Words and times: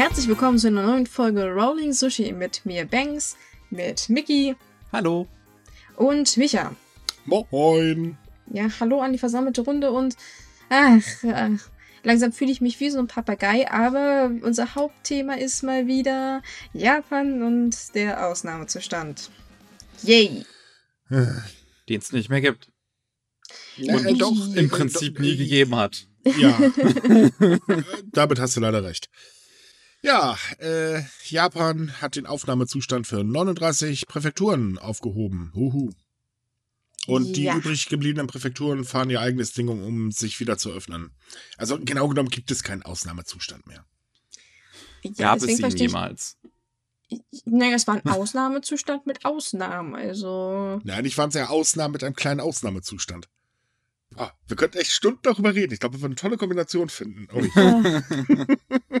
Herzlich 0.00 0.28
willkommen 0.28 0.56
zu 0.58 0.68
einer 0.68 0.86
neuen 0.86 1.06
Folge 1.06 1.44
Rolling 1.52 1.92
Sushi 1.92 2.32
mit 2.32 2.64
mir 2.64 2.86
Banks, 2.86 3.36
mit 3.68 4.08
Mickey. 4.08 4.56
Hallo. 4.92 5.28
Und 5.94 6.38
Micha. 6.38 6.74
Moin. 7.26 8.16
Ja, 8.50 8.68
hallo 8.80 9.02
an 9.02 9.12
die 9.12 9.18
versammelte 9.18 9.60
Runde 9.60 9.90
und 9.90 10.16
ach, 10.70 11.02
ach 11.22 11.50
langsam 12.02 12.32
fühle 12.32 12.50
ich 12.50 12.62
mich 12.62 12.80
wie 12.80 12.88
so 12.88 12.98
ein 12.98 13.08
Papagei, 13.08 13.70
aber 13.70 14.30
unser 14.40 14.74
Hauptthema 14.74 15.34
ist 15.34 15.62
mal 15.64 15.86
wieder 15.86 16.40
Japan 16.72 17.42
und 17.42 17.94
der 17.94 18.26
Ausnahmezustand. 18.26 19.30
Yay! 20.02 20.46
Den 21.10 21.98
es 21.98 22.10
nicht 22.10 22.30
mehr 22.30 22.40
gibt. 22.40 22.72
Und 23.76 24.06
äh, 24.06 24.14
doch, 24.14 24.32
im 24.54 24.64
äh, 24.64 24.68
Prinzip 24.68 25.16
doch, 25.16 25.22
nie 25.22 25.34
äh, 25.34 25.36
gegeben 25.36 25.76
hat. 25.76 26.06
Ja. 26.24 26.58
Damit 28.12 28.40
hast 28.40 28.56
du 28.56 28.60
leider 28.60 28.82
recht. 28.82 29.10
Ja, 30.02 30.36
äh, 30.58 31.02
Japan 31.28 32.00
hat 32.00 32.16
den 32.16 32.26
Aufnahmezustand 32.26 33.06
für 33.06 33.22
39 33.22 34.06
Präfekturen 34.06 34.78
aufgehoben. 34.78 35.52
Huhu. 35.54 35.90
Und 37.06 37.36
die 37.36 37.44
Ja. 37.44 37.56
übrig 37.56 37.88
gebliebenen 37.88 38.26
Präfekturen 38.26 38.84
fahren 38.84 39.10
ihr 39.10 39.20
eigenes 39.20 39.52
Ding, 39.52 39.68
um, 39.68 39.82
um 39.82 40.10
sich 40.12 40.38
wieder 40.40 40.58
zu 40.58 40.70
öffnen. 40.70 41.10
Also 41.56 41.78
genau 41.78 42.08
genommen 42.08 42.28
gibt 42.30 42.50
es 42.50 42.62
keinen 42.62 42.82
Ausnahmezustand 42.82 43.66
mehr. 43.66 43.84
Gab 45.16 45.38
es 45.38 45.46
deswegen 45.46 45.70
ihn 45.70 45.76
jemals? 45.76 46.36
Naja, 47.44 47.74
es 47.74 47.86
war 47.86 47.96
ein 47.96 48.06
Ausnahmezustand 48.06 49.06
mit 49.06 49.24
Ausnahmen, 49.24 49.94
also. 49.96 50.80
Nein, 50.84 51.04
ich 51.06 51.14
fand 51.14 51.34
es 51.34 51.40
ja 51.40 51.48
Ausnahme 51.48 51.92
mit 51.92 52.04
einem 52.04 52.14
kleinen 52.14 52.40
Ausnahmezustand. 52.40 53.28
Ah, 54.16 54.30
wir 54.46 54.56
könnten 54.56 54.78
echt 54.78 54.92
Stunden 54.92 55.20
darüber 55.22 55.54
reden. 55.54 55.72
Ich 55.72 55.80
glaube, 55.80 55.96
wir 55.96 56.02
würden 56.02 56.12
eine 56.12 56.16
tolle 56.20 56.36
Kombination 56.36 56.88
finden. 56.88 57.26
Oh, 57.32 57.40
ich, 57.40 57.56
äh, 57.56 58.56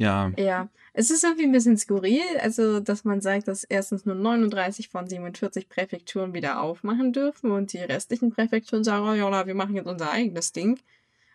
Ja. 0.00 0.32
Ja, 0.38 0.70
es 0.94 1.10
ist 1.10 1.24
irgendwie 1.24 1.44
ein 1.44 1.52
bisschen 1.52 1.76
skurril, 1.76 2.22
also 2.40 2.80
dass 2.80 3.04
man 3.04 3.20
sagt, 3.20 3.48
dass 3.48 3.64
erstens 3.64 4.06
nur 4.06 4.14
39 4.14 4.88
von 4.88 5.06
47 5.06 5.68
Präfekturen 5.68 6.32
wieder 6.32 6.62
aufmachen 6.62 7.12
dürfen 7.12 7.50
und 7.50 7.74
die 7.74 7.80
restlichen 7.80 8.32
Präfekturen 8.32 8.82
sagen, 8.82 9.06
oh 9.06 9.12
ja, 9.12 9.46
wir 9.46 9.54
machen 9.54 9.76
jetzt 9.76 9.88
unser 9.88 10.10
eigenes 10.10 10.52
Ding. 10.52 10.80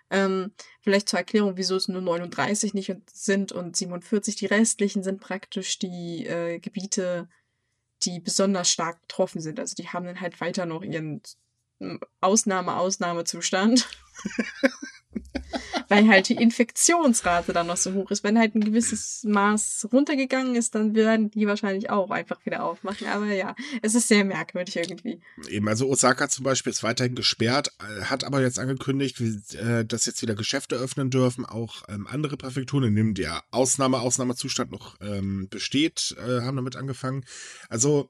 Ähm, 0.10 0.52
vielleicht 0.82 1.10
zur 1.10 1.20
Erklärung, 1.20 1.58
wieso 1.58 1.76
es 1.76 1.88
nur 1.90 2.02
39 2.02 2.74
nicht 2.74 2.92
sind 3.14 3.52
und 3.52 3.78
47 3.78 4.36
die 4.36 4.48
restlichen 4.48 5.04
sind 5.04 5.20
praktisch 5.20 5.78
die 5.78 6.26
äh, 6.26 6.58
Gebiete, 6.58 7.30
die 8.04 8.20
besonders 8.20 8.72
stark 8.72 9.00
betroffen 9.02 9.42
sind. 9.42 9.60
Also 9.60 9.76
die 9.76 9.90
haben 9.90 10.06
dann 10.08 10.22
halt 10.22 10.42
weiter 10.42 10.66
noch 10.66 10.82
ihren 10.82 11.22
Ausnahme-Ausnahmezustand. 12.20 13.88
Weil 15.88 16.08
halt 16.08 16.30
die 16.30 16.36
Infektionsrate 16.36 17.54
dann 17.54 17.68
noch 17.68 17.78
so 17.78 17.94
hoch 17.94 18.12
ist. 18.12 18.24
Wenn 18.24 18.40
halt 18.40 18.56
ein 18.56 18.64
gewisses 18.64 19.24
Maß 19.24 19.88
runtergegangen 19.92 20.56
ist, 20.56 20.76
dann 20.76 20.96
werden 20.96 21.32
die 21.32 21.48
wahrscheinlich 21.48 21.90
auch 21.90 22.10
einfach 22.10 22.44
wieder 22.46 22.64
aufmachen. 22.64 23.08
Aber 23.08 23.26
ja, 23.28 23.56
es 23.82 23.96
ist 23.96 24.08
sehr 24.08 24.26
merkwürdig 24.26 24.76
irgendwie. 24.78 25.22
Eben, 25.50 25.68
also 25.68 25.88
Osaka 25.88 26.28
zum 26.30 26.44
Beispiel 26.44 26.72
ist 26.72 26.84
weiterhin 26.84 27.16
gesperrt, 27.16 27.72
äh, 27.80 28.06
hat 28.06 28.24
aber 28.24 28.42
jetzt 28.42 28.60
angekündigt, 28.60 29.22
äh, 29.54 29.86
dass 29.86 30.06
jetzt 30.06 30.22
wieder 30.22 30.36
Geschäfte 30.36 30.76
öffnen 30.76 31.10
dürfen, 31.10 31.46
auch 31.46 31.84
ähm, 31.88 32.08
andere 32.08 32.38
Präfekturen, 32.38 32.86
in 32.86 32.96
denen 32.96 33.14
der 33.14 33.44
Ausnahme, 33.52 34.00
Ausnahmezustand 34.00 34.72
noch 34.72 34.96
ähm, 35.02 35.48
besteht, 35.50 36.16
äh, 36.18 36.42
haben 36.42 36.56
damit 36.56 36.76
angefangen. 36.76 37.26
Also 37.70 38.10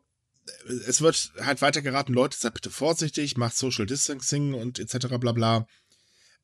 es 0.87 1.01
wird 1.01 1.31
halt 1.41 1.61
weiter 1.61 1.81
geraten, 1.81 2.13
Leute, 2.13 2.37
seid 2.37 2.53
bitte 2.53 2.69
vorsichtig, 2.69 3.37
macht 3.37 3.57
Social 3.57 3.85
Distancing 3.85 4.53
und 4.53 4.79
etc. 4.79 5.07
bla 5.19 5.31
bla. 5.31 5.67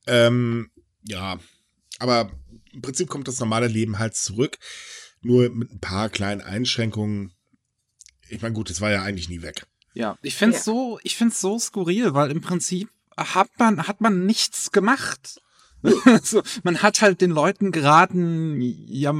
Ähm, 0.08 0.72
ja, 1.04 1.40
aber 2.00 2.32
im 2.74 2.82
Prinzip 2.82 3.10
kommt 3.10 3.28
das 3.28 3.40
normale 3.40 3.68
Leben 3.68 4.00
halt 4.00 4.16
zurück, 4.16 4.58
nur 5.22 5.50
mit 5.50 5.72
ein 5.72 5.80
paar 5.80 6.10
kleinen 6.10 6.42
Einschränkungen. 6.42 7.34
Ich 8.30 8.42
meine, 8.42 8.54
gut, 8.54 8.70
es 8.70 8.82
war 8.82 8.92
ja 8.92 9.04
eigentlich 9.04 9.30
nie 9.30 9.42
weg. 9.42 9.68
Ja. 9.94 10.18
Ich 10.22 10.36
finde 10.36 10.54
Ja. 10.54 10.60
es 10.60 10.66
so, 10.66 11.00
ich 11.04 11.16
find's 11.18 11.40
so 11.42 11.60
skurril, 11.60 12.14
weil 12.14 12.32
im 12.32 12.42
Prinzip 12.42 12.90
hat 13.18 13.50
man, 13.60 13.88
hat 13.88 14.00
man 14.02 14.26
nichts 14.26 14.72
gemacht. 14.72 15.42
also, 16.06 16.42
man 16.64 16.82
hat 16.82 17.02
halt 17.02 17.22
den 17.22 17.32
Leuten 17.32 17.72
geraten, 17.72 18.60
ja, 18.62 19.14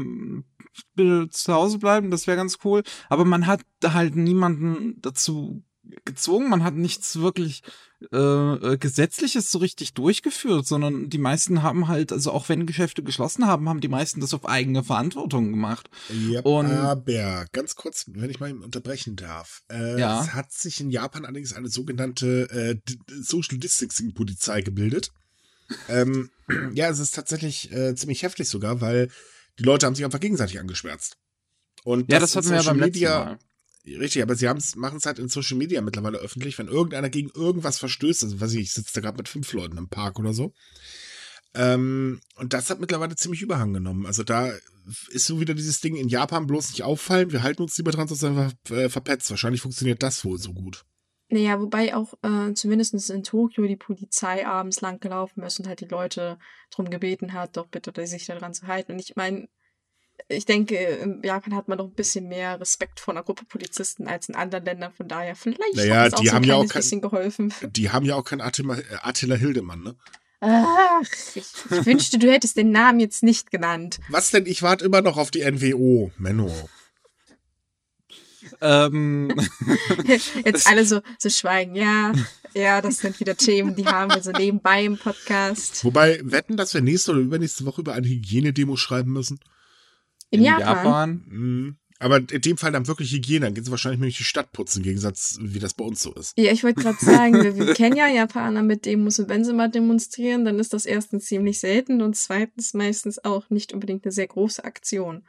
bitte 0.96 1.28
zu 1.30 1.54
Hause 1.54 1.78
bleiben, 1.80 2.10
das 2.10 2.26
wäre 2.28 2.38
ganz 2.38 2.60
cool. 2.64 2.84
Aber 3.10 3.26
man 3.26 3.48
hat 3.48 3.62
halt 3.84 4.16
niemanden 4.16 5.02
dazu 5.02 5.64
gezwungen, 6.06 6.50
man 6.50 6.64
hat 6.64 6.76
nichts 6.76 7.18
wirklich 7.20 7.64
äh, 8.12 8.18
äh, 8.18 8.78
Gesetzliches 8.78 9.52
so 9.52 9.60
richtig 9.60 9.94
durchgeführt, 9.94 10.66
sondern 10.66 11.10
die 11.10 11.18
meisten 11.18 11.62
haben 11.64 11.88
halt, 11.88 12.12
also 12.12 12.32
auch 12.32 12.50
wenn 12.50 12.66
Geschäfte 12.66 13.04
geschlossen 13.04 13.46
haben, 13.46 13.70
haben 13.70 13.80
die 13.82 13.88
meisten 13.88 14.22
das 14.22 14.34
auf 14.34 14.46
eigene 14.48 14.84
Verantwortung 14.84 15.52
gemacht. 15.52 15.90
Ja, 16.30 16.42
Und- 16.42 16.72
aber 16.72 17.46
ganz 17.52 17.76
kurz, 17.76 18.06
wenn 18.08 18.30
ich 18.30 18.40
mal 18.40 18.52
unterbrechen 18.54 19.16
darf. 19.16 19.62
Äh, 19.72 20.00
Ja. 20.00 20.22
Es 20.22 20.34
hat 20.34 20.52
sich 20.52 20.80
in 20.82 20.90
Japan 20.90 21.26
allerdings 21.26 21.54
eine 21.54 21.70
sogenannte 21.70 22.50
äh, 22.50 22.94
Social 23.22 23.58
Distancing 23.60 24.14
Polizei 24.14 24.62
gebildet. 24.62 25.12
ähm, 25.88 26.30
ja, 26.74 26.90
es 26.90 27.00
ist 27.00 27.16
tatsächlich 27.16 27.72
äh, 27.72 27.96
ziemlich 27.96 28.24
heftig 28.24 28.50
sogar, 28.50 28.82
weil 28.82 29.10
die 29.60 29.64
Leute 29.64 29.86
haben 29.86 29.96
sich 29.96 30.06
einfach 30.06 30.20
gegenseitig 30.20 30.60
angeschwärzt. 30.60 31.18
Und 31.84 32.12
Ja, 32.12 32.20
das 32.20 32.36
hatten 32.36 32.50
wir 32.50 32.58
ja 32.58 32.64
beim 32.64 32.78
letzten 32.80 32.94
Media- 32.94 33.26
Mal. 33.26 33.40
Richtig, 33.86 34.22
aber 34.22 34.36
sie 34.36 34.46
machen 34.76 34.98
es 34.98 35.06
halt 35.06 35.18
in 35.18 35.28
Social 35.28 35.58
Media 35.58 35.82
mittlerweile 35.82 36.20
öffentlich, 36.20 36.58
wenn 36.60 36.68
irgendeiner 36.68 37.10
gegen 37.10 37.30
irgendwas 37.34 37.80
verstößt, 37.80 38.24
also 38.24 38.40
weiß 38.40 38.54
ich, 38.54 38.62
ich 38.62 38.74
sitze 38.74 38.94
da 38.94 39.02
gerade 39.02 39.18
mit 39.18 39.28
fünf 39.28 39.52
Leuten 39.54 39.78
im 39.78 39.90
Park 39.90 40.20
oder 40.20 40.34
so. 40.34 40.54
Ähm, 41.54 42.22
und 42.36 42.54
das 42.54 42.70
hat 42.70 42.80
mittlerweile 42.80 43.16
ziemlich 43.16 43.42
Überhang 43.42 43.74
genommen. 43.74 44.06
Also 44.06 44.24
da 44.24 44.52
ist 45.10 45.26
so 45.26 45.40
wieder 45.40 45.54
dieses 45.54 45.82
Ding 45.82 45.96
in 45.96 46.08
Japan 46.08 46.48
bloß 46.48 46.70
nicht 46.70 46.84
auffallen, 46.84 47.32
wir 47.32 47.44
halten 47.44 47.64
uns 47.64 47.78
lieber 47.78 47.92
dran, 47.92 48.08
sonst 48.08 48.24
einfach 48.24 48.54
äh, 48.70 48.88
verpetzt. 48.88 49.30
Wahrscheinlich 49.32 49.62
funktioniert 49.62 50.02
das 50.04 50.24
wohl 50.24 50.38
so 50.38 50.54
gut. 50.54 50.86
Naja, 51.30 51.60
wobei 51.60 51.96
auch 51.96 52.14
äh, 52.24 52.54
zumindest 52.54 53.10
in 53.10 53.24
Tokio 53.24 53.66
die 53.66 53.78
Polizei 53.78 54.46
abends 54.46 54.82
lang 54.82 55.00
gelaufen 55.00 55.44
ist 55.44 55.60
und 55.60 55.68
halt 55.68 55.80
die 55.80 55.86
Leute 55.86 56.38
drum 56.72 56.90
gebeten 56.90 57.34
hat, 57.34 57.56
doch 57.56 57.68
bitte 57.68 58.06
sich 58.06 58.26
daran 58.26 58.54
zu 58.54 58.68
halten. 58.68 58.94
Und 58.94 59.00
ich 59.00 59.16
meine, 59.16 59.48
ich 60.28 60.46
denke, 60.46 60.76
in 60.76 61.22
Japan 61.24 61.56
hat 61.56 61.68
man 61.68 61.78
doch 61.78 61.86
ein 61.86 61.94
bisschen 61.94 62.28
mehr 62.28 62.60
Respekt 62.60 63.00
vor 63.00 63.14
einer 63.14 63.24
Gruppe 63.24 63.46
Polizisten 63.46 64.08
als 64.08 64.30
in 64.30 64.36
anderen 64.36 64.66
Ländern. 64.66 64.92
Von 64.94 65.08
daher, 65.08 65.36
vielleicht 65.36 65.76
Naja, 65.76 66.02
hat 66.02 66.08
es 66.08 66.14
auch 66.16 66.20
die 66.22 66.28
so 66.28 66.34
haben 66.34 66.44
ja 66.44 66.56
auch 66.56 66.68
kein- 66.68 66.80
bisschen 66.82 67.02
geholfen. 67.02 67.54
Die 67.62 67.90
haben 67.90 68.06
ja 68.06 68.16
auch 68.16 68.24
keinen 68.24 68.42
Attila, 68.42 68.78
äh, 68.78 68.84
Attila 69.02 69.36
Hildemann, 69.36 69.82
ne? 69.82 69.96
Ach, 70.44 71.02
ich, 71.36 71.44
ich 71.70 71.86
wünschte, 71.86 72.18
du 72.18 72.32
hättest 72.32 72.58
den 72.58 72.72
Namen 72.72 73.00
jetzt 73.00 73.22
nicht 73.22 73.52
genannt. 73.52 74.00
Was 74.10 74.32
denn? 74.32 74.48
Ich 74.48 74.64
warte 74.64 74.84
immer 74.86 75.02
noch 75.02 75.18
auf 75.18 75.30
die 75.30 75.42
NWO, 75.50 76.12
Menno. 76.18 76.52
Ähm, 78.60 79.32
Jetzt 80.46 80.68
alle 80.68 80.86
so, 80.86 81.02
so 81.20 81.30
schweigen. 81.30 81.76
Ja, 81.76 82.12
ja, 82.54 82.82
das 82.82 82.98
sind 82.98 83.20
wieder 83.20 83.38
Themen, 83.38 83.76
die 83.76 83.86
haben 83.86 84.14
wir 84.14 84.22
so 84.22 84.32
nebenbei 84.32 84.84
im 84.86 84.98
Podcast. 84.98 85.84
Wobei, 85.86 86.20
wetten, 86.24 86.58
dass 86.58 86.74
wir 86.74 86.82
nächste 86.82 87.12
oder 87.12 87.22
übernächste 87.22 87.66
Woche 87.66 87.82
über 87.82 87.94
eine 87.94 88.08
Hygienedemo 88.08 88.76
schreiben 88.78 89.14
müssen? 89.14 89.40
In, 90.32 90.44
Japan. 90.44 91.24
Mhm. 91.28 91.76
Aber 92.00 92.18
in 92.18 92.42
dem 92.42 92.58
Fall 92.58 92.72
dann 92.72 92.88
wirklich 92.88 93.12
Hygiene. 93.12 93.46
Dann 93.46 93.54
gehen 93.54 93.64
sie 93.64 93.70
wahrscheinlich 93.70 94.00
nämlich 94.00 94.18
die 94.18 94.24
Stadt 94.24 94.52
putzen, 94.54 94.80
im 94.80 94.84
Gegensatz, 94.86 95.38
wie 95.40 95.60
das 95.60 95.76
bei 95.76 95.86
uns 95.86 96.02
so 96.02 96.12
ist. 96.14 96.36
Ja, 96.36 96.52
ich 96.52 96.64
wollte 96.64 96.82
gerade 96.82 96.98
sagen, 97.00 97.44
wir, 97.44 97.56
wir 97.56 97.74
kennen 97.76 97.96
ja 97.96 98.08
Japaner 98.08 98.64
mit 98.64 98.86
Demos 98.86 99.20
und 99.20 99.30
wenn 99.30 99.46
sie 99.46 99.54
mal 99.54 99.70
demonstrieren, 99.70 100.44
dann 100.44 100.58
ist 100.58 100.74
das 100.74 100.88
erstens 100.88 101.26
ziemlich 101.26 101.60
selten 101.60 102.02
und 102.02 102.16
zweitens 102.16 102.74
meistens 102.74 103.24
auch 103.24 103.52
nicht 103.52 103.72
unbedingt 103.72 104.04
eine 104.04 104.12
sehr 104.12 104.26
große 104.26 104.64
Aktion. 104.64 105.24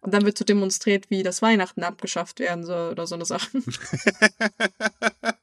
Und 0.00 0.14
dann 0.14 0.24
wird 0.24 0.38
so 0.38 0.44
demonstriert, 0.46 1.10
wie 1.10 1.22
das 1.22 1.42
Weihnachten 1.42 1.82
abgeschafft 1.82 2.40
werden 2.40 2.64
soll 2.64 2.92
oder 2.92 3.06
so 3.06 3.16
eine 3.16 3.26
Sache. 3.26 3.50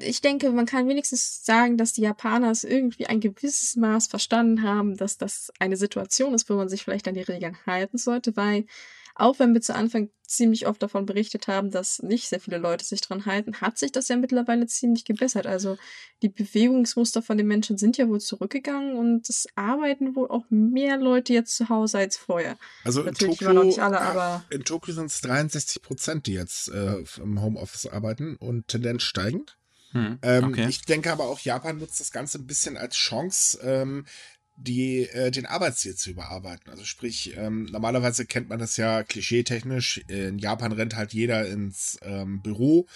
Ich 0.00 0.20
denke, 0.20 0.50
man 0.50 0.66
kann 0.66 0.88
wenigstens 0.88 1.44
sagen, 1.44 1.76
dass 1.76 1.92
die 1.92 2.02
Japaner 2.02 2.50
es 2.50 2.64
irgendwie 2.64 3.06
ein 3.06 3.20
gewisses 3.20 3.76
Maß 3.76 4.06
verstanden 4.06 4.62
haben, 4.62 4.96
dass 4.96 5.18
das 5.18 5.52
eine 5.58 5.76
Situation 5.76 6.34
ist, 6.34 6.48
wo 6.48 6.54
man 6.54 6.68
sich 6.68 6.84
vielleicht 6.84 7.08
an 7.08 7.14
die 7.14 7.22
Regeln 7.22 7.56
halten 7.66 7.98
sollte, 7.98 8.36
weil 8.36 8.66
auch 9.14 9.38
wenn 9.38 9.54
wir 9.54 9.60
zu 9.60 9.74
Anfang 9.74 10.10
ziemlich 10.26 10.66
oft 10.66 10.82
davon 10.82 11.06
berichtet 11.06 11.46
haben, 11.48 11.70
dass 11.70 12.02
nicht 12.02 12.28
sehr 12.28 12.40
viele 12.40 12.58
Leute 12.58 12.84
sich 12.84 13.00
dran 13.02 13.26
halten, 13.26 13.60
hat 13.60 13.78
sich 13.78 13.92
das 13.92 14.08
ja 14.08 14.16
mittlerweile 14.16 14.66
ziemlich 14.66 15.04
gebessert. 15.04 15.46
Also 15.46 15.76
die 16.22 16.30
Bewegungsmuster 16.30 17.22
von 17.22 17.36
den 17.36 17.46
Menschen 17.46 17.76
sind 17.78 17.96
ja 17.98 18.08
wohl 18.08 18.20
zurückgegangen 18.20 18.96
und 18.96 19.28
es 19.28 19.46
arbeiten 19.54 20.16
wohl 20.16 20.28
auch 20.30 20.44
mehr 20.50 20.96
Leute 20.96 21.32
jetzt 21.34 21.56
zu 21.56 21.68
Hause 21.68 21.98
als 21.98 22.16
vorher. 22.16 22.56
Also 22.84 23.00
in 23.00 23.06
Natürlich 23.08 23.34
Tokio, 23.38 23.50
immer 23.50 23.60
noch 23.60 23.66
nicht 23.66 23.78
alle, 23.80 24.00
aber- 24.00 24.44
in 24.50 24.64
Tokio 24.64 24.94
sind 24.94 25.06
es 25.06 25.20
63 25.20 25.82
Prozent, 25.82 26.26
die 26.26 26.32
jetzt 26.34 26.68
äh, 26.70 27.04
im 27.22 27.40
Homeoffice 27.42 27.86
arbeiten 27.86 28.36
und 28.36 28.68
Tendenz 28.68 29.02
steigend. 29.02 29.56
hm, 29.92 30.18
Ähm, 30.22 30.44
okay. 30.44 30.66
Ich 30.68 30.82
denke 30.82 31.12
aber 31.12 31.24
auch, 31.28 31.38
Japan 31.40 31.78
nutzt 31.78 32.00
das 32.00 32.10
Ganze 32.10 32.38
ein 32.38 32.46
bisschen 32.46 32.76
als 32.76 32.96
Chance, 32.96 33.58
ähm, 33.62 34.06
die, 34.56 35.08
äh, 35.08 35.30
den 35.30 35.46
Arbeitsstil 35.46 35.96
zu 35.96 36.10
überarbeiten. 36.10 36.70
Also 36.70 36.84
sprich, 36.84 37.34
ähm, 37.36 37.64
normalerweise 37.64 38.26
kennt 38.26 38.48
man 38.48 38.58
das 38.58 38.76
ja 38.76 39.02
klischeetechnisch. 39.02 39.98
In 40.08 40.38
Japan 40.38 40.72
rennt 40.72 40.96
halt 40.96 41.12
jeder 41.12 41.46
ins 41.46 41.98
ähm, 42.02 42.40
Büro, 42.42 42.86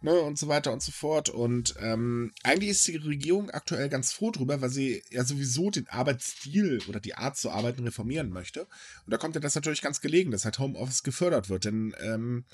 ne, 0.00 0.20
und 0.20 0.38
so 0.38 0.48
weiter 0.48 0.72
und 0.72 0.82
so 0.82 0.92
fort. 0.92 1.28
Und 1.28 1.74
ähm, 1.80 2.32
eigentlich 2.42 2.70
ist 2.70 2.86
die 2.86 2.96
Regierung 2.96 3.50
aktuell 3.50 3.88
ganz 3.88 4.12
froh 4.12 4.30
drüber, 4.30 4.60
weil 4.60 4.70
sie 4.70 5.02
ja 5.10 5.24
sowieso 5.24 5.70
den 5.70 5.88
Arbeitsstil 5.88 6.80
oder 6.88 7.00
die 7.00 7.14
Art 7.14 7.36
zu 7.36 7.50
arbeiten 7.50 7.84
reformieren 7.84 8.30
möchte. 8.30 8.62
Und 8.62 9.12
da 9.12 9.16
kommt 9.16 9.34
ja 9.34 9.40
das 9.40 9.54
natürlich 9.54 9.82
ganz 9.82 10.00
gelegen, 10.00 10.30
dass 10.30 10.44
halt 10.44 10.58
Homeoffice 10.58 11.02
gefördert 11.02 11.48
wird. 11.48 11.64
Denn 11.64 11.94
ähm, 12.00 12.44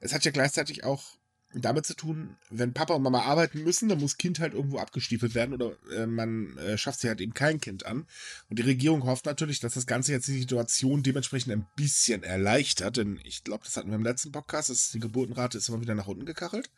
es 0.00 0.14
hat 0.14 0.24
ja 0.24 0.30
gleichzeitig 0.30 0.84
auch 0.84 1.17
damit 1.54 1.86
zu 1.86 1.94
tun, 1.94 2.36
wenn 2.50 2.74
Papa 2.74 2.94
und 2.94 3.02
Mama 3.02 3.22
arbeiten 3.22 3.62
müssen, 3.62 3.88
dann 3.88 4.00
muss 4.00 4.18
Kind 4.18 4.38
halt 4.38 4.52
irgendwo 4.52 4.78
abgestiefelt 4.78 5.34
werden 5.34 5.54
oder 5.54 5.72
äh, 5.96 6.06
man 6.06 6.56
äh, 6.58 6.76
schafft 6.76 7.00
sich 7.00 7.08
halt 7.08 7.20
eben 7.20 7.32
kein 7.32 7.60
Kind 7.60 7.86
an. 7.86 8.06
Und 8.50 8.58
die 8.58 8.64
Regierung 8.64 9.04
hofft 9.04 9.24
natürlich, 9.24 9.60
dass 9.60 9.74
das 9.74 9.86
Ganze 9.86 10.12
jetzt 10.12 10.28
die 10.28 10.38
Situation 10.38 11.02
dementsprechend 11.02 11.52
ein 11.52 11.66
bisschen 11.74 12.22
erleichtert, 12.22 12.98
denn 12.98 13.18
ich 13.24 13.44
glaube, 13.44 13.64
das 13.64 13.76
hatten 13.76 13.88
wir 13.88 13.96
im 13.96 14.04
letzten 14.04 14.32
Podcast, 14.32 14.68
dass 14.68 14.90
die 14.90 15.00
Geburtenrate 15.00 15.56
ist 15.56 15.68
immer 15.68 15.80
wieder 15.80 15.94
nach 15.94 16.06
unten 16.06 16.26
gekachelt. 16.26 16.70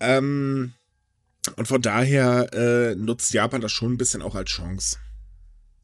Ähm, 0.00 0.72
und 1.56 1.68
von 1.68 1.82
daher 1.82 2.52
äh, 2.54 2.94
nutzt 2.94 3.32
Japan 3.32 3.60
das 3.60 3.72
schon 3.72 3.92
ein 3.92 3.98
bisschen 3.98 4.22
auch 4.22 4.34
als 4.34 4.50
Chance. 4.50 4.98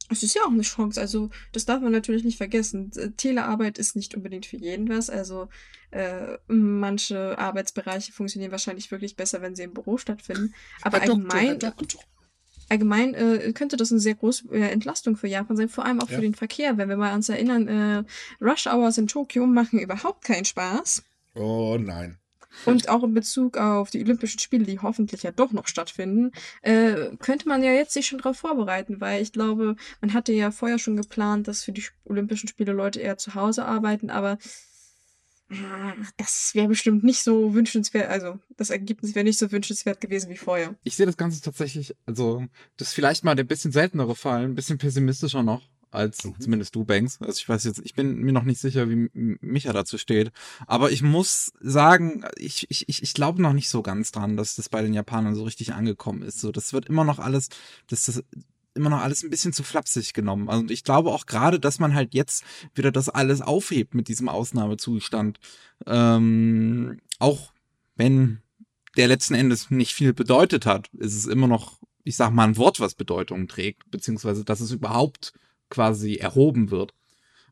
Es 0.09 0.21
ist 0.23 0.35
ja 0.35 0.41
auch 0.43 0.51
eine 0.51 0.61
Chance, 0.63 0.99
also 0.99 1.29
das 1.53 1.65
darf 1.65 1.81
man 1.81 1.91
natürlich 1.91 2.23
nicht 2.23 2.37
vergessen. 2.37 2.91
Telearbeit 3.17 3.77
ist 3.77 3.95
nicht 3.95 4.15
unbedingt 4.15 4.45
für 4.45 4.57
jeden 4.57 4.89
was. 4.89 5.09
Also 5.09 5.47
äh, 5.91 6.37
manche 6.47 7.37
Arbeitsbereiche 7.37 8.11
funktionieren 8.11 8.51
wahrscheinlich 8.51 8.91
wirklich 8.91 9.15
besser, 9.15 9.41
wenn 9.41 9.55
sie 9.55 9.63
im 9.63 9.73
Büro 9.73 9.97
stattfinden. 9.97 10.53
Aber 10.81 10.99
Herr 10.99 11.07
Doktor, 11.07 11.23
allgemein, 11.35 11.59
Herr 11.61 11.71
Doktor. 11.71 12.01
allgemein 12.69 13.13
äh, 13.13 13.53
könnte 13.53 13.77
das 13.77 13.91
eine 13.91 14.01
sehr 14.01 14.15
große 14.15 14.49
äh, 14.51 14.69
Entlastung 14.71 15.15
für 15.15 15.27
Japan 15.27 15.55
sein, 15.57 15.69
vor 15.69 15.85
allem 15.85 16.01
auch 16.01 16.09
Ja. 16.09 16.15
für 16.15 16.21
den 16.21 16.35
Verkehr. 16.35 16.77
Wenn 16.77 16.89
wir 16.89 16.97
mal 16.97 17.13
uns 17.15 17.29
erinnern, 17.29 17.67
äh, 17.67 18.03
Rush 18.43 18.67
Hours 18.67 18.97
in 18.97 19.07
Tokio 19.07 19.45
machen 19.47 19.79
überhaupt 19.79 20.23
keinen 20.25 20.45
Spaß. 20.45 21.03
Oh 21.35 21.77
nein. 21.79 22.17
Und 22.65 22.89
auch 22.89 23.03
in 23.03 23.13
Bezug 23.13 23.57
auf 23.57 23.89
die 23.89 24.01
Olympischen 24.01 24.39
Spiele, 24.39 24.65
die 24.65 24.79
hoffentlich 24.79 25.23
ja 25.23 25.31
doch 25.31 25.51
noch 25.51 25.67
stattfinden, 25.67 26.31
äh, 26.61 27.15
könnte 27.17 27.47
man 27.47 27.63
ja 27.63 27.71
jetzt 27.71 27.93
sich 27.93 28.07
schon 28.07 28.19
darauf 28.19 28.37
vorbereiten, 28.37 29.01
weil 29.01 29.21
ich 29.21 29.31
glaube, 29.31 29.75
man 30.01 30.13
hatte 30.13 30.33
ja 30.33 30.51
vorher 30.51 30.79
schon 30.79 30.95
geplant, 30.95 31.47
dass 31.47 31.63
für 31.63 31.71
die 31.71 31.83
Olympischen 32.05 32.47
Spiele 32.47 32.71
Leute 32.71 32.99
eher 32.99 33.17
zu 33.17 33.35
Hause 33.35 33.65
arbeiten, 33.65 34.09
aber 34.09 34.37
äh, 35.49 35.55
das 36.17 36.51
wäre 36.53 36.67
bestimmt 36.67 37.03
nicht 37.03 37.23
so 37.23 37.53
wünschenswert, 37.53 38.09
also 38.09 38.39
das 38.57 38.69
Ergebnis 38.69 39.15
wäre 39.15 39.25
nicht 39.25 39.39
so 39.39 39.51
wünschenswert 39.51 39.99
gewesen 39.99 40.29
wie 40.29 40.37
vorher. 40.37 40.75
Ich 40.83 40.95
sehe 40.95 41.05
das 41.05 41.17
Ganze 41.17 41.41
tatsächlich, 41.41 41.95
also, 42.05 42.45
das 42.77 42.89
ist 42.89 42.93
vielleicht 42.93 43.23
mal 43.23 43.35
der 43.35 43.43
bisschen 43.43 43.71
seltenere 43.71 44.15
Fall, 44.15 44.43
ein 44.43 44.55
bisschen 44.55 44.77
pessimistischer 44.77 45.43
noch, 45.43 45.69
als 45.93 46.23
Mhm. 46.23 46.39
zumindest 46.39 46.75
du, 46.75 46.85
Banks. 46.85 47.21
Also 47.21 47.39
ich 47.39 47.47
weiß 47.47 47.63
jetzt, 47.65 47.81
ich 47.83 47.93
bin 47.93 48.15
mir 48.17 48.31
noch 48.31 48.43
nicht 48.43 48.59
sicher, 48.59 48.89
wie 48.89 49.09
Micha 49.13 49.73
dazu 49.73 49.97
steht. 49.97 50.31
Aber 50.67 50.91
ich 50.91 51.01
muss 51.01 51.53
sagen, 51.59 52.25
ich, 52.37 52.67
ich, 52.69 52.89
ich, 52.89 53.03
ich 53.03 53.13
glaube 53.13 53.41
noch 53.41 53.53
nicht 53.53 53.69
so 53.69 53.81
ganz 53.81 54.11
dran, 54.11 54.37
dass 54.37 54.55
das 54.55 54.69
bei 54.69 54.81
den 54.81 54.93
Japanern 54.93 55.35
so 55.35 55.43
richtig 55.43 55.73
angekommen 55.73 56.21
ist. 56.23 56.39
So, 56.39 56.51
das 56.51 56.73
wird 56.73 56.87
immer 56.87 57.03
noch 57.03 57.19
alles, 57.19 57.49
das, 57.87 58.05
das 58.05 58.23
immer 58.75 58.89
noch 58.89 59.01
alles 59.01 59.23
ein 59.23 59.29
bisschen 59.29 59.53
zu 59.53 59.63
flapsig 59.63 60.13
genommen. 60.13 60.49
Also 60.49 60.65
ich 60.69 60.83
glaube 60.83 61.11
auch 61.11 61.25
gerade, 61.25 61.59
dass 61.59 61.79
man 61.79 61.93
halt 61.93 62.13
jetzt 62.13 62.43
wieder 62.73 62.91
das 62.91 63.09
alles 63.09 63.41
aufhebt 63.41 63.93
mit 63.93 64.07
diesem 64.07 64.29
Ausnahmezustand. 64.29 65.39
Ähm, 65.85 66.99
auch 67.19 67.53
wenn 67.95 68.41
der 68.97 69.07
letzten 69.07 69.35
Endes 69.35 69.69
nicht 69.69 69.93
viel 69.93 70.13
bedeutet 70.13 70.65
hat, 70.65 70.89
ist 70.93 71.15
es 71.15 71.25
immer 71.25 71.47
noch, 71.47 71.79
ich 72.03 72.15
sag 72.15 72.31
mal, 72.31 72.45
ein 72.47 72.57
Wort, 72.57 72.79
was 72.79 72.95
Bedeutung 72.95 73.47
trägt, 73.47 73.89
beziehungsweise 73.91 74.43
dass 74.43 74.59
es 74.59 74.71
überhaupt 74.71 75.33
quasi 75.73 76.15
erhoben 76.15 76.69
wird. 76.69 76.93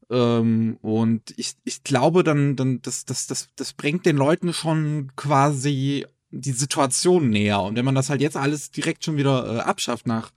Ähm, 0.10 0.78
und 0.82 1.34
ich, 1.38 1.54
ich 1.64 1.84
glaube 1.84 2.24
dann, 2.24 2.56
dann 2.56 2.82
das, 2.82 3.06
das, 3.06 3.26
das, 3.28 3.50
das 3.56 3.74
bringt 3.74 4.06
den 4.06 4.16
Leuten 4.16 4.54
schon 4.54 5.12
quasi 5.16 6.06
die 6.30 6.52
Situation 6.52 7.30
näher. 7.30 7.62
Und 7.62 7.76
wenn 7.76 7.86
man 7.86 7.96
das 7.96 8.10
halt 8.10 8.22
jetzt 8.22 8.38
alles 8.38 8.72
direkt 8.72 9.04
schon 9.04 9.18
wieder 9.18 9.58
äh, 9.58 9.60
abschafft 9.62 10.06
nach 10.06 10.32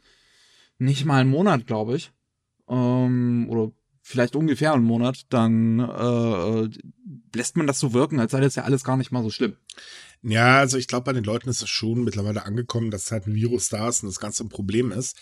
nicht 0.78 1.04
mal 1.04 1.20
einem 1.20 1.30
Monat, 1.30 1.66
glaube 1.66 1.96
ich, 1.96 2.10
ähm, 2.68 3.46
oder 3.48 3.70
vielleicht 4.02 4.34
ungefähr 4.36 4.72
einen 4.72 4.84
Monat, 4.84 5.26
dann 5.28 5.78
äh, 5.78 6.68
lässt 7.34 7.56
man 7.56 7.66
das 7.66 7.78
so 7.80 7.92
wirken, 7.92 8.18
als 8.18 8.32
sei 8.32 8.40
das 8.40 8.54
ja 8.54 8.64
alles 8.64 8.84
gar 8.84 8.96
nicht 8.96 9.12
mal 9.12 9.22
so 9.22 9.30
schlimm. 9.30 9.56
Ja, 10.22 10.58
also 10.58 10.78
ich 10.78 10.88
glaube, 10.88 11.04
bei 11.04 11.12
den 11.12 11.24
Leuten 11.24 11.48
ist 11.48 11.62
es 11.62 11.68
schon 11.68 12.02
mittlerweile 12.02 12.44
angekommen, 12.44 12.90
dass 12.90 13.12
halt 13.12 13.26
ein 13.26 13.34
Virus 13.34 13.68
da 13.68 13.88
ist 13.88 14.02
und 14.02 14.08
das 14.08 14.20
Ganze 14.20 14.44
ein 14.44 14.48
Problem 14.48 14.90
ist. 14.90 15.16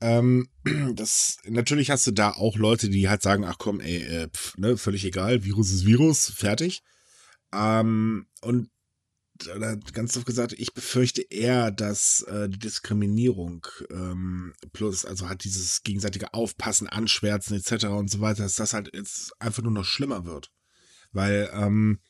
Ähm, 0.00 0.48
das, 0.94 1.38
natürlich 1.44 1.90
hast 1.90 2.06
du 2.06 2.12
da 2.12 2.32
auch 2.32 2.56
Leute, 2.56 2.88
die 2.88 3.08
halt 3.08 3.22
sagen, 3.22 3.44
ach 3.44 3.58
komm, 3.58 3.80
ey, 3.80 4.02
äh, 4.02 4.28
pf, 4.28 4.56
ne, 4.58 4.76
völlig 4.76 5.04
egal, 5.04 5.44
Virus 5.44 5.70
ist 5.70 5.86
Virus, 5.86 6.30
fertig. 6.30 6.82
Ähm, 7.52 8.26
und 8.42 8.70
oder 9.54 9.76
ganz 9.92 10.16
oft 10.16 10.26
gesagt, 10.26 10.54
ich 10.54 10.72
befürchte 10.72 11.22
eher, 11.22 11.70
dass 11.70 12.22
äh, 12.22 12.48
die 12.48 12.58
Diskriminierung 12.58 13.66
ähm, 13.90 14.54
plus, 14.72 15.04
also 15.04 15.28
halt 15.28 15.44
dieses 15.44 15.82
gegenseitige 15.82 16.32
Aufpassen, 16.32 16.88
Anschwärzen 16.88 17.56
etc. 17.56 17.86
und 17.86 18.10
so 18.10 18.20
weiter, 18.20 18.44
dass 18.44 18.54
das 18.54 18.72
halt 18.72 18.90
jetzt 18.94 19.32
einfach 19.40 19.62
nur 19.62 19.72
noch 19.72 19.84
schlimmer 19.84 20.24
wird. 20.24 20.50
Weil 21.12 21.50
ähm, 21.52 22.00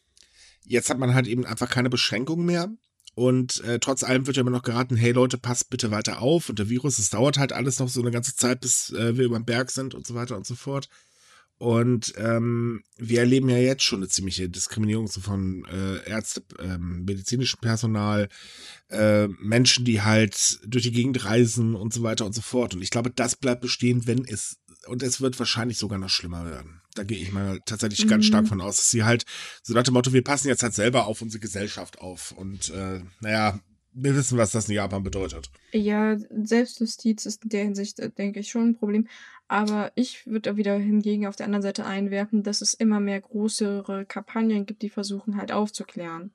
jetzt 0.64 0.90
hat 0.90 0.98
man 0.98 1.14
halt 1.14 1.26
eben 1.26 1.44
einfach 1.44 1.68
keine 1.68 1.90
Beschränkung 1.90 2.44
mehr. 2.44 2.68
Und 3.16 3.64
äh, 3.64 3.78
trotz 3.78 4.02
allem 4.02 4.26
wird 4.26 4.36
ja 4.36 4.42
immer 4.42 4.50
noch 4.50 4.62
geraten, 4.62 4.94
hey 4.94 5.10
Leute, 5.12 5.38
passt 5.38 5.70
bitte 5.70 5.90
weiter 5.90 6.20
auf. 6.20 6.50
Und 6.50 6.58
der 6.58 6.68
Virus, 6.68 6.98
es 6.98 7.08
dauert 7.08 7.38
halt 7.38 7.54
alles 7.54 7.78
noch 7.78 7.88
so 7.88 8.02
eine 8.02 8.10
ganze 8.10 8.36
Zeit, 8.36 8.60
bis 8.60 8.90
äh, 8.92 9.16
wir 9.16 9.24
über 9.24 9.38
den 9.38 9.46
Berg 9.46 9.70
sind 9.70 9.94
und 9.94 10.06
so 10.06 10.14
weiter 10.14 10.36
und 10.36 10.44
so 10.44 10.54
fort. 10.54 10.90
Und 11.56 12.12
ähm, 12.18 12.82
wir 12.98 13.20
erleben 13.20 13.48
ja 13.48 13.56
jetzt 13.56 13.84
schon 13.84 14.00
eine 14.00 14.08
ziemliche 14.08 14.50
Diskriminierung 14.50 15.06
so 15.06 15.22
von 15.22 15.64
äh, 15.64 16.06
Ärzte, 16.06 16.42
ähm, 16.58 17.06
medizinischem 17.06 17.58
Personal, 17.62 18.28
äh, 18.90 19.28
Menschen, 19.28 19.86
die 19.86 20.02
halt 20.02 20.60
durch 20.66 20.82
die 20.82 20.92
Gegend 20.92 21.24
reisen 21.24 21.74
und 21.74 21.94
so 21.94 22.02
weiter 22.02 22.26
und 22.26 22.34
so 22.34 22.42
fort. 22.42 22.74
Und 22.74 22.82
ich 22.82 22.90
glaube, 22.90 23.10
das 23.10 23.34
bleibt 23.34 23.62
bestehen, 23.62 24.06
wenn 24.06 24.26
es, 24.26 24.58
und 24.88 25.02
es 25.02 25.22
wird 25.22 25.38
wahrscheinlich 25.38 25.78
sogar 25.78 25.98
noch 25.98 26.10
schlimmer 26.10 26.44
werden. 26.44 26.82
Da 26.96 27.04
gehe 27.04 27.18
ich 27.18 27.32
mal 27.32 27.60
tatsächlich 27.66 28.06
ganz 28.08 28.24
Mhm. 28.24 28.28
stark 28.28 28.48
von 28.48 28.60
aus, 28.60 28.76
dass 28.76 28.90
sie 28.90 29.04
halt 29.04 29.24
so 29.62 29.74
nach 29.74 29.82
dem 29.82 29.94
Motto, 29.94 30.12
wir 30.12 30.24
passen 30.24 30.48
jetzt 30.48 30.62
halt 30.62 30.74
selber 30.74 31.06
auf 31.06 31.22
unsere 31.22 31.40
Gesellschaft 31.40 32.00
auf. 32.00 32.32
Und 32.32 32.70
äh, 32.70 33.00
naja, 33.20 33.60
wir 33.92 34.14
wissen, 34.14 34.36
was 34.36 34.50
das 34.50 34.68
in 34.68 34.74
Japan 34.74 35.02
bedeutet. 35.02 35.50
Ja, 35.72 36.16
Selbstjustiz 36.30 37.24
ist 37.26 37.44
in 37.44 37.48
der 37.50 37.64
Hinsicht, 37.64 37.98
äh, 38.00 38.10
denke 38.10 38.40
ich, 38.40 38.50
schon 38.50 38.70
ein 38.70 38.76
Problem. 38.76 39.08
Aber 39.48 39.92
ich 39.94 40.26
würde 40.26 40.56
wieder 40.56 40.76
hingegen 40.76 41.26
auf 41.26 41.36
der 41.36 41.46
anderen 41.46 41.62
Seite 41.62 41.86
einwerfen, 41.86 42.42
dass 42.42 42.60
es 42.60 42.74
immer 42.74 43.00
mehr 43.00 43.20
größere 43.20 44.04
Kampagnen 44.04 44.66
gibt, 44.66 44.82
die 44.82 44.90
versuchen 44.90 45.36
halt 45.36 45.52
aufzuklären. 45.52 46.32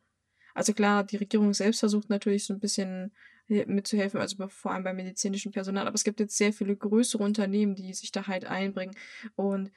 Also 0.54 0.74
klar, 0.74 1.04
die 1.04 1.18
Regierung 1.18 1.54
selbst 1.54 1.80
versucht 1.80 2.10
natürlich 2.10 2.46
so 2.46 2.54
ein 2.54 2.60
bisschen 2.60 3.12
mitzuhelfen, 3.48 4.22
also 4.22 4.48
vor 4.48 4.72
allem 4.72 4.86
beim 4.86 4.96
medizinischen 4.96 5.52
Personal, 5.52 5.86
aber 5.86 5.96
es 5.96 6.06
gibt 6.06 6.22
jetzt 6.22 6.38
sehr 6.38 6.54
viele 6.54 6.74
größere 6.76 7.22
Unternehmen, 7.22 7.76
die 7.76 7.94
sich 7.94 8.14
da 8.14 8.28
halt 8.28 8.46
einbringen. 8.46 8.96
Und 9.36 9.72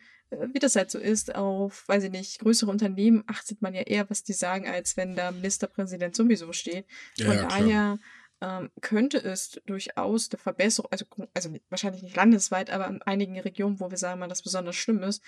wie 0.52 0.58
das 0.58 0.76
halt 0.76 0.90
so 0.90 0.98
ist, 0.98 1.34
auf, 1.34 1.86
weiß 1.88 2.04
ich 2.04 2.10
nicht, 2.10 2.38
größere 2.40 2.70
Unternehmen 2.70 3.24
achtet 3.26 3.62
man 3.62 3.74
ja 3.74 3.82
eher, 3.82 4.08
was 4.10 4.22
die 4.22 4.32
sagen, 4.32 4.68
als 4.68 4.96
wenn 4.96 5.16
da 5.16 5.30
Ministerpräsident 5.30 6.14
sowieso 6.14 6.52
steht. 6.52 6.86
Von 7.16 7.34
ja, 7.34 7.46
daher 7.48 7.98
ähm, 8.40 8.70
könnte 8.80 9.18
es 9.18 9.60
durchaus 9.66 10.30
eine 10.30 10.38
Verbesserung, 10.38 10.90
also, 10.90 11.06
also 11.32 11.54
wahrscheinlich 11.70 12.02
nicht 12.02 12.16
landesweit, 12.16 12.70
aber 12.70 12.88
in 12.88 13.02
einigen 13.02 13.38
Regionen, 13.38 13.80
wo 13.80 13.90
wir 13.90 13.98
sagen 13.98 14.20
mal, 14.20 14.28
das 14.28 14.42
besonders 14.42 14.76
schlimm 14.76 15.02
ist, 15.02 15.22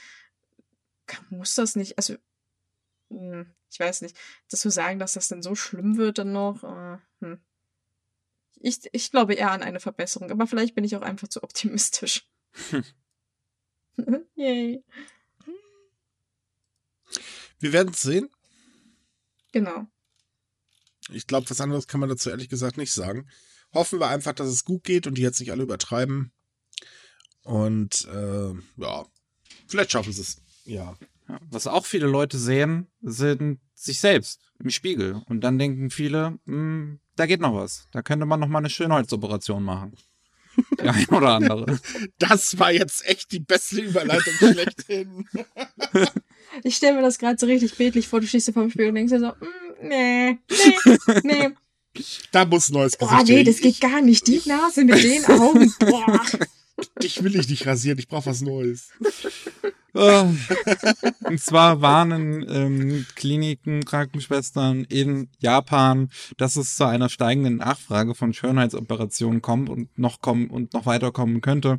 kann, 1.07 1.25
muss 1.31 1.55
das 1.55 1.77
nicht, 1.77 1.97
also 1.99 2.17
hm, 3.11 3.47
ich 3.71 3.81
weiß 3.81 4.03
nicht, 4.03 4.17
das 4.51 4.61
zu 4.61 4.71
sagen, 4.71 4.99
dass 4.99 5.15
das 5.15 5.29
denn 5.29 5.43
so 5.43 5.55
schlimm 5.55 5.97
wird 5.97 6.19
dann 6.19 6.33
noch, 6.33 6.65
äh, 6.65 6.99
hm. 7.21 7.41
ich, 8.57 8.89
ich 8.93 9.11
glaube 9.11 9.35
eher 9.35 9.53
an 9.53 9.63
eine 9.63 9.81
Verbesserung, 9.81 10.31
aber 10.31 10.47
vielleicht 10.47 10.75
bin 10.75 10.85
ich 10.85 10.97
auch 10.97 11.03
einfach 11.03 11.29
zu 11.29 11.43
optimistisch. 11.43 12.29
Yay. 14.37 14.85
Wir 17.59 17.73
werden 17.73 17.93
es 17.93 18.03
sehen. 18.03 18.29
Genau. 19.53 19.87
Ich 21.11 21.27
glaube, 21.27 21.49
was 21.49 21.61
anderes 21.61 21.87
kann 21.87 22.01
man 22.01 22.09
dazu 22.09 22.31
ehrlich 22.31 22.49
gesagt 22.49 22.77
nicht 22.77 22.93
sagen. 22.93 23.29
Hoffen 23.73 24.01
wir 24.01 24.09
einfach, 24.09 24.35
dass 24.35 24.49
es 24.49 24.65
gut 24.65 24.85
geht 24.85 25.07
und 25.07 25.17
die 25.17 25.23
jetzt 25.23 25.41
nicht 25.41 25.53
alle 25.53 25.63
übertreiben. 25.63 26.33
Und 27.43 28.07
äh, 28.13 28.53
ja, 28.77 29.07
vielleicht 29.69 29.93
schaffen 29.93 30.13
sie 30.13 30.23
es. 30.23 30.43
Ja. 30.65 30.97
Ja, 31.29 31.41
was 31.51 31.67
auch 31.67 31.87
viele 31.87 32.07
Leute 32.07 32.39
sehen, 32.39 32.87
sind 33.03 33.61
sich 33.75 34.01
selbst 34.01 34.41
im 34.59 34.71
Spiegel. 34.71 35.23
Und 35.27 35.41
dann 35.41 35.59
denken 35.59 35.91
viele, 35.91 36.39
hm, 36.47 37.01
da 37.17 37.27
geht 37.27 37.41
noch 37.41 37.55
was. 37.55 37.89
Da 37.93 38.03
könnte 38.03 38.27
man 38.27 38.41
noch 38.41 38.49
mal 38.49 38.59
eine 38.59 38.71
Schönheitsoperation 38.71 39.63
machen. 39.63 39.97
Der 40.79 40.95
ein 40.95 41.07
oder 41.09 41.35
andere. 41.35 41.79
Das 42.19 42.59
war 42.59 42.73
jetzt 42.73 43.07
echt 43.09 43.33
die 43.33 43.41
beste 43.41 43.81
Überleitung 43.81 44.35
schlechthin. 44.35 45.29
Ich 46.63 46.77
stelle 46.77 46.95
mir 46.95 47.03
das 47.03 47.19
gerade 47.19 47.39
so 47.39 47.45
richtig 47.45 47.75
bildlich 47.75 48.09
vor, 48.09 48.21
du 48.21 48.27
stehst 48.27 48.49
dir 48.49 48.55
vor 48.55 48.63
dem 48.63 48.71
Spiegel 48.71 48.89
und 48.89 48.95
denkst 48.95 49.13
dir 49.13 49.21
so, 49.21 49.27
mm, 49.27 49.89
nee, 49.89 50.39
nee, 50.49 50.99
nee. 51.23 51.51
Da 52.31 52.47
muss 52.47 52.71
ein 52.71 52.75
neues 52.75 52.97
Gesicht 52.97 53.15
Boah, 53.15 53.25
nee, 53.25 53.45
das 53.45 53.61
geht 53.61 53.79
gar 53.81 54.01
nicht. 54.01 54.27
Die 54.27 54.41
Nase 54.47 54.85
mit 54.85 55.03
den 55.03 55.25
Augen. 55.27 55.75
Boah. 55.81 56.23
Dich 57.03 57.23
will 57.23 57.37
ich 57.37 57.49
nicht 57.49 57.67
rasieren, 57.67 57.99
ich 57.99 58.09
brauche 58.09 58.27
was 58.27 58.41
Neues. 58.41 58.89
Ah. 59.97 60.29
Und 61.25 61.41
zwar 61.41 61.81
warnen 61.81 62.45
ähm, 62.49 63.07
Kliniken, 63.15 63.85
Krankenschwestern 63.85 64.85
in 64.85 65.29
Japan, 65.39 66.11
dass 66.37 66.57
es 66.57 66.77
zu 66.77 66.85
einer 66.85 67.09
steigenden 67.09 67.57
Nachfrage 67.57 68.15
von 68.15 68.33
Schönheitsoperationen 68.33 69.43
kommt 69.43 69.69
und 69.69 69.99
noch 69.99 70.21
kommen 70.21 70.49
und 70.51 70.75
noch 70.75 70.87
weiterkommen 70.87 71.41
könnte. 71.41 71.79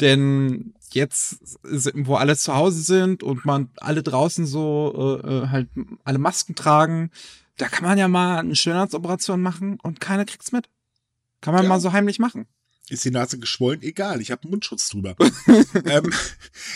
Denn 0.00 0.74
jetzt, 0.92 1.58
wo 1.94 2.14
alle 2.14 2.36
zu 2.36 2.54
Hause 2.54 2.80
sind 2.82 3.22
und 3.22 3.44
man 3.44 3.70
alle 3.78 4.02
draußen 4.02 4.46
so 4.46 5.20
äh, 5.24 5.28
äh, 5.28 5.48
halt 5.48 5.68
alle 6.04 6.18
Masken 6.18 6.54
tragen, 6.54 7.10
da 7.56 7.68
kann 7.68 7.84
man 7.84 7.98
ja 7.98 8.06
mal 8.08 8.38
eine 8.38 8.54
Schönheitsoperation 8.54 9.40
machen 9.42 9.78
und 9.82 10.00
keiner 10.00 10.24
kriegt's 10.24 10.52
mit. 10.52 10.68
Kann 11.40 11.54
man 11.54 11.64
Ja. 11.64 11.68
mal 11.68 11.80
so 11.80 11.92
heimlich 11.92 12.18
machen. 12.18 12.46
Ist 12.88 13.04
die 13.04 13.10
Nase 13.10 13.38
geschwollen? 13.38 13.82
Egal, 13.82 14.20
ich 14.20 14.30
habe 14.30 14.42
einen 14.42 14.52
Mundschutz 14.52 14.88
drüber. 14.88 15.16
ähm, 15.86 16.12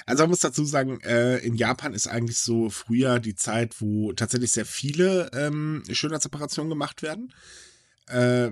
also 0.07 0.25
man 0.25 0.31
muss 0.31 0.41
dazu 0.41 0.65
sagen, 0.65 1.01
äh, 1.03 1.39
in 1.39 1.55
Japan 1.55 1.95
ist 1.95 2.09
eigentlich 2.09 2.39
so 2.39 2.69
früher 2.69 3.21
die 3.21 3.37
Zeit, 3.37 3.81
wo 3.81 4.13
tatsächlich 4.13 4.51
sehr 4.51 4.67
viele 4.67 5.31
ähm, 5.33 5.85
Schönheitsoperationen 5.89 6.69
gemacht 6.69 7.03
werden. 7.03 7.33
Äh, 8.09 8.51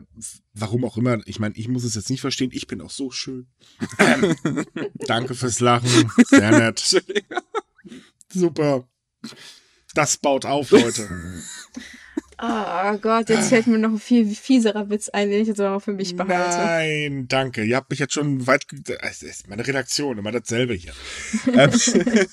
warum 0.54 0.84
auch 0.84 0.96
immer, 0.96 1.18
ich 1.26 1.40
meine, 1.40 1.56
ich 1.56 1.66
muss 1.66 1.82
es 1.82 1.96
jetzt 1.96 2.10
nicht 2.10 2.20
verstehen, 2.20 2.50
ich 2.52 2.68
bin 2.68 2.80
auch 2.80 2.90
so 2.90 3.10
schön. 3.10 3.48
Ähm, 3.98 4.36
danke 5.06 5.34
fürs 5.34 5.58
Lachen, 5.58 6.12
sehr 6.28 6.52
nett. 6.52 7.02
Super. 8.32 8.88
Das 9.94 10.16
baut 10.16 10.44
auf, 10.44 10.70
Leute. 10.70 11.08
Oh 12.40 12.98
Gott, 12.98 13.28
jetzt 13.30 13.48
fällt 13.48 13.66
mir 13.66 13.78
noch 13.78 13.90
ein 13.90 13.98
viel 13.98 14.26
fieserer 14.34 14.88
Witz 14.90 15.08
ein, 15.08 15.28
den 15.30 15.42
ich 15.42 15.48
jetzt 15.48 15.60
aber 15.60 15.76
auch 15.76 15.82
für 15.82 15.92
mich 15.92 16.14
behalte. 16.16 16.56
Nein, 16.56 17.26
danke. 17.28 17.64
Ihr 17.64 17.76
habt 17.76 17.90
mich 17.90 17.98
jetzt 17.98 18.14
schon 18.14 18.46
weit. 18.46 18.66
Es 19.02 19.22
ist 19.22 19.48
meine 19.48 19.66
Redaktion, 19.66 20.18
immer 20.18 20.30
dasselbe 20.30 20.74
hier. 20.74 20.92
ähm, 21.52 21.70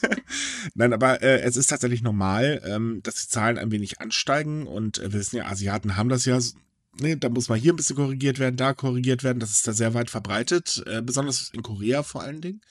Nein, 0.75 0.93
aber 0.93 1.21
äh, 1.23 1.41
es 1.41 1.57
ist 1.57 1.67
tatsächlich 1.67 2.01
normal, 2.03 2.61
ähm, 2.65 2.99
dass 3.03 3.15
die 3.23 3.29
Zahlen 3.29 3.57
ein 3.57 3.71
wenig 3.71 3.99
ansteigen 4.01 4.67
und 4.67 4.99
äh, 4.99 5.11
wir 5.11 5.19
wissen 5.19 5.37
ja, 5.37 5.45
Asiaten 5.45 5.95
haben 5.95 6.09
das 6.09 6.25
ja. 6.25 6.37
s- 6.37 6.55
Ne, 6.97 7.17
da 7.17 7.27
muss 7.27 7.49
mal 7.49 7.57
hier 7.59 7.73
ein 7.73 7.75
bisschen 7.75 7.97
korrigiert 7.97 8.39
werden, 8.39 8.55
da 8.55 8.73
korrigiert 8.73 9.21
werden. 9.25 9.39
Das 9.41 9.51
ist 9.51 9.67
da 9.67 9.73
sehr 9.73 9.93
weit 9.93 10.09
verbreitet, 10.09 10.81
äh, 10.87 11.01
besonders 11.01 11.49
in 11.53 11.61
Korea 11.61 12.03
vor 12.03 12.21
allen 12.21 12.39
Dingen. 12.39 12.61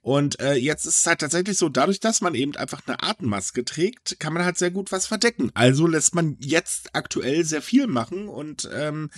Und 0.00 0.38
äh, 0.40 0.54
jetzt 0.54 0.86
ist 0.86 0.98
es 0.98 1.06
halt 1.06 1.20
tatsächlich 1.20 1.58
so, 1.58 1.68
dadurch, 1.68 2.00
dass 2.00 2.20
man 2.20 2.34
eben 2.34 2.54
einfach 2.56 2.82
eine 2.86 3.02
Atemmaske 3.02 3.64
trägt, 3.64 4.20
kann 4.20 4.32
man 4.32 4.44
halt 4.44 4.56
sehr 4.56 4.70
gut 4.70 4.92
was 4.92 5.06
verdecken. 5.06 5.50
Also 5.54 5.86
lässt 5.86 6.14
man 6.14 6.36
jetzt 6.40 6.94
aktuell 6.94 7.44
sehr 7.44 7.62
viel 7.62 7.86
machen 7.86 8.28
und 8.28 8.68
ähm, 8.72 9.10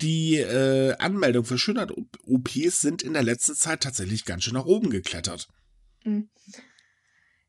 die 0.00 0.36
äh, 0.36 0.94
Anmeldung 0.98 1.44
für 1.44 1.58
Schönheit-OPs 1.58 2.80
sind 2.80 3.02
in 3.02 3.12
der 3.12 3.22
letzten 3.22 3.54
Zeit 3.54 3.82
tatsächlich 3.82 4.24
ganz 4.24 4.44
schön 4.44 4.54
nach 4.54 4.64
oben 4.64 4.90
geklettert. 4.90 5.48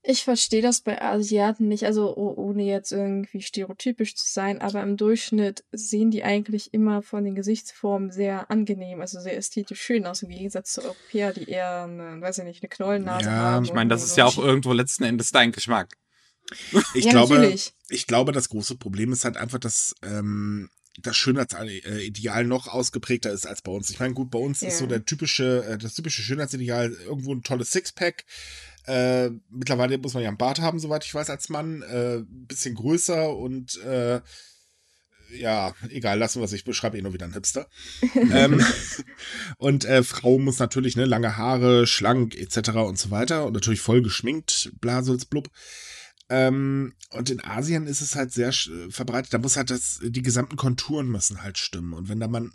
Ich 0.03 0.24
verstehe 0.24 0.63
das 0.63 0.81
bei 0.81 1.00
Asiaten 1.00 1.67
nicht, 1.67 1.86
also 1.86 2.17
oh, 2.17 2.34
ohne 2.36 2.63
jetzt 2.63 2.91
irgendwie 2.91 3.41
stereotypisch 3.43 4.15
zu 4.15 4.25
sein, 4.27 4.60
aber 4.60 4.81
im 4.81 4.98
Durchschnitt 4.98 5.63
sehen 5.72 6.10
die 6.10 6.24
eigentlich 6.24 6.74
immer 6.74 7.03
von 7.03 7.24
den 7.24 7.36
Gesichtsformen 7.36 8.10
sehr 8.12 8.50
angenehm, 8.50 9.00
also 9.01 9.20
sehr 9.20 9.38
ästhetisch 9.38 9.79
schön 9.79 10.08
aus, 10.08 10.24
im 10.24 10.29
Gegensatz 10.29 10.74
zu 10.74 10.84
Europäer, 10.84 11.34
die 11.34 11.48
eher 11.48 11.84
eine, 11.84 12.20
weiß 12.20 12.39
ich 12.39 12.46
nicht, 12.46 12.63
eine 12.63 12.70
Knollennase 12.70 13.29
Ja, 13.29 13.36
haben. 13.36 13.65
Ich 13.65 13.74
meine, 13.74 13.89
das 13.91 14.03
ist 14.03 14.17
ja 14.17 14.25
auch 14.25 14.39
irgendwo 14.39 14.74
letzten 14.74 15.03
Endes 15.03 15.31
dein 15.31 15.51
Geschmack. 15.51 15.96
Ich 16.93 17.05
Ja, 17.05 17.12
glaube, 17.12 17.36
natürlich. 17.36 17.74
ich 17.89 18.08
glaube, 18.08 18.31
das 18.31 18.50
große 18.50 18.75
Problem 18.75 19.13
ist 19.13 19.24
halt 19.24 19.38
einfach, 19.38 19.60
dass 19.60 19.96
ähm, 20.01 20.70
das 21.01 21.15
Schönheitsideal 21.15 22.43
noch 22.46 22.67
ausgeprägter 22.67 23.31
ist 23.31 23.46
als 23.46 23.62
bei 23.62 23.72
uns. 23.72 23.89
Ich 23.89 24.00
meine, 24.00 24.13
gut, 24.13 24.29
bei 24.31 24.39
uns 24.39 24.62
ist 24.62 24.74
Ja. 24.74 24.79
so 24.79 24.86
der 24.88 25.05
typische, 25.05 25.63
äh, 25.63 25.77
das 25.77 25.93
typische 25.93 26.22
Schönheitsideal 26.22 26.91
irgendwo 26.91 27.34
ein 27.34 27.43
tolles 27.43 27.72
Sixpack. 27.72 28.25
Äh, 28.88 29.29
mittlerweile 29.50 29.97
muss 29.97 30.13
man 30.13 30.23
ja 30.23 30.29
einen 30.29 30.38
Bart 30.38 30.59
haben, 30.59 30.79
soweit 30.79 31.05
ich 31.05 31.13
weiß, 31.13 31.29
als 31.29 31.50
Mann. 31.50 31.81
Äh, 31.83 32.23
bisschen 32.27 32.75
größer 32.75 33.35
und 33.35 33.81
äh, 33.83 34.21
ja, 35.33 35.73
egal, 35.89 36.19
lassen 36.19 36.41
wir 36.41 36.45
es. 36.45 36.53
Ich 36.53 36.65
beschreibe 36.65 36.97
eh 36.97 37.01
nur 37.01 37.13
wieder 37.13 37.25
einen 37.25 37.33
Hipster. 37.33 37.67
ähm, 38.31 38.63
und 39.57 39.85
äh, 39.85 40.03
Frau 40.03 40.39
muss 40.39 40.59
natürlich 40.59 40.95
ne, 40.95 41.05
lange 41.05 41.38
Haare, 41.38 41.88
schlank 41.88 42.35
etc. 42.35 42.71
und 42.71 43.00
so 43.00 43.11
weiter 43.11 43.45
und 43.45 43.53
natürlich 43.53 43.81
voll 43.81 44.01
geschminkt, 44.01 44.71
Blasels 44.81 45.25
blub. 45.25 45.50
Ähm, 46.29 46.93
und 47.11 47.29
in 47.29 47.43
Asien 47.43 47.88
ist 47.88 48.01
es 48.01 48.15
halt 48.15 48.31
sehr 48.31 48.53
verbreitet. 48.89 49.33
Da 49.33 49.38
muss 49.38 49.57
halt 49.57 49.69
das, 49.69 50.00
die 50.01 50.21
gesamten 50.21 50.55
Konturen 50.55 51.07
müssen 51.07 51.43
halt 51.43 51.57
stimmen. 51.57 51.93
Und 51.93 52.09
wenn 52.09 52.19
da 52.19 52.27
man 52.27 52.51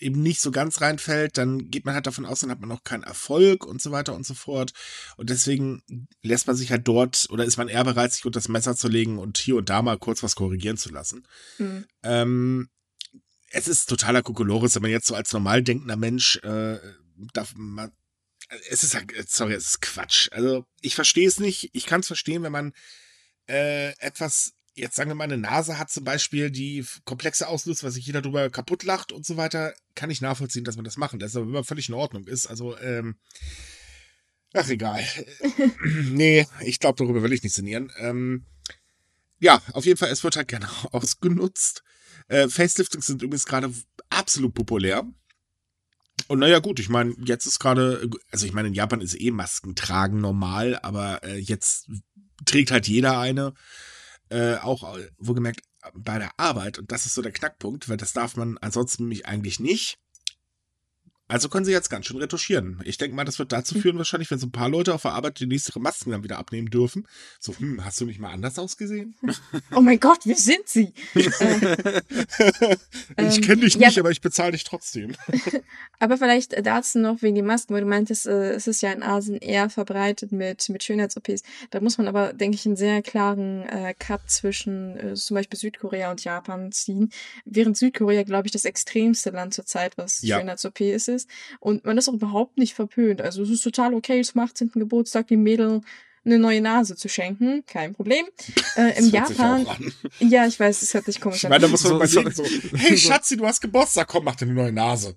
eben 0.00 0.22
nicht 0.22 0.40
so 0.40 0.50
ganz 0.50 0.80
reinfällt, 0.80 1.38
dann 1.38 1.70
geht 1.70 1.84
man 1.84 1.94
halt 1.94 2.06
davon 2.06 2.26
aus, 2.26 2.40
dann 2.40 2.50
hat 2.50 2.60
man 2.60 2.72
auch 2.72 2.84
keinen 2.84 3.04
Erfolg 3.04 3.66
und 3.66 3.80
so 3.80 3.92
weiter 3.92 4.14
und 4.14 4.26
so 4.26 4.34
fort. 4.34 4.72
Und 5.16 5.30
deswegen 5.30 5.82
lässt 6.22 6.46
man 6.46 6.56
sich 6.56 6.70
halt 6.70 6.88
dort 6.88 7.26
oder 7.30 7.44
ist 7.44 7.56
man 7.56 7.68
eher 7.68 7.84
bereit, 7.84 8.12
sich 8.12 8.24
unter 8.24 8.38
das 8.40 8.48
Messer 8.48 8.74
zu 8.74 8.88
legen 8.88 9.18
und 9.18 9.38
hier 9.38 9.56
und 9.56 9.68
da 9.68 9.82
mal 9.82 9.98
kurz 9.98 10.22
was 10.22 10.36
korrigieren 10.36 10.76
zu 10.76 10.90
lassen. 10.90 11.26
Hm. 11.58 11.84
Ähm, 12.02 12.68
es 13.50 13.68
ist 13.68 13.88
totaler 13.88 14.22
Kokolores, 14.22 14.74
wenn 14.74 14.82
man 14.82 14.90
jetzt 14.90 15.06
so 15.06 15.14
als 15.14 15.32
normal 15.32 15.62
denkender 15.62 15.96
Mensch 15.96 16.36
äh, 16.42 16.78
darf 17.32 17.54
man, 17.56 17.92
es 18.68 18.82
ist 18.82 18.94
halt- 18.94 19.12
sorry, 19.30 19.54
es 19.54 19.66
ist 19.66 19.82
Quatsch. 19.82 20.28
Also 20.32 20.64
ich 20.80 20.94
verstehe 20.94 21.28
es 21.28 21.40
nicht. 21.40 21.70
Ich 21.72 21.86
kann 21.86 22.00
es 22.00 22.06
verstehen, 22.06 22.42
wenn 22.42 22.52
man 22.52 22.72
äh, 23.48 23.90
etwas, 23.98 24.52
jetzt 24.80 24.96
sagen 24.96 25.10
wir 25.10 25.14
mal, 25.14 25.24
eine 25.24 25.38
Nase 25.38 25.78
hat 25.78 25.90
zum 25.90 26.04
Beispiel, 26.04 26.50
die 26.50 26.84
komplexe 27.04 27.48
auslöst, 27.48 27.84
was 27.84 27.94
sich 27.94 28.06
jeder 28.06 28.22
drüber 28.22 28.50
kaputt 28.50 28.82
lacht 28.82 29.12
und 29.12 29.24
so 29.24 29.36
weiter, 29.36 29.74
kann 29.94 30.10
ich 30.10 30.20
nachvollziehen, 30.20 30.64
dass 30.64 30.76
man 30.76 30.84
das 30.84 30.96
machen 30.96 31.20
lässt, 31.20 31.36
aber 31.36 31.46
immer 31.46 31.64
völlig 31.64 31.88
in 31.88 31.94
Ordnung 31.94 32.26
ist. 32.26 32.46
Also, 32.46 32.76
ähm, 32.78 33.16
ach 34.54 34.68
egal. 34.68 35.04
nee, 36.10 36.46
ich 36.62 36.80
glaube, 36.80 36.98
darüber 36.98 37.22
will 37.22 37.32
ich 37.32 37.42
nicht 37.42 37.54
sinnieren. 37.54 37.92
Ähm, 37.98 38.46
ja, 39.38 39.62
auf 39.72 39.84
jeden 39.84 39.98
Fall, 39.98 40.10
es 40.10 40.24
wird 40.24 40.36
halt 40.36 40.48
gerne 40.48 40.68
ausgenutzt. 40.92 41.82
Äh, 42.28 42.48
Faceliftings 42.48 43.06
sind 43.06 43.22
übrigens 43.22 43.46
gerade 43.46 43.72
absolut 44.08 44.54
populär. 44.54 45.04
Und 46.28 46.38
naja, 46.38 46.58
gut, 46.58 46.78
ich 46.80 46.88
meine, 46.88 47.14
jetzt 47.24 47.46
ist 47.46 47.58
gerade, 47.58 48.08
also 48.30 48.46
ich 48.46 48.52
meine, 48.52 48.68
in 48.68 48.74
Japan 48.74 49.00
ist 49.00 49.18
eh 49.18 49.30
Masken 49.30 49.74
tragen 49.74 50.20
normal, 50.20 50.78
aber 50.82 51.24
äh, 51.24 51.38
jetzt 51.38 51.88
trägt 52.44 52.70
halt 52.70 52.88
jeder 52.88 53.18
eine. 53.18 53.54
Äh, 54.30 54.56
auch 54.56 54.96
äh, 54.96 55.08
wohlgemerkt 55.18 55.60
bei 55.92 56.18
der 56.18 56.30
Arbeit. 56.36 56.78
Und 56.78 56.92
das 56.92 57.04
ist 57.04 57.14
so 57.14 57.22
der 57.22 57.32
Knackpunkt, 57.32 57.88
weil 57.88 57.96
das 57.96 58.12
darf 58.12 58.36
man 58.36 58.58
ansonsten 58.58 59.04
nämlich 59.04 59.26
eigentlich 59.26 59.58
nicht. 59.58 59.98
Also 61.30 61.48
können 61.48 61.64
sie 61.64 61.72
jetzt 61.72 61.88
ganz 61.90 62.06
schön 62.06 62.18
retuschieren. 62.18 62.80
Ich 62.84 62.98
denke 62.98 63.16
mal, 63.16 63.24
das 63.24 63.38
wird 63.38 63.52
dazu 63.52 63.78
führen, 63.78 63.96
wahrscheinlich, 63.98 64.30
wenn 64.30 64.38
so 64.38 64.46
ein 64.46 64.52
paar 64.52 64.68
Leute 64.68 64.92
auf 64.94 65.02
der 65.02 65.12
Arbeit 65.12 65.40
die 65.40 65.46
nächste 65.46 65.78
Masken 65.80 66.10
dann 66.10 66.22
wieder 66.24 66.38
abnehmen 66.38 66.68
dürfen. 66.68 67.06
So, 67.38 67.56
hm, 67.56 67.84
hast 67.84 68.00
du 68.00 68.04
nicht 68.06 68.18
mal 68.20 68.30
anders 68.32 68.58
ausgesehen? 68.58 69.14
Oh 69.72 69.80
mein 69.80 70.00
Gott, 70.00 70.26
wie 70.26 70.34
sind 70.34 70.66
sie? 70.68 70.92
äh, 71.14 71.22
ich 73.28 73.36
Ähm, 73.36 73.40
kenne 73.42 73.62
dich 73.62 73.74
ja, 73.74 73.88
nicht, 73.88 73.98
aber 73.98 74.10
ich 74.10 74.20
bezahle 74.20 74.52
dich 74.52 74.64
trotzdem. 74.64 75.14
Aber 75.98 76.16
vielleicht 76.16 76.66
dazu 76.66 76.98
noch 76.98 77.20
wegen 77.20 77.34
den 77.34 77.44
Masken, 77.44 77.74
weil 77.74 77.82
du 77.82 77.86
meintest, 77.86 78.26
äh, 78.26 78.52
es 78.52 78.66
ist 78.66 78.80
ja 78.80 78.90
in 78.90 79.02
Asien 79.02 79.36
eher 79.36 79.68
verbreitet 79.68 80.32
mit, 80.32 80.66
mit 80.70 80.82
Schönheits-OPs. 80.82 81.42
Da 81.70 81.80
muss 81.80 81.98
man 81.98 82.08
aber, 82.08 82.32
denke 82.32 82.54
ich, 82.56 82.64
einen 82.64 82.76
sehr 82.76 83.02
klaren 83.02 83.62
äh, 83.68 83.94
Cut 83.98 84.22
zwischen 84.30 84.96
äh, 84.98 85.14
zum 85.14 85.34
Beispiel 85.34 85.58
Südkorea 85.58 86.10
und 86.10 86.24
Japan 86.24 86.72
ziehen. 86.72 87.10
Während 87.44 87.76
Südkorea, 87.76 88.22
glaube 88.22 88.46
ich, 88.46 88.52
das 88.52 88.64
extremste 88.64 89.28
Land 89.30 89.52
zurzeit, 89.52 89.98
was 89.98 90.22
Ja. 90.22 90.38
Schönheits-OPs 90.38 91.08
ist. 91.08 91.19
Und 91.60 91.84
man 91.84 91.98
ist 91.98 92.08
auch 92.08 92.14
überhaupt 92.14 92.58
nicht 92.58 92.74
verpönt. 92.74 93.20
Also 93.20 93.42
es 93.42 93.50
ist 93.50 93.62
total 93.62 93.94
okay, 93.94 94.22
zum 94.22 94.40
18. 94.40 94.70
Geburtstag 94.74 95.28
dem 95.28 95.42
Mädel 95.42 95.80
eine 96.24 96.38
neue 96.38 96.60
Nase 96.60 96.96
zu 96.96 97.08
schenken. 97.08 97.64
Kein 97.66 97.94
Problem. 97.94 98.26
Äh, 98.76 98.96
Im 99.00 99.10
Japan. 99.10 99.66
Ja, 100.20 100.46
ich 100.46 100.58
weiß, 100.60 100.82
es 100.82 100.94
hört 100.94 101.04
sich 101.04 101.20
komisch 101.20 101.38
Ich 101.38 101.44
an. 101.46 101.50
meine, 101.50 101.62
da 101.62 101.68
muss 101.68 101.82
man 101.82 102.06
So- 102.06 102.22
so- 102.30 102.44
so, 102.44 102.76
hey 102.76 102.96
Schatzi, 102.98 103.36
du 103.36 103.44
hast 103.44 103.60
Geburtstag, 103.60 104.06
komm, 104.06 104.22
mach 104.24 104.36
dir 104.36 104.44
eine 104.44 104.54
neue 104.54 104.70
Nase. 104.72 105.16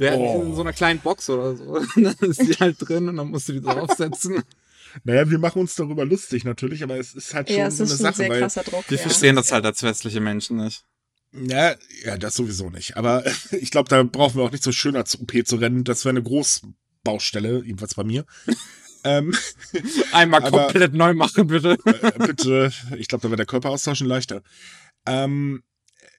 Ja, 0.00 0.14
Oh. 0.14 0.42
in 0.42 0.54
so 0.56 0.62
einer 0.62 0.72
kleinen 0.72 0.98
Box 0.98 1.30
oder 1.30 1.54
so. 1.54 1.78
dann 1.96 2.16
ist 2.28 2.42
die 2.42 2.54
halt 2.54 2.76
drin 2.80 3.08
und 3.08 3.16
dann 3.18 3.28
musst 3.28 3.48
du 3.48 3.52
die 3.52 3.60
draufsetzen. 3.60 4.42
Naja, 5.04 5.30
wir 5.30 5.38
machen 5.38 5.60
uns 5.60 5.76
darüber 5.76 6.04
lustig 6.04 6.44
natürlich, 6.44 6.82
aber 6.82 6.96
es 6.98 7.14
ist 7.14 7.32
halt 7.34 7.48
schon 7.48 7.58
ja, 7.58 7.68
es 7.68 7.76
so 7.78 7.84
ist 7.84 8.00
eine 8.00 8.08
ein 8.08 8.14
Sache, 8.14 8.16
sehr 8.50 8.64
weil 8.64 8.64
Druck. 8.64 8.90
Wir 8.90 8.98
ja. 8.98 9.02
verstehen 9.02 9.36
das 9.36 9.52
halt 9.52 9.64
als 9.64 9.82
westliche 9.84 10.20
Menschen 10.20 10.56
nicht. 10.56 10.84
Ja, 11.32 11.74
ja, 12.04 12.18
das 12.18 12.34
sowieso 12.34 12.70
nicht. 12.70 12.96
Aber 12.96 13.24
ich 13.52 13.70
glaube, 13.70 13.88
da 13.88 14.02
brauchen 14.02 14.36
wir 14.36 14.44
auch 14.44 14.52
nicht 14.52 14.64
so 14.64 14.72
schön 14.72 14.96
als 14.96 15.18
OP 15.18 15.32
zu 15.46 15.56
rennen. 15.56 15.84
Das 15.84 16.04
wäre 16.04 16.10
eine 16.10 16.22
Großbaustelle, 16.22 17.62
jedenfalls 17.64 17.94
bei 17.94 18.04
mir. 18.04 18.26
ähm, 19.04 19.34
Einmal 20.12 20.42
Aber- 20.44 20.64
komplett 20.64 20.94
neu 20.94 21.14
machen, 21.14 21.46
bitte. 21.46 21.78
äh, 21.86 22.26
bitte, 22.26 22.72
ich 22.96 23.08
glaube, 23.08 23.22
da 23.22 23.28
wäre 23.28 23.36
der 23.36 23.46
Körperaustauschen 23.46 24.06
leichter. 24.06 24.42
Ähm, 25.06 25.62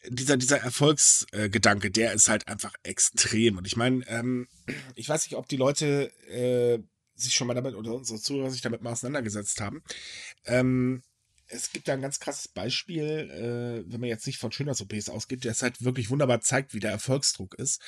dieser, 0.09 0.35
dieser 0.35 0.57
Erfolgsgedanke, 0.59 1.89
der 1.89 2.11
ist 2.13 2.27
halt 2.27 2.47
einfach 2.49 2.73
extrem. 2.83 3.57
Und 3.57 3.67
ich 3.67 3.77
meine, 3.77 4.05
ähm, 4.09 4.47
ich 4.95 5.07
weiß 5.07 5.25
nicht, 5.25 5.37
ob 5.37 5.47
die 5.47 5.55
Leute 5.55 6.11
äh, 6.29 6.79
sich 7.15 7.33
schon 7.35 7.47
mal 7.47 7.53
damit 7.53 7.75
oder 7.75 7.93
unsere 7.93 8.19
Zuhörer 8.19 8.49
sich 8.49 8.61
damit 8.61 8.81
mal 8.81 8.91
auseinandergesetzt 8.91 9.61
haben. 9.61 9.81
Ähm, 10.45 11.03
es 11.53 11.71
gibt 11.71 11.87
da 11.87 11.93
ein 11.93 12.01
ganz 12.01 12.19
krasses 12.19 12.47
Beispiel, 12.47 13.29
äh, 13.29 13.91
wenn 13.91 13.99
man 13.99 14.09
jetzt 14.09 14.27
nicht 14.27 14.39
von 14.39 14.51
Schönheits-OPs 14.51 15.09
ausgeht, 15.09 15.43
der 15.43 15.51
es 15.51 15.61
halt 15.61 15.83
wirklich 15.83 16.09
wunderbar 16.09 16.41
zeigt, 16.41 16.73
wie 16.73 16.79
der 16.79 16.91
Erfolgsdruck 16.91 17.55
ist. 17.55 17.81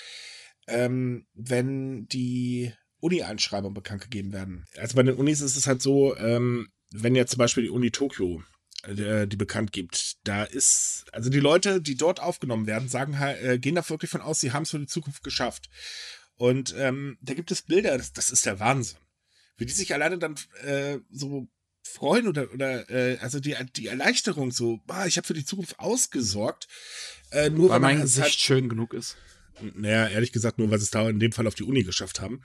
Ähm, 0.67 1.27
wenn 1.33 2.07
die 2.07 2.73
Uni-Einschreibungen 2.99 3.73
bekannt 3.73 4.01
gegeben 4.01 4.33
werden. 4.33 4.65
Also 4.77 4.95
bei 4.95 5.03
den 5.03 5.15
Unis 5.15 5.41
ist 5.41 5.55
es 5.55 5.67
halt 5.67 5.81
so, 5.81 6.15
ähm, 6.17 6.69
wenn 6.91 7.15
jetzt 7.15 7.31
zum 7.31 7.39
Beispiel 7.39 7.63
die 7.63 7.69
Uni 7.69 7.91
Tokio 7.91 8.41
äh, 8.83 9.27
die 9.27 9.37
bekannt 9.37 9.71
gibt, 9.71 10.17
da 10.23 10.43
ist, 10.43 11.05
also 11.11 11.29
die 11.29 11.39
Leute, 11.39 11.81
die 11.81 11.95
dort 11.95 12.19
aufgenommen 12.19 12.67
werden, 12.67 12.89
sagen 12.89 13.19
halt, 13.19 13.61
gehen 13.61 13.75
da 13.75 13.87
wirklich 13.87 14.09
von 14.09 14.21
aus, 14.21 14.39
sie 14.39 14.53
haben 14.53 14.63
es 14.63 14.71
für 14.71 14.79
die 14.79 14.87
Zukunft 14.87 15.23
geschafft. 15.23 15.69
Und 16.35 16.73
ähm, 16.77 17.17
da 17.21 17.33
gibt 17.33 17.51
es 17.51 17.61
Bilder, 17.61 17.97
das, 17.97 18.13
das 18.13 18.31
ist 18.31 18.45
der 18.45 18.59
Wahnsinn. 18.59 18.97
Wie 19.57 19.65
die 19.65 19.73
sich 19.73 19.93
alleine 19.93 20.17
dann 20.17 20.35
äh, 20.63 20.99
so 21.09 21.47
freuen 21.87 22.27
oder, 22.27 22.51
oder 22.53 22.89
äh, 22.89 23.17
also 23.19 23.39
die, 23.39 23.55
die 23.75 23.87
Erleichterung 23.87 24.51
so, 24.51 24.79
ah, 24.87 25.05
ich 25.05 25.17
habe 25.17 25.27
für 25.27 25.33
die 25.33 25.45
Zukunft 25.45 25.79
ausgesorgt. 25.79 26.67
Äh, 27.31 27.49
nur 27.49 27.69
weil, 27.69 27.75
weil 27.75 27.79
mein 27.79 28.01
Gesicht 28.01 28.23
halt, 28.23 28.33
schön 28.33 28.69
genug 28.69 28.93
ist. 28.93 29.17
Naja, 29.75 30.07
ehrlich 30.07 30.31
gesagt, 30.31 30.57
nur 30.57 30.69
weil 30.69 30.79
sie 30.79 30.85
es 30.85 30.91
da 30.91 31.07
in 31.09 31.19
dem 31.19 31.31
Fall 31.31 31.47
auf 31.47 31.55
die 31.55 31.63
Uni 31.63 31.83
geschafft 31.83 32.21
haben. 32.21 32.41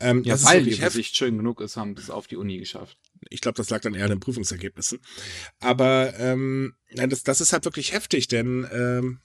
Ähm, 0.00 0.24
ja, 0.24 0.42
weil 0.42 0.66
ihr 0.66 0.76
Gesicht 0.76 1.16
schön 1.16 1.36
genug 1.36 1.60
ist, 1.60 1.76
haben 1.76 1.94
es 1.96 2.10
auf 2.10 2.26
die 2.26 2.36
Uni 2.36 2.58
geschafft. 2.58 2.98
Ich 3.30 3.40
glaube, 3.40 3.56
das 3.56 3.70
lag 3.70 3.80
dann 3.80 3.94
eher 3.94 4.04
an 4.04 4.10
den 4.10 4.20
Prüfungsergebnissen. 4.20 4.98
Aber 5.60 6.18
ähm, 6.18 6.74
das, 6.94 7.22
das 7.22 7.40
ist 7.40 7.52
halt 7.52 7.64
wirklich 7.64 7.92
heftig, 7.92 8.26
denn 8.26 8.66
ähm, 8.72 9.20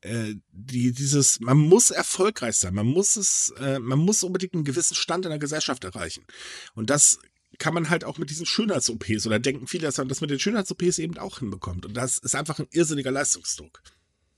äh, 0.00 0.34
die, 0.50 0.92
dieses, 0.92 1.40
man 1.40 1.58
muss 1.58 1.90
erfolgreich 1.90 2.56
sein, 2.56 2.74
man 2.74 2.86
muss 2.86 3.16
es, 3.16 3.52
äh, 3.58 3.78
man 3.78 3.98
muss 3.98 4.22
unbedingt 4.22 4.54
einen 4.54 4.64
gewissen 4.64 4.94
Stand 4.94 5.26
in 5.26 5.30
der 5.30 5.38
Gesellschaft 5.38 5.84
erreichen. 5.84 6.24
Und 6.74 6.88
das 6.88 7.18
kann 7.58 7.74
man 7.74 7.90
halt 7.90 8.04
auch 8.04 8.18
mit 8.18 8.30
diesen 8.30 8.46
Schönheits-OPs 8.46 9.26
oder 9.26 9.38
denken 9.38 9.66
viele, 9.66 9.86
dass 9.86 9.98
man 9.98 10.08
das 10.08 10.20
mit 10.20 10.30
den 10.30 10.38
Schönheits-OPs 10.38 10.98
eben 10.98 11.18
auch 11.18 11.38
hinbekommt. 11.38 11.86
Und 11.86 11.96
das 11.96 12.18
ist 12.18 12.34
einfach 12.34 12.58
ein 12.58 12.68
irrsinniger 12.70 13.10
Leistungsdruck. 13.10 13.82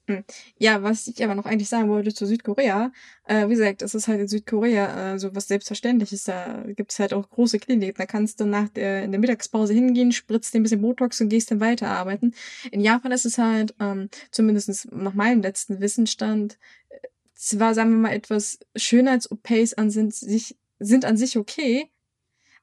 Hm. 0.09 0.25
Ja, 0.57 0.83
was 0.83 1.07
ich 1.07 1.23
aber 1.23 1.35
noch 1.35 1.45
eigentlich 1.45 1.69
sagen 1.69 1.91
wollte 1.91 2.15
zu 2.15 2.25
Südkorea, 2.27 2.93
äh, 3.25 3.47
wie 3.47 3.51
gesagt, 3.51 3.83
es 3.83 3.95
ist 3.95 4.09
halt 4.09 4.21
in 4.21 4.29
Südkorea 4.29 5.15
äh, 5.15 5.19
so 5.19 5.35
was 5.35 5.49
Selbstverständliches. 5.49 6.25
Da 6.25 6.65
gibt 6.69 6.93
es 6.93 6.99
halt 6.99 7.13
auch 7.13 7.29
große 7.29 7.59
Kliniken. 7.59 7.99
Da 7.99 8.07
kannst 8.07 8.41
du 8.41 8.47
nach 8.47 8.71
der, 8.71 9.05
in 9.05 9.11
der 9.13 9.21
Mittagspause 9.21 9.75
hingehen, 9.75 10.13
spritzt 10.13 10.55
dir 10.55 10.61
ein 10.61 10.63
bisschen 10.63 10.81
Botox 10.81 11.21
und 11.21 11.29
gehst 11.29 11.51
dann 11.51 11.61
weiterarbeiten. 11.61 12.35
In 12.73 12.81
Japan 12.81 13.13
ist 13.13 13.27
es 13.27 13.37
halt, 13.37 13.75
ähm, 13.81 14.09
zumindest 14.31 14.91
nach 14.93 15.13
meinem 15.13 15.43
letzten 15.43 15.81
Wissensstand, 15.81 16.59
äh, 16.89 16.97
zwar, 17.35 17.75
sagen 17.75 17.91
wir 17.91 17.99
mal, 17.99 18.15
etwas 18.15 18.61
Schönheits-OPs 18.77 19.75
an 19.75 19.91
sind, 19.91 20.15
sich, 20.15 20.57
sind 20.79 21.05
an 21.05 21.19
sich 21.19 21.37
okay, 21.37 21.91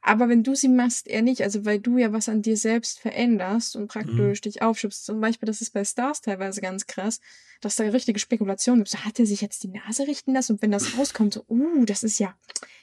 aber 0.05 0.29
wenn 0.29 0.43
du 0.43 0.53
sie 0.53 0.69
machst, 0.69 1.07
eher 1.07 1.23
nicht. 1.23 1.41
Also 1.41 1.65
weil 1.65 1.79
du 1.79 1.97
ja 1.97 2.13
was 2.13 2.29
an 2.29 2.43
dir 2.43 2.57
selbst 2.57 2.99
veränderst 2.99 3.75
und 3.75 3.87
praktisch 3.87 4.39
mhm. 4.39 4.41
dich 4.43 4.61
aufschubst. 4.61 5.03
Zum 5.03 5.19
Beispiel, 5.19 5.47
das 5.47 5.61
ist 5.61 5.71
bei 5.71 5.83
Stars 5.83 6.21
teilweise 6.21 6.61
ganz 6.61 6.85
krass, 6.85 7.19
dass 7.59 7.75
da 7.75 7.85
richtige 7.85 8.19
Spekulationen 8.19 8.83
gibt. 8.83 8.91
So, 8.91 9.03
hat 9.03 9.19
er 9.19 9.25
sich 9.25 9.41
jetzt 9.41 9.63
die 9.63 9.69
Nase 9.69 10.07
richten 10.07 10.33
lassen? 10.33 10.53
Und 10.53 10.61
wenn 10.61 10.69
das 10.69 10.95
rauskommt, 10.97 11.33
so, 11.33 11.43
uh, 11.49 11.85
das 11.85 12.03
ist 12.03 12.19
ja, 12.19 12.37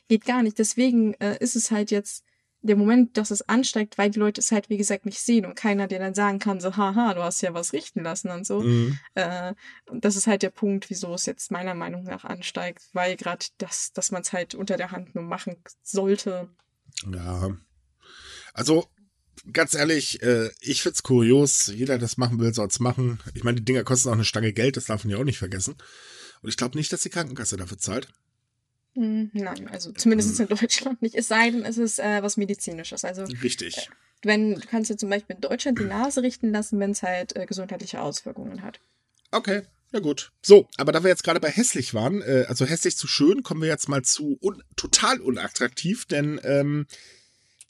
geht 0.08 0.24
gar 0.24 0.42
nicht. 0.42 0.58
Deswegen 0.58 1.14
äh, 1.14 1.36
ist 1.38 1.54
es 1.54 1.70
halt 1.70 1.92
jetzt 1.92 2.24
der 2.60 2.74
Moment, 2.74 3.16
dass 3.16 3.30
es 3.30 3.48
ansteigt, 3.48 3.98
weil 3.98 4.10
die 4.10 4.18
Leute 4.18 4.40
es 4.40 4.50
halt, 4.50 4.68
wie 4.68 4.76
gesagt, 4.76 5.06
nicht 5.06 5.20
sehen 5.20 5.46
und 5.46 5.54
keiner 5.54 5.86
dir 5.86 6.00
dann 6.00 6.14
sagen 6.14 6.40
kann, 6.40 6.60
so, 6.60 6.76
haha, 6.76 7.14
du 7.14 7.22
hast 7.22 7.40
ja 7.40 7.54
was 7.54 7.72
richten 7.72 8.02
lassen 8.02 8.30
und 8.30 8.44
so. 8.44 8.62
Mhm. 8.62 8.98
Äh, 9.14 9.54
das 9.92 10.16
ist 10.16 10.26
halt 10.26 10.42
der 10.42 10.50
Punkt, 10.50 10.90
wieso 10.90 11.14
es 11.14 11.26
jetzt 11.26 11.52
meiner 11.52 11.74
Meinung 11.74 12.02
nach 12.02 12.24
ansteigt, 12.24 12.82
weil 12.92 13.16
gerade 13.16 13.46
das, 13.58 13.92
dass 13.92 14.10
man 14.10 14.22
es 14.22 14.32
halt 14.32 14.56
unter 14.56 14.76
der 14.76 14.90
Hand 14.90 15.14
nur 15.14 15.22
machen 15.22 15.56
sollte, 15.84 16.48
ja. 17.12 17.56
Also, 18.54 18.86
ganz 19.52 19.74
ehrlich, 19.74 20.22
äh, 20.22 20.50
ich 20.60 20.82
find's 20.82 21.02
kurios. 21.02 21.66
Jeder, 21.66 21.94
der 21.94 21.98
das 21.98 22.16
machen 22.16 22.38
will, 22.38 22.54
soll's 22.54 22.80
machen. 22.80 23.20
Ich 23.34 23.44
meine, 23.44 23.58
die 23.58 23.64
Dinger 23.64 23.84
kosten 23.84 24.08
auch 24.08 24.14
eine 24.14 24.24
Stange 24.24 24.52
Geld, 24.52 24.76
das 24.76 24.86
darf 24.86 25.04
man 25.04 25.12
ja 25.12 25.18
auch 25.18 25.24
nicht 25.24 25.38
vergessen. 25.38 25.74
Und 26.42 26.48
ich 26.48 26.56
glaube 26.56 26.76
nicht, 26.76 26.92
dass 26.92 27.02
die 27.02 27.10
Krankenkasse 27.10 27.56
dafür 27.56 27.78
zahlt. 27.78 28.08
Hm, 28.94 29.30
nein, 29.32 29.68
also 29.68 29.92
zumindest 29.92 30.38
in 30.38 30.48
Deutschland 30.48 31.00
nicht. 31.00 31.14
Es 31.14 31.28
sei 31.28 31.50
denn, 31.50 31.64
es 31.64 31.78
ist 31.78 31.98
äh, 31.98 32.22
was 32.22 32.36
Medizinisches. 32.36 33.04
Also, 33.04 33.24
Richtig. 33.42 33.76
Äh, 33.78 33.90
wenn, 34.22 34.54
du 34.54 34.60
kannst 34.60 34.90
dir 34.90 34.96
zum 34.96 35.08
Beispiel 35.08 35.36
in 35.36 35.40
Deutschland 35.40 35.78
die 35.78 35.84
Nase 35.84 36.22
richten 36.22 36.52
lassen, 36.52 36.78
wenn 36.78 36.92
es 36.92 37.02
halt 37.02 37.34
äh, 37.34 37.46
gesundheitliche 37.46 38.00
Auswirkungen 38.00 38.62
hat. 38.62 38.80
Okay, 39.30 39.62
ja 39.92 40.00
gut. 40.00 40.32
So, 40.42 40.68
aber 40.76 40.92
da 40.92 41.02
wir 41.02 41.10
jetzt 41.10 41.24
gerade 41.24 41.40
bei 41.40 41.50
hässlich 41.50 41.94
waren, 41.94 42.22
äh, 42.22 42.46
also 42.48 42.64
hässlich 42.64 42.96
zu 42.96 43.06
schön, 43.06 43.42
kommen 43.42 43.62
wir 43.62 43.68
jetzt 43.68 43.88
mal 43.88 44.02
zu 44.02 44.38
un 44.40 44.62
total 44.76 45.20
unattraktiv, 45.20 46.06
denn 46.06 46.40
ähm, 46.44 46.86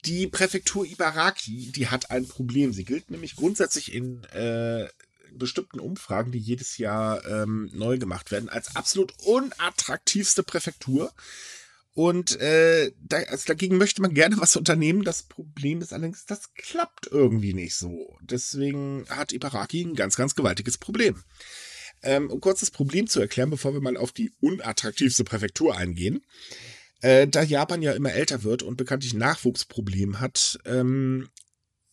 die 0.05 0.27
Präfektur 0.27 0.85
Ibaraki, 0.85 1.73
die 1.73 1.89
hat 1.89 2.11
ein 2.11 2.27
Problem. 2.27 2.73
Sie 2.73 2.85
gilt 2.85 3.11
nämlich 3.11 3.37
grundsätzlich 3.37 3.93
in 3.93 4.25
äh, 4.25 4.89
bestimmten 5.33 5.81
Umfragen, 5.81 6.33
die 6.33 6.39
jedes 6.39 6.79
Jahr 6.79 7.25
ähm, 7.27 7.71
neu 7.73 7.99
gemacht 7.99 8.31
werden, 8.31 8.49
als 8.49 8.75
absolut 8.77 9.15
unattraktivste 9.25 10.43
Präfektur. 10.43 11.13
Und 11.95 12.41
äh, 12.41 12.93
da, 13.01 13.19
also 13.19 13.45
dagegen 13.47 13.77
möchte 13.77 14.01
man 14.01 14.15
gerne 14.15 14.39
was 14.39 14.57
unternehmen. 14.57 15.05
Das 15.05 15.25
Problem 15.25 15.83
ist 15.83 15.93
allerdings, 15.93 16.25
das 16.25 16.55
klappt 16.55 17.09
irgendwie 17.11 17.53
nicht 17.53 17.77
so. 17.77 18.17
Deswegen 18.23 19.05
hat 19.09 19.33
Ibaraki 19.33 19.83
ein 19.83 19.95
ganz, 19.95 20.17
ganz 20.17 20.35
gewaltiges 20.35 20.79
Problem. 20.79 21.23
Ähm, 22.03 22.31
um 22.31 22.41
kurz 22.41 22.61
das 22.61 22.71
Problem 22.71 23.07
zu 23.07 23.21
erklären, 23.21 23.51
bevor 23.51 23.75
wir 23.75 23.81
mal 23.81 23.97
auf 23.97 24.13
die 24.13 24.33
unattraktivste 24.41 25.25
Präfektur 25.25 25.77
eingehen. 25.77 26.25
Äh, 27.01 27.27
da 27.29 27.43
Japan 27.43 27.83
ja 27.83 27.93
immer 27.93 28.13
älter 28.13 28.45
wird 28.45 28.63
und 28.63 28.77
bekanntlich 28.77 29.15
Nachwuchsproblem 29.15 30.21
hat, 30.21 30.59
ähm, 30.65 31.29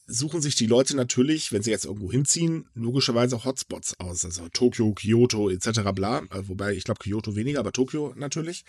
suchen 0.09 0.41
sich 0.41 0.55
die 0.55 0.65
Leute 0.65 0.95
natürlich, 0.95 1.51
wenn 1.51 1.61
sie 1.61 1.71
jetzt 1.71 1.85
irgendwo 1.85 2.11
hinziehen, 2.11 2.67
logischerweise 2.73 3.43
Hotspots 3.45 3.99
aus. 3.99 4.25
Also 4.25 4.49
Tokio, 4.49 4.93
Kyoto 4.93 5.49
etc. 5.49 5.81
bla. 5.93 6.19
Äh, 6.31 6.47
wobei 6.47 6.73
ich 6.73 6.83
glaube 6.83 6.99
Kyoto 6.99 7.35
weniger, 7.35 7.59
aber 7.59 7.71
Tokio 7.71 8.13
natürlich. 8.15 8.65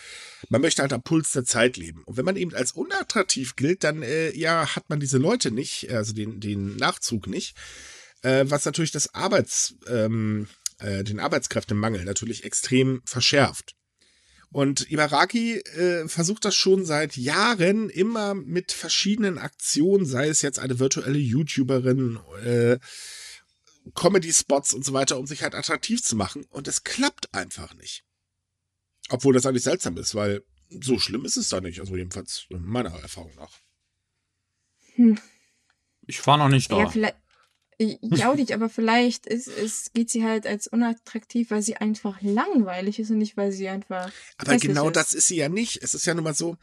Man 0.48 0.60
möchte 0.60 0.82
halt 0.82 0.92
am 0.92 1.02
Puls 1.02 1.32
der 1.32 1.44
Zeit 1.44 1.76
leben. 1.76 2.02
Und 2.04 2.16
wenn 2.16 2.24
man 2.24 2.36
eben 2.36 2.54
als 2.54 2.72
unattraktiv 2.72 3.56
gilt, 3.56 3.82
dann 3.84 4.02
äh, 4.02 4.36
ja 4.36 4.76
hat 4.76 4.88
man 4.88 5.00
diese 5.00 5.18
Leute 5.18 5.50
nicht, 5.50 5.90
also 5.90 6.12
den, 6.12 6.40
den 6.40 6.76
Nachzug 6.76 7.26
nicht. 7.26 7.56
Äh, 8.22 8.44
was 8.48 8.66
natürlich 8.66 8.92
das 8.92 9.14
Arbeits, 9.14 9.74
ähm, 9.88 10.46
äh, 10.80 11.04
den 11.04 11.20
Arbeitskräftemangel 11.20 12.04
natürlich 12.04 12.44
extrem 12.44 13.02
verschärft. 13.04 13.74
Und 14.52 14.90
Ibaraki 14.90 15.58
äh, 15.58 16.08
versucht 16.08 16.44
das 16.44 16.56
schon 16.56 16.84
seit 16.84 17.16
Jahren 17.16 17.88
immer 17.88 18.34
mit 18.34 18.72
verschiedenen 18.72 19.38
Aktionen, 19.38 20.06
sei 20.06 20.28
es 20.28 20.42
jetzt 20.42 20.58
eine 20.58 20.80
virtuelle 20.80 21.18
YouTuberin, 21.18 22.18
äh, 22.44 22.78
Comedy-Spots 23.94 24.74
und 24.74 24.84
so 24.84 24.92
weiter, 24.92 25.18
um 25.18 25.26
sich 25.26 25.42
halt 25.42 25.54
attraktiv 25.54 26.02
zu 26.02 26.16
machen. 26.16 26.44
Und 26.50 26.66
es 26.66 26.82
klappt 26.82 27.32
einfach 27.32 27.74
nicht. 27.74 28.04
Obwohl 29.08 29.34
das 29.34 29.46
eigentlich 29.46 29.64
seltsam 29.64 29.96
ist, 29.96 30.14
weil 30.14 30.42
so 30.68 30.98
schlimm 30.98 31.24
ist 31.24 31.36
es 31.36 31.48
da 31.48 31.60
nicht. 31.60 31.80
Also 31.80 31.96
jedenfalls 31.96 32.46
meiner 32.48 32.90
Erfahrung 32.90 33.34
nach. 33.36 33.52
Hm. 34.94 35.18
Ich 36.06 36.26
war 36.26 36.38
noch 36.38 36.48
nicht 36.48 36.70
da. 36.72 36.78
Ja, 36.78 36.90
vielleicht, 36.90 37.16
ja, 37.80 38.34
nicht, 38.34 38.52
aber 38.52 38.68
vielleicht 38.68 39.26
ist, 39.26 39.48
ist, 39.48 39.94
geht 39.94 40.10
sie 40.10 40.22
halt 40.22 40.46
als 40.46 40.66
unattraktiv, 40.66 41.50
weil 41.50 41.62
sie 41.62 41.76
einfach 41.76 42.20
langweilig 42.20 42.98
ist 42.98 43.10
und 43.10 43.18
nicht, 43.18 43.38
weil 43.38 43.52
sie 43.52 43.68
einfach. 43.68 44.12
Aber 44.36 44.56
genau 44.58 44.88
ist. 44.88 44.96
das 44.96 45.12
ist 45.14 45.28
sie 45.28 45.36
ja 45.36 45.48
nicht. 45.48 45.82
Es 45.82 45.94
ist 45.94 46.04
ja 46.04 46.14
nun 46.14 46.24
mal 46.24 46.34
so. 46.34 46.56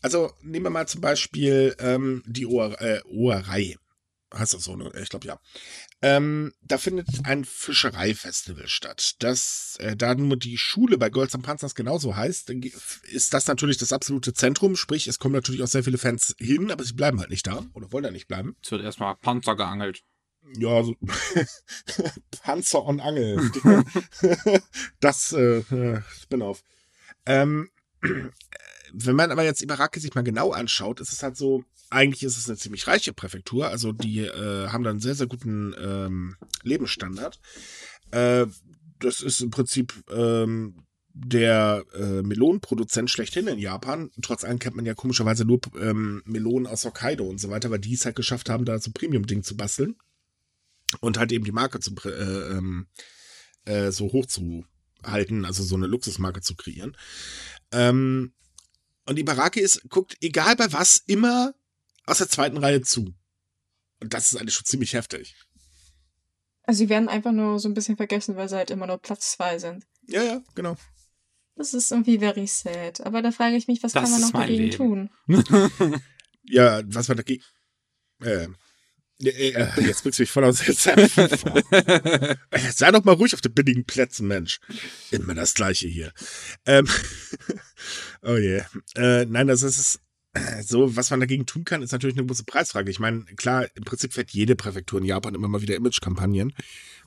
Also 0.00 0.32
nehmen 0.40 0.64
wir 0.64 0.70
mal 0.70 0.88
zum 0.88 1.02
Beispiel 1.02 1.76
ähm, 1.78 2.22
die 2.26 2.46
Ohr, 2.46 2.80
äh, 2.80 3.00
Ohrerei. 3.04 3.76
Heißt 4.34 4.54
das 4.54 4.64
so, 4.64 4.76
ne? 4.76 4.90
Ich 5.02 5.10
glaube 5.10 5.26
ja. 5.26 5.38
Ähm, 6.00 6.54
da 6.62 6.78
findet 6.78 7.06
ein 7.24 7.44
Fischereifestival 7.44 8.66
statt. 8.66 9.16
Das, 9.18 9.76
äh, 9.78 9.94
da 9.94 10.14
nur 10.14 10.38
die 10.38 10.56
Schule 10.56 10.96
bei 10.96 11.10
Girls 11.10 11.34
and 11.34 11.44
Panzers 11.44 11.74
genauso 11.74 12.16
heißt, 12.16 12.48
dann 12.48 12.62
ist 12.62 13.34
das 13.34 13.46
natürlich 13.46 13.76
das 13.76 13.92
absolute 13.92 14.32
Zentrum. 14.32 14.76
Sprich, 14.76 15.06
es 15.06 15.18
kommen 15.18 15.34
natürlich 15.34 15.62
auch 15.62 15.68
sehr 15.68 15.84
viele 15.84 15.98
Fans 15.98 16.34
hin, 16.38 16.70
aber 16.70 16.82
sie 16.82 16.94
bleiben 16.94 17.20
halt 17.20 17.28
nicht 17.28 17.46
da 17.46 17.62
oder 17.74 17.92
wollen 17.92 18.04
da 18.04 18.10
nicht 18.10 18.26
bleiben. 18.26 18.56
Es 18.62 18.70
wird 18.70 18.82
erstmal 18.82 19.16
Panzer 19.16 19.54
geangelt 19.54 20.02
ja, 20.58 20.82
so 20.82 20.94
Panzer 22.42 22.84
und 22.84 23.00
Angel. 23.00 23.50
das 25.00 25.32
äh, 25.32 26.00
Spin-off. 26.20 26.62
Ähm, 27.26 27.70
wenn 28.92 29.16
man 29.16 29.30
aber 29.30 29.44
jetzt 29.44 29.62
Ibaraki 29.62 30.00
sich 30.00 30.14
mal 30.14 30.22
genau 30.22 30.50
anschaut, 30.52 31.00
ist 31.00 31.12
es 31.12 31.22
halt 31.22 31.36
so, 31.36 31.64
eigentlich 31.90 32.22
ist 32.22 32.36
es 32.36 32.48
eine 32.48 32.58
ziemlich 32.58 32.86
reiche 32.86 33.12
Präfektur, 33.12 33.68
also 33.68 33.92
die 33.92 34.20
äh, 34.20 34.68
haben 34.68 34.84
dann 34.84 34.92
einen 34.92 35.00
sehr, 35.00 35.14
sehr 35.14 35.26
guten 35.26 35.74
ähm, 35.78 36.36
Lebensstandard. 36.62 37.40
Äh, 38.10 38.46
das 38.98 39.20
ist 39.20 39.40
im 39.40 39.50
Prinzip 39.50 39.94
ähm, 40.10 40.84
der 41.14 41.84
äh, 41.94 42.22
Melonenproduzent 42.22 43.10
schlechthin 43.10 43.46
in 43.46 43.58
Japan. 43.58 44.10
Trotz 44.22 44.44
allem 44.44 44.58
kennt 44.58 44.76
man 44.76 44.86
ja 44.86 44.94
komischerweise 44.94 45.44
nur 45.44 45.60
ähm, 45.80 46.22
Melonen 46.24 46.66
aus 46.66 46.84
Hokkaido 46.84 47.24
und 47.24 47.38
so 47.38 47.50
weiter, 47.50 47.70
weil 47.70 47.80
die 47.80 47.94
es 47.94 48.04
halt 48.04 48.16
geschafft 48.16 48.48
haben, 48.48 48.64
da 48.64 48.78
so 48.78 48.90
Premium-Ding 48.92 49.42
zu 49.42 49.56
basteln 49.56 49.96
und 51.00 51.18
halt 51.18 51.32
eben 51.32 51.44
die 51.44 51.52
Marke 51.52 51.80
zu, 51.80 51.94
äh, 52.04 52.56
ähm, 52.56 52.88
äh, 53.64 53.90
so 53.90 54.12
hoch 54.12 54.26
zu 54.26 54.64
halten, 55.04 55.44
also 55.44 55.62
so 55.62 55.74
eine 55.76 55.86
Luxusmarke 55.86 56.40
zu 56.40 56.54
kreieren. 56.54 56.96
Ähm, 57.72 58.34
und 59.06 59.16
die 59.16 59.24
Barake 59.24 59.60
ist, 59.60 59.88
guckt, 59.88 60.16
egal 60.20 60.56
bei 60.56 60.72
was, 60.72 60.98
immer 61.06 61.54
aus 62.06 62.18
der 62.18 62.28
zweiten 62.28 62.56
Reihe 62.58 62.82
zu. 62.82 63.14
Und 64.00 64.14
das 64.14 64.32
ist 64.32 64.38
eigentlich 64.40 64.54
schon 64.54 64.64
ziemlich 64.64 64.94
heftig. 64.94 65.36
Also 66.64 66.78
sie 66.78 66.88
werden 66.88 67.08
einfach 67.08 67.32
nur 67.32 67.58
so 67.58 67.68
ein 67.68 67.74
bisschen 67.74 67.96
vergessen, 67.96 68.36
weil 68.36 68.48
sie 68.48 68.56
halt 68.56 68.70
immer 68.70 68.86
nur 68.86 68.98
Platz 68.98 69.32
zwei 69.32 69.58
sind. 69.58 69.84
Ja, 70.06 70.22
ja, 70.22 70.42
genau. 70.54 70.76
Das 71.56 71.74
ist 71.74 71.90
irgendwie 71.90 72.18
very 72.18 72.46
sad. 72.46 73.00
Aber 73.00 73.22
da 73.22 73.30
frage 73.32 73.56
ich 73.56 73.66
mich, 73.68 73.82
was 73.82 73.92
Das 73.92 74.02
kann 74.04 74.10
man 74.12 74.20
ist 74.20 74.26
noch 74.26 74.32
mein 74.32 74.48
dagegen 74.48 74.64
Leben. 74.64 74.76
tun? 74.76 75.10
Ja, 76.44 76.82
was 76.86 77.08
war 77.08 77.14
dagegen? 77.14 77.42
Äh, 78.20 78.48
jetzt 79.18 80.02
bringst 80.02 80.18
du 80.18 80.22
mich 80.22 80.30
voll 80.30 80.44
aus 80.44 80.64
der 80.64 80.76
Zeit. 80.76 81.10
Sei 82.74 82.90
doch 82.90 83.04
mal 83.04 83.14
ruhig 83.14 83.34
auf 83.34 83.40
den 83.40 83.54
billigen 83.54 83.84
Plätzen, 83.84 84.26
Mensch. 84.26 84.60
Immer 85.10 85.34
das 85.34 85.54
Gleiche 85.54 85.88
hier. 85.88 86.12
Ähm, 86.66 86.88
oh 88.22 88.36
je. 88.36 88.62
Äh, 88.96 89.26
nein, 89.26 89.46
das 89.46 89.62
ist 89.62 90.00
so, 90.62 90.96
was 90.96 91.10
man 91.10 91.20
dagegen 91.20 91.44
tun 91.44 91.64
kann, 91.64 91.82
ist 91.82 91.92
natürlich 91.92 92.16
eine 92.16 92.26
große 92.26 92.44
Preisfrage. 92.44 92.90
Ich 92.90 92.98
meine, 92.98 93.24
klar, 93.36 93.66
im 93.74 93.84
Prinzip 93.84 94.14
fährt 94.14 94.30
jede 94.30 94.56
Präfektur 94.56 94.98
in 94.98 95.04
Japan 95.04 95.34
immer 95.34 95.48
mal 95.48 95.60
wieder 95.60 95.76
Imagekampagnen. 95.76 96.54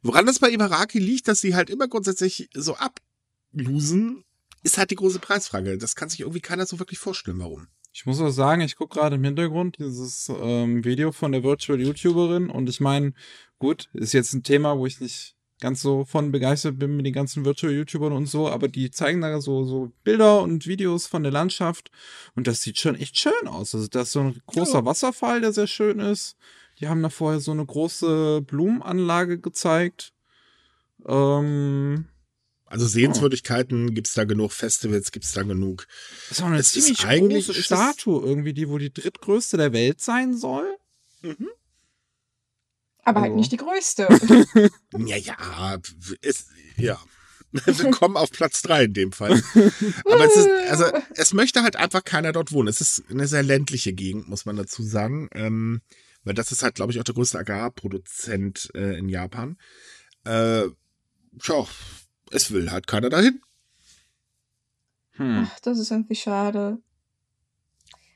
Woran 0.03 0.27
das 0.27 0.39
bei 0.39 0.51
Ibaraki 0.51 0.99
liegt, 0.99 1.27
dass 1.27 1.41
sie 1.41 1.55
halt 1.55 1.69
immer 1.69 1.87
grundsätzlich 1.87 2.49
so 2.53 2.75
ablosen, 2.75 4.23
ist 4.61 4.77
halt 4.77 4.91
die 4.91 4.95
große 4.95 5.19
Preisfrage. 5.19 5.77
Das 5.77 5.95
kann 5.95 6.09
sich 6.09 6.19
irgendwie 6.19 6.41
keiner 6.41 6.67
so 6.67 6.77
wirklich 6.77 6.99
vorstellen, 6.99 7.39
warum. 7.39 7.67
Ich 7.97 8.05
muss 8.05 8.19
auch 8.19 8.29
sagen, 8.29 8.59
ich 8.59 8.75
gucke 8.75 8.99
gerade 8.99 9.15
im 9.15 9.23
Hintergrund 9.23 9.77
dieses 9.79 10.29
ähm, 10.29 10.83
Video 10.83 11.13
von 11.13 11.31
der 11.31 11.43
Virtual 11.43 11.79
YouTuberin 11.79 12.49
und 12.49 12.67
ich 12.67 12.81
meine, 12.81 13.13
gut, 13.57 13.87
ist 13.93 14.11
jetzt 14.11 14.33
ein 14.33 14.43
Thema, 14.43 14.77
wo 14.77 14.85
ich 14.85 14.99
nicht 14.99 15.37
ganz 15.61 15.81
so 15.81 16.03
von 16.03 16.33
begeistert 16.33 16.77
bin 16.77 16.97
mit 16.97 17.05
den 17.05 17.13
ganzen 17.13 17.45
Virtual 17.45 17.71
YouTubern 17.71 18.11
und 18.11 18.25
so, 18.25 18.49
aber 18.49 18.67
die 18.67 18.91
zeigen 18.91 19.21
da 19.21 19.39
so, 19.39 19.63
so 19.63 19.93
Bilder 20.03 20.41
und 20.41 20.67
Videos 20.67 21.07
von 21.07 21.23
der 21.23 21.31
Landschaft 21.31 21.89
und 22.35 22.47
das 22.47 22.61
sieht 22.61 22.79
schon 22.79 22.95
echt 22.95 23.17
schön 23.17 23.47
aus. 23.47 23.73
Also 23.73 23.87
da 23.87 24.01
ist 24.01 24.11
so 24.11 24.19
ein 24.19 24.41
großer 24.45 24.83
Wasserfall, 24.83 25.39
der 25.39 25.53
sehr 25.53 25.67
schön 25.67 25.99
ist. 25.99 26.35
Die 26.81 26.89
haben 26.89 27.01
da 27.01 27.09
vorher 27.09 27.39
so 27.39 27.51
eine 27.51 27.65
große 27.65 28.41
Blumenanlage 28.41 29.39
gezeigt. 29.39 30.11
Ähm, 31.07 32.09
Also 32.67 32.87
Sehenswürdigkeiten 32.87 33.93
gibt's 33.93 34.13
da 34.15 34.23
genug, 34.23 34.51
Festivals 34.51 35.11
gibt's 35.11 35.33
da 35.33 35.43
genug. 35.43 35.85
das 36.29 36.39
ist 36.39 36.43
auch 36.43 36.47
eine 36.47 36.57
Es 36.57 36.75
ist 36.75 36.83
ziemlich 36.85 37.05
eigentlich- 37.05 37.45
große 37.47 37.59
es- 37.59 37.65
Statue 37.65 38.25
irgendwie, 38.25 38.53
die 38.53 38.67
wohl 38.69 38.79
die 38.79 38.91
drittgrößte 38.93 39.57
der 39.57 39.71
Welt 39.71 40.01
sein 40.01 40.35
soll. 40.35 40.75
Aber 43.03 43.21
halt 43.21 43.31
Also. 43.31 43.35
nicht 43.39 43.51
die 43.51 43.57
größte. 43.57 44.07
Ja, 44.97 45.17
ja, 45.17 45.77
ist, 46.21 46.47
ja. 46.77 46.99
Willkommen 47.51 48.17
auf 48.17 48.31
Platz 48.31 48.61
drei 48.63 48.85
in 48.85 48.93
dem 48.93 49.11
Fall. 49.11 49.41
Aber 50.05 50.25
es 50.25 50.35
ist, 50.35 50.49
also, 50.69 50.85
es 51.15 51.33
möchte 51.33 51.61
halt 51.63 51.75
einfach 51.75 52.03
keiner 52.03 52.31
dort 52.31 52.51
wohnen. 52.51 52.67
Es 52.67 52.81
ist 52.81 53.03
eine 53.09 53.27
sehr 53.27 53.43
ländliche 53.43 53.93
Gegend, 53.93 54.27
muss 54.27 54.45
man 54.45 54.55
dazu 54.55 54.83
sagen. 54.83 55.29
Ähm, 55.33 55.81
weil 56.23 56.33
das 56.33 56.51
ist 56.51 56.63
halt, 56.63 56.75
glaube 56.75 56.91
ich, 56.91 56.99
auch 56.99 57.03
der 57.03 57.13
größte 57.13 57.37
Agrarproduzent 57.37 58.71
äh, 58.73 58.97
in 58.97 59.07
Japan. 59.09 59.57
Äh, 60.25 60.63
tja, 61.39 61.67
es 62.31 62.51
will 62.51 62.71
halt 62.71 62.87
keiner 62.87 63.09
dahin. 63.09 63.41
Hm. 65.11 65.47
Ach, 65.47 65.59
das 65.61 65.79
ist 65.79 65.91
irgendwie 65.91 66.15
schade. 66.15 66.79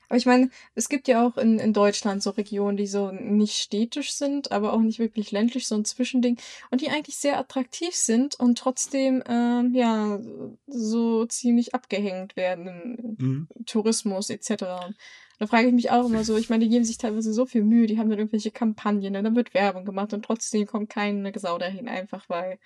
Aber 0.08 0.16
ich 0.16 0.26
meine, 0.26 0.50
es 0.74 0.88
gibt 0.88 1.06
ja 1.06 1.24
auch 1.24 1.36
in, 1.36 1.60
in 1.60 1.72
Deutschland 1.72 2.20
so 2.20 2.30
Regionen, 2.30 2.76
die 2.76 2.88
so 2.88 3.12
nicht 3.12 3.56
städtisch 3.56 4.12
sind, 4.12 4.50
aber 4.50 4.72
auch 4.72 4.80
nicht 4.80 4.98
wirklich 4.98 5.30
ländlich, 5.30 5.68
so 5.68 5.76
ein 5.76 5.84
Zwischending. 5.84 6.36
Und 6.72 6.80
die 6.80 6.90
eigentlich 6.90 7.16
sehr 7.16 7.38
attraktiv 7.38 7.94
sind 7.94 8.34
und 8.34 8.58
trotzdem, 8.58 9.22
ähm, 9.28 9.72
ja, 9.72 10.18
so 10.66 11.26
ziemlich 11.26 11.74
abgehängt 11.76 12.34
werden 12.34 13.16
Mhm. 13.20 13.48
Tourismus 13.66 14.30
etc. 14.30 14.50
Und 14.50 14.96
da 15.38 15.46
frage 15.46 15.68
ich 15.68 15.74
mich 15.74 15.90
auch 15.90 16.06
immer 16.06 16.24
so, 16.24 16.36
ich 16.36 16.50
meine, 16.50 16.64
die 16.64 16.70
geben 16.70 16.84
sich 16.84 16.98
teilweise 16.98 17.32
so 17.32 17.46
viel 17.46 17.62
Mühe, 17.62 17.86
die 17.86 17.98
haben 17.98 18.10
dann 18.10 18.18
irgendwelche 18.18 18.50
Kampagnen, 18.50 19.14
und 19.16 19.24
dann 19.24 19.36
wird 19.36 19.54
Werbung 19.54 19.84
gemacht 19.84 20.12
und 20.12 20.24
trotzdem 20.24 20.66
kommt 20.66 20.90
keine 20.90 21.32
Sau 21.38 21.58
dahin, 21.58 21.88
einfach 21.88 22.28
weil, 22.28 22.58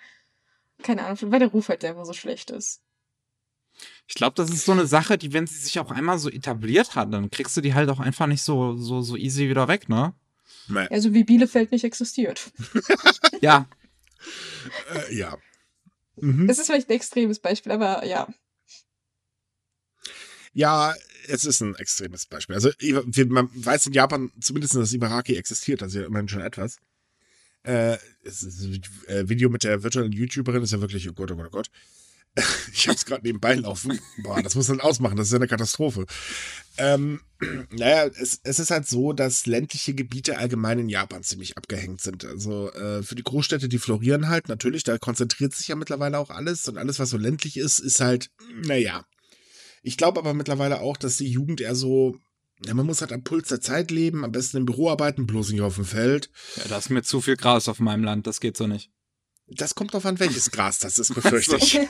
keine 0.83 1.05
Ahnung, 1.05 1.31
weil 1.31 1.39
der 1.39 1.49
Ruf 1.49 1.69
halt 1.69 1.83
einfach 1.85 2.05
so 2.05 2.13
schlecht 2.13 2.51
ist. 2.51 2.81
Ich 4.07 4.15
glaube, 4.15 4.35
das 4.35 4.49
ist 4.49 4.65
so 4.65 4.71
eine 4.71 4.87
Sache, 4.87 5.17
die, 5.17 5.33
wenn 5.33 5.47
sie 5.47 5.57
sich 5.57 5.79
auch 5.79 5.91
einmal 5.91 6.19
so 6.19 6.29
etabliert 6.29 6.95
hat, 6.95 7.11
dann 7.11 7.29
kriegst 7.29 7.57
du 7.57 7.61
die 7.61 7.73
halt 7.73 7.89
auch 7.89 7.99
einfach 7.99 8.27
nicht 8.27 8.41
so, 8.41 8.77
so, 8.77 9.01
so 9.01 9.17
easy 9.17 9.49
wieder 9.49 9.67
weg, 9.67 9.89
ne? 9.89 10.13
Nee, 10.67 10.87
Ja, 10.89 11.01
so 11.01 11.13
wie 11.13 11.23
Bielefeld 11.23 11.71
nicht 11.71 11.83
existiert. 11.83 12.51
Ja, 13.41 13.67
äh, 14.93 15.15
ja. 15.15 15.37
Mhm. 16.15 16.47
Das 16.47 16.57
ist 16.57 16.67
vielleicht 16.67 16.89
ein 16.89 16.95
extremes 16.95 17.39
Beispiel, 17.39 17.71
aber 17.71 18.05
ja. 18.05 18.27
Ja, 20.53 20.95
es 21.27 21.43
ist 21.43 21.61
ein 21.61 21.75
extremes 21.75 22.25
Beispiel. 22.25 22.55
Also 22.55 22.71
man 23.27 23.49
weiß 23.53 23.87
in 23.87 23.93
Japan 23.93 24.31
zumindest, 24.39 24.75
dass 24.75 24.93
Ibaraki 24.93 25.35
existiert, 25.35 25.83
also 25.83 25.99
ja 25.99 26.05
immerhin 26.05 26.29
schon 26.29 26.41
etwas. 26.41 26.77
Äh, 27.65 27.97
es 28.23 28.43
äh, 29.07 29.27
Video 29.27 29.49
mit 29.49 29.63
der 29.63 29.83
virtuellen 29.83 30.11
YouTuberin 30.11 30.63
ist 30.63 30.71
ja 30.71 30.81
wirklich, 30.81 31.09
oh 31.09 31.13
Gott, 31.13 31.31
oh 31.31 31.35
Gott, 31.35 31.47
oh 31.47 31.49
Gott. 31.49 31.69
Ich 32.73 32.89
hab's 32.89 33.05
gerade 33.05 33.25
nebenbei 33.25 33.55
laufen. 33.55 33.99
Boah, 34.23 34.41
das 34.43 34.55
muss 34.55 34.67
man 34.67 34.81
ausmachen, 34.81 35.15
das 35.15 35.27
ist 35.27 35.33
ja 35.33 35.37
eine 35.37 35.47
Katastrophe. 35.47 36.05
Ähm, 36.77 37.21
naja, 37.71 38.07
es, 38.07 38.39
es 38.43 38.59
ist 38.59 38.71
halt 38.71 38.87
so, 38.87 39.13
dass 39.13 39.45
ländliche 39.45 39.93
Gebiete 39.93 40.37
allgemein 40.37 40.79
in 40.79 40.89
Japan 40.89 41.23
ziemlich 41.23 41.57
abgehängt 41.57 42.01
sind. 42.01 42.25
Also 42.25 42.71
äh, 42.73 43.01
für 43.03 43.15
die 43.15 43.23
Großstädte, 43.23 43.69
die 43.69 43.79
florieren 43.79 44.27
halt, 44.27 44.49
natürlich, 44.49 44.83
da 44.83 44.97
konzentriert 44.97 45.53
sich 45.53 45.69
ja 45.69 45.75
mittlerweile 45.75 46.19
auch 46.19 46.29
alles 46.29 46.67
und 46.67 46.77
alles, 46.77 46.99
was 46.99 47.09
so 47.09 47.17
ländlich 47.17 47.57
ist, 47.57 47.79
ist 47.79 48.01
halt, 48.01 48.29
naja, 48.63 49.05
ich 49.81 49.97
glaube 49.97 50.19
aber 50.19 50.33
mittlerweile 50.33 50.81
auch, 50.81 50.97
dass 50.97 51.17
die 51.17 51.29
Jugend 51.29 51.61
eher 51.61 51.75
so, 51.75 52.17
ja, 52.63 52.73
man 52.73 52.85
muss 52.85 53.01
halt 53.01 53.11
am 53.11 53.23
Puls 53.23 53.49
der 53.49 53.61
Zeit 53.61 53.91
leben, 53.91 54.23
am 54.23 54.31
besten 54.31 54.57
im 54.57 54.65
Büro 54.65 54.89
arbeiten, 54.89 55.27
bloß 55.27 55.51
nicht 55.51 55.61
auf 55.61 55.75
dem 55.75 55.85
Feld. 55.85 56.29
ja, 56.57 56.63
da 56.69 56.77
ist 56.77 56.89
mir 56.89 57.03
zu 57.03 57.21
viel 57.21 57.35
Gras 57.35 57.67
auf 57.67 57.79
meinem 57.79 58.03
Land, 58.03 58.27
das 58.27 58.39
geht 58.39 58.57
so 58.57 58.67
nicht. 58.67 58.91
Das 59.47 59.75
kommt 59.75 59.93
drauf 59.93 60.05
an, 60.05 60.19
welches 60.19 60.51
Gras 60.51 60.79
das 60.79 60.97
ist, 60.99 61.13
befürchte 61.15 61.57
ich. 61.57 61.79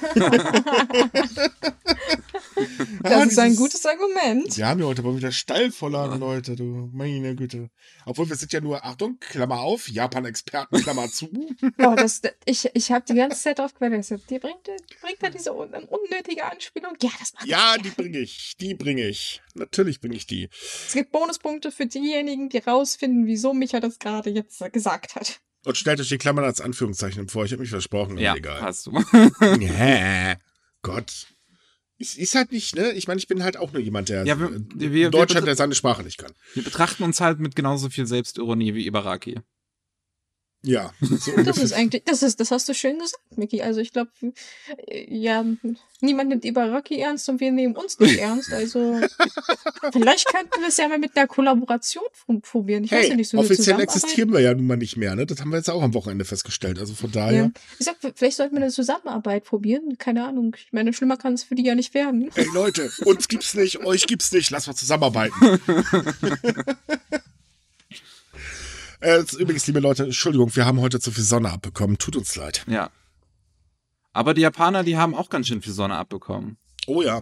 Das 3.01 3.27
ist 3.27 3.39
ein 3.39 3.55
gutes 3.55 3.85
Argument. 3.85 4.57
Wir 4.57 4.67
haben 4.67 4.79
ja 4.79 4.85
heute 4.85 5.01
mal 5.01 5.15
wieder 5.15 5.31
Stallvorlagen, 5.31 6.19
Leute, 6.19 6.55
du, 6.55 6.89
meine 6.93 7.35
Güte. 7.35 7.69
Obwohl 8.05 8.29
wir 8.29 8.35
sind 8.35 8.53
ja 8.53 8.61
nur, 8.61 8.83
Achtung, 8.83 9.17
Klammer 9.19 9.59
auf, 9.59 9.89
Japan-Experten, 9.89 10.81
Klammer 10.81 11.09
zu. 11.09 11.29
Oh, 11.77 11.95
das, 11.95 12.21
ich 12.45 12.69
ich 12.73 12.91
habe 12.91 13.05
die 13.07 13.15
ganze 13.15 13.41
Zeit 13.41 13.59
drauf 13.59 13.73
gewartet. 13.73 14.23
Die 14.29 14.39
bringt, 14.39 14.67
die 14.67 14.95
bringt 15.01 15.21
da 15.21 15.29
diese 15.29 15.53
un 15.53 15.73
unnötige 15.73 16.45
Anspielung. 16.45 16.93
Ja, 17.01 17.11
das 17.19 17.33
macht 17.33 17.45
Ja, 17.45 17.75
die 17.77 17.89
bringe 17.89 18.19
ich, 18.19 18.55
die 18.59 18.73
bringe 18.73 19.07
ich. 19.07 19.41
Natürlich 19.53 19.99
bringe 20.01 20.15
ich 20.15 20.27
die. 20.27 20.49
Es 20.87 20.93
gibt 20.93 21.11
Bonuspunkte 21.11 21.71
für 21.71 21.85
diejenigen, 21.85 22.49
die 22.49 22.57
rausfinden, 22.57 23.25
wieso 23.25 23.53
Micha 23.53 23.79
das 23.79 23.99
gerade 23.99 24.29
jetzt 24.29 24.61
gesagt 24.73 25.15
hat. 25.15 25.41
Und 25.65 25.77
stellt 25.77 25.99
euch 25.99 26.09
die 26.09 26.17
Klammern 26.17 26.45
als 26.45 26.61
Anführungszeichen 26.61 27.27
vor, 27.27 27.43
ich 27.45 27.51
habe 27.51 27.61
mich 27.61 27.69
versprochen, 27.71 28.17
Ja, 28.17 28.35
egal. 28.35 28.61
hast 28.61 28.85
du. 28.87 28.91
Ja, 29.59 30.35
Gott. 30.83 31.27
Ist, 31.97 32.17
ist 32.17 32.35
halt 32.35 32.51
nicht, 32.51 32.75
ne? 32.75 32.91
Ich 32.91 33.07
meine, 33.07 33.19
ich 33.19 33.27
bin 33.27 33.41
halt 33.43 33.57
auch 33.57 33.71
nur 33.71 33.81
jemand, 33.81 34.09
der 34.09 34.25
Ja, 34.25 34.37
wir- 34.39 34.51
wir- 34.75 34.91
wir 34.91 35.09
Deutschland, 35.09 35.43
betr- 35.43 35.45
der 35.47 35.55
seine 35.55 35.75
Sprache 35.75 36.03
nicht 36.03 36.17
kann. 36.17 36.31
Wir 36.53 36.63
betrachten 36.63 37.03
uns 37.03 37.21
halt 37.21 37.39
mit 37.39 37.55
genauso 37.55 37.89
viel 37.89 38.05
Selbstironie 38.05 38.73
wie 38.73 38.85
Ibaraki. 38.85 39.39
Ja, 40.65 40.91
so 40.99 41.31
Das 41.43 41.57
ist 41.59 41.73
eigentlich, 41.73 42.03
das 42.05 42.23
ist, 42.23 42.39
das 42.39 42.49
hast 42.49 42.67
du 42.67 42.73
schön 42.73 42.97
gesagt, 42.97 43.21
Miki. 43.37 43.61
Also 43.61 43.81
ich 43.81 43.93
glaube, 43.93 44.09
ja, 45.07 45.45
niemand 46.01 46.29
nimmt 46.29 46.43
Ibaraki 46.43 46.99
ernst 46.99 47.29
und 47.29 47.39
wir 47.39 47.51
nehmen 47.51 47.75
uns 47.75 47.99
nicht 47.99 48.17
ernst. 48.17 48.51
Also 48.51 48.99
vielleicht 49.93 50.27
könnten 50.27 50.59
wir 50.59 50.69
es 50.69 50.77
ja 50.77 50.87
mal 50.87 50.97
mit 50.97 51.15
einer 51.15 51.27
Kollaboration 51.27 52.03
probieren. 52.41 52.83
Ich 52.83 52.91
weiß 52.91 53.03
ja 53.03 53.09
Hey, 53.09 53.15
nicht, 53.15 53.29
so 53.29 53.37
offiziell 53.37 53.79
existieren 53.79 54.33
wir 54.33 54.39
ja 54.39 54.55
nun 54.55 54.65
mal 54.65 54.75
nicht 54.75 54.97
mehr, 54.97 55.15
ne? 55.15 55.27
Das 55.27 55.39
haben 55.39 55.51
wir 55.51 55.57
jetzt 55.57 55.69
auch 55.69 55.83
am 55.83 55.93
Wochenende 55.93 56.25
festgestellt. 56.25 56.79
Also 56.79 56.95
von 56.95 57.11
daher. 57.11 57.43
Ja. 57.43 57.51
Ich 57.79 57.85
sag, 57.85 57.97
vielleicht 58.15 58.37
sollten 58.37 58.55
wir 58.55 58.63
eine 58.63 58.71
Zusammenarbeit 58.71 59.43
probieren. 59.43 59.99
Keine 59.99 60.25
Ahnung. 60.25 60.55
Ich 60.57 60.73
meine, 60.73 60.93
schlimmer 60.93 61.17
kann 61.17 61.33
es 61.33 61.43
für 61.43 61.53
die 61.53 61.63
ja 61.63 61.75
nicht 61.75 61.93
werden. 61.93 62.31
Ey 62.33 62.47
Leute, 62.55 62.91
uns 63.05 63.27
gibt's 63.27 63.53
nicht, 63.53 63.85
euch 63.85 64.07
gibt's 64.07 64.31
nicht, 64.31 64.49
lass 64.49 64.65
mal 64.65 64.73
zusammenarbeiten. 64.75 65.59
äh, 69.05 69.23
übrigens, 69.37 69.67
liebe 69.67 69.79
Leute, 69.79 70.03
Entschuldigung, 70.03 70.55
wir 70.55 70.65
haben 70.65 70.81
heute 70.81 70.99
zu 70.99 71.11
viel 71.11 71.23
Sonne 71.23 71.51
abbekommen. 71.51 71.97
Tut 71.97 72.15
uns 72.15 72.35
leid. 72.35 72.65
Ja. 72.67 72.89
Aber 74.13 74.33
die 74.33 74.41
Japaner, 74.41 74.83
die 74.83 74.97
haben 74.97 75.13
auch 75.13 75.29
ganz 75.29 75.47
schön 75.47 75.61
viel 75.61 75.73
Sonne 75.73 75.95
abbekommen. 75.95 76.57
Oh 76.87 77.01
ja. 77.01 77.21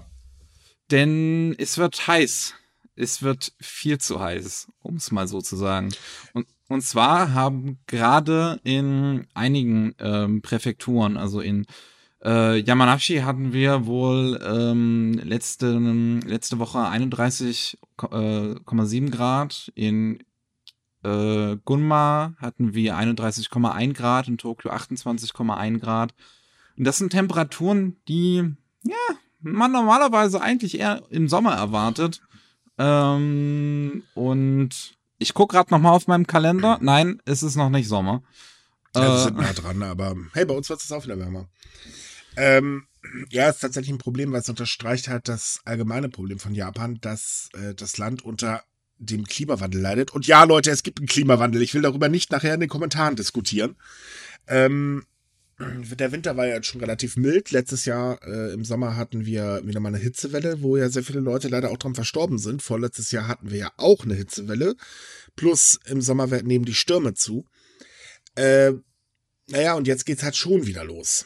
Denn 0.91 1.56
es 1.58 1.78
wird 1.78 2.08
heiß. 2.08 2.54
Es 2.96 3.24
wird 3.24 3.54
viel 3.60 3.98
zu 3.98 4.19
heiß, 4.19 4.67
um 4.82 4.96
es 4.96 5.12
mal 5.12 5.28
so 5.28 5.41
zu 5.41 5.56
sagen. 5.56 5.89
Und, 6.34 6.48
und 6.69 6.82
zwar 6.82 7.34
haben 7.34 7.80
gerade 7.88 8.60
in 8.63 9.26
einigen 9.34 9.96
ähm, 10.00 10.43
Präfekturen, 10.43 11.17
also 11.17 11.41
in 11.41 11.65
äh, 12.24 12.60
Yamanashi 12.60 13.17
hatten 13.17 13.52
wir 13.52 13.88
wohl 13.88 14.39
ähm, 14.43 15.19
letzte, 15.24 15.80
letzte 16.26 16.60
Woche 16.60 16.78
31,7 16.78 19.10
Grad. 19.10 19.72
In 19.76 20.24
äh, 21.04 21.58
Gunma 21.66 22.34
hatten 22.38 22.74
wir 22.74 22.96
31,1 22.96 23.94
Grad, 23.94 24.28
in 24.28 24.38
Tokio 24.38 24.72
28,1 24.72 25.80
Grad. 25.80 26.13
Und 26.78 26.86
das 26.86 26.98
sind 26.98 27.12
Temperaturen, 27.12 27.98
die, 28.08 28.56
ja, 28.84 28.96
man 29.42 29.72
normalerweise 29.72 30.42
eigentlich 30.42 30.80
eher 30.80 31.04
im 31.10 31.28
Sommer 31.28 31.54
erwartet. 31.54 32.22
Ähm, 32.78 34.04
und 34.16 34.96
ich 35.20 35.34
gucke 35.34 35.56
gerade 35.56 35.72
nochmal 35.72 35.94
auf 35.94 36.08
meinem 36.08 36.28
Kalender. 36.28 36.80
Nein, 36.82 37.22
es 37.26 37.44
ist 37.44 37.56
noch 37.56 37.70
nicht 37.70 37.88
Sommer. 37.88 38.24
ja 38.96 39.02
wir 39.02 39.16
Äh, 39.16 39.24
sind 39.24 39.38
nah 39.38 39.54
dran, 39.54 39.84
aber 39.84 40.16
hey, 40.34 40.46
bei 40.46 40.56
uns 40.56 40.70
wird 40.70 40.82
es 40.82 40.92
auch 40.92 41.04
wieder 41.04 41.20
wärmer. 41.20 41.48
Ähm, 42.36 42.88
Ja, 43.30 43.50
ist 43.50 43.60
tatsächlich 43.60 43.94
ein 43.94 44.00
Problem, 44.00 44.32
weil 44.32 44.39
es 44.42 44.50
unterstreicht 44.50 45.08
halt 45.10 45.28
das 45.28 45.60
allgemeine 45.66 46.10
Problem 46.10 46.39
von 46.39 46.56
Japan, 46.56 47.00
dass 47.02 47.50
äh, 47.54 47.76
das 47.76 47.98
Land 47.98 48.24
unter 48.24 48.63
dem 48.97 49.25
Klimawandel 49.25 49.82
leidet. 49.82 50.12
Und 50.12 50.27
ja, 50.27 50.43
Leute, 50.43 50.71
es 50.71 50.84
gibt 50.84 50.99
einen 50.99 51.08
Klimawandel. 51.08 51.62
Ich 51.62 51.73
will 51.73 51.82
darüber 51.82 52.10
nicht 52.10 52.32
nachher 52.32 52.53
in 52.53 52.60
den 52.60 52.69
Kommentaren 52.69 53.15
diskutieren. 53.15 53.75
Ähm, 54.47 55.06
der 55.60 56.12
Winter 56.12 56.36
war 56.36 56.47
ja 56.47 56.56
jetzt 56.56 56.67
schon 56.67 56.82
relativ 56.82 57.15
mild. 57.15 57.51
Letztes 57.51 57.86
Jahr 57.86 58.21
äh, 58.23 58.53
im 58.53 58.65
Sommer 58.65 58.95
hatten 58.95 59.25
wir 59.25 59.62
wieder 59.63 59.79
mal 59.79 59.89
eine 59.89 59.99
Hitzewelle, 59.99 60.62
wo 60.62 60.77
ja 60.77 60.89
sehr 60.89 61.03
viele 61.03 61.19
Leute 61.19 61.47
leider 61.47 61.71
auch 61.71 61.77
dran 61.77 61.95
verstorben 61.95 62.38
sind. 62.38 62.62
Vorletztes 62.62 63.12
Jahr 63.12 63.27
hatten 63.27 63.51
wir 63.51 63.60
ja 63.60 63.71
auch 63.77 64.03
eine 64.03 64.15
Hitzewelle. 64.15 64.75
Plus 65.36 65.79
im 65.86 66.01
Sommer 66.01 66.27
nehmen 66.27 66.65
die 66.65 66.73
Stürme 66.73 67.13
zu. 67.13 67.45
Äh, 68.36 68.73
naja, 69.47 69.75
und 69.75 69.88
jetzt 69.88 70.06
geht's 70.06 70.23
halt 70.23 70.36
schon 70.36 70.65
wieder 70.65 70.84
los. 70.84 71.25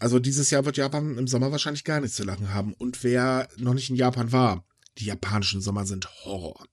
Also 0.00 0.18
dieses 0.18 0.50
Jahr 0.50 0.64
wird 0.64 0.76
Japan 0.76 1.16
im 1.16 1.26
Sommer 1.26 1.52
wahrscheinlich 1.52 1.84
gar 1.84 2.00
nichts 2.00 2.16
zu 2.16 2.24
lachen 2.24 2.52
haben. 2.52 2.74
Und 2.74 3.02
wer 3.04 3.48
noch 3.56 3.74
nicht 3.74 3.90
in 3.90 3.96
Japan 3.96 4.32
war, 4.32 4.66
die 4.98 5.06
japanischen 5.06 5.60
Sommer 5.60 5.86
sind 5.86 6.08
Horror. 6.24 6.66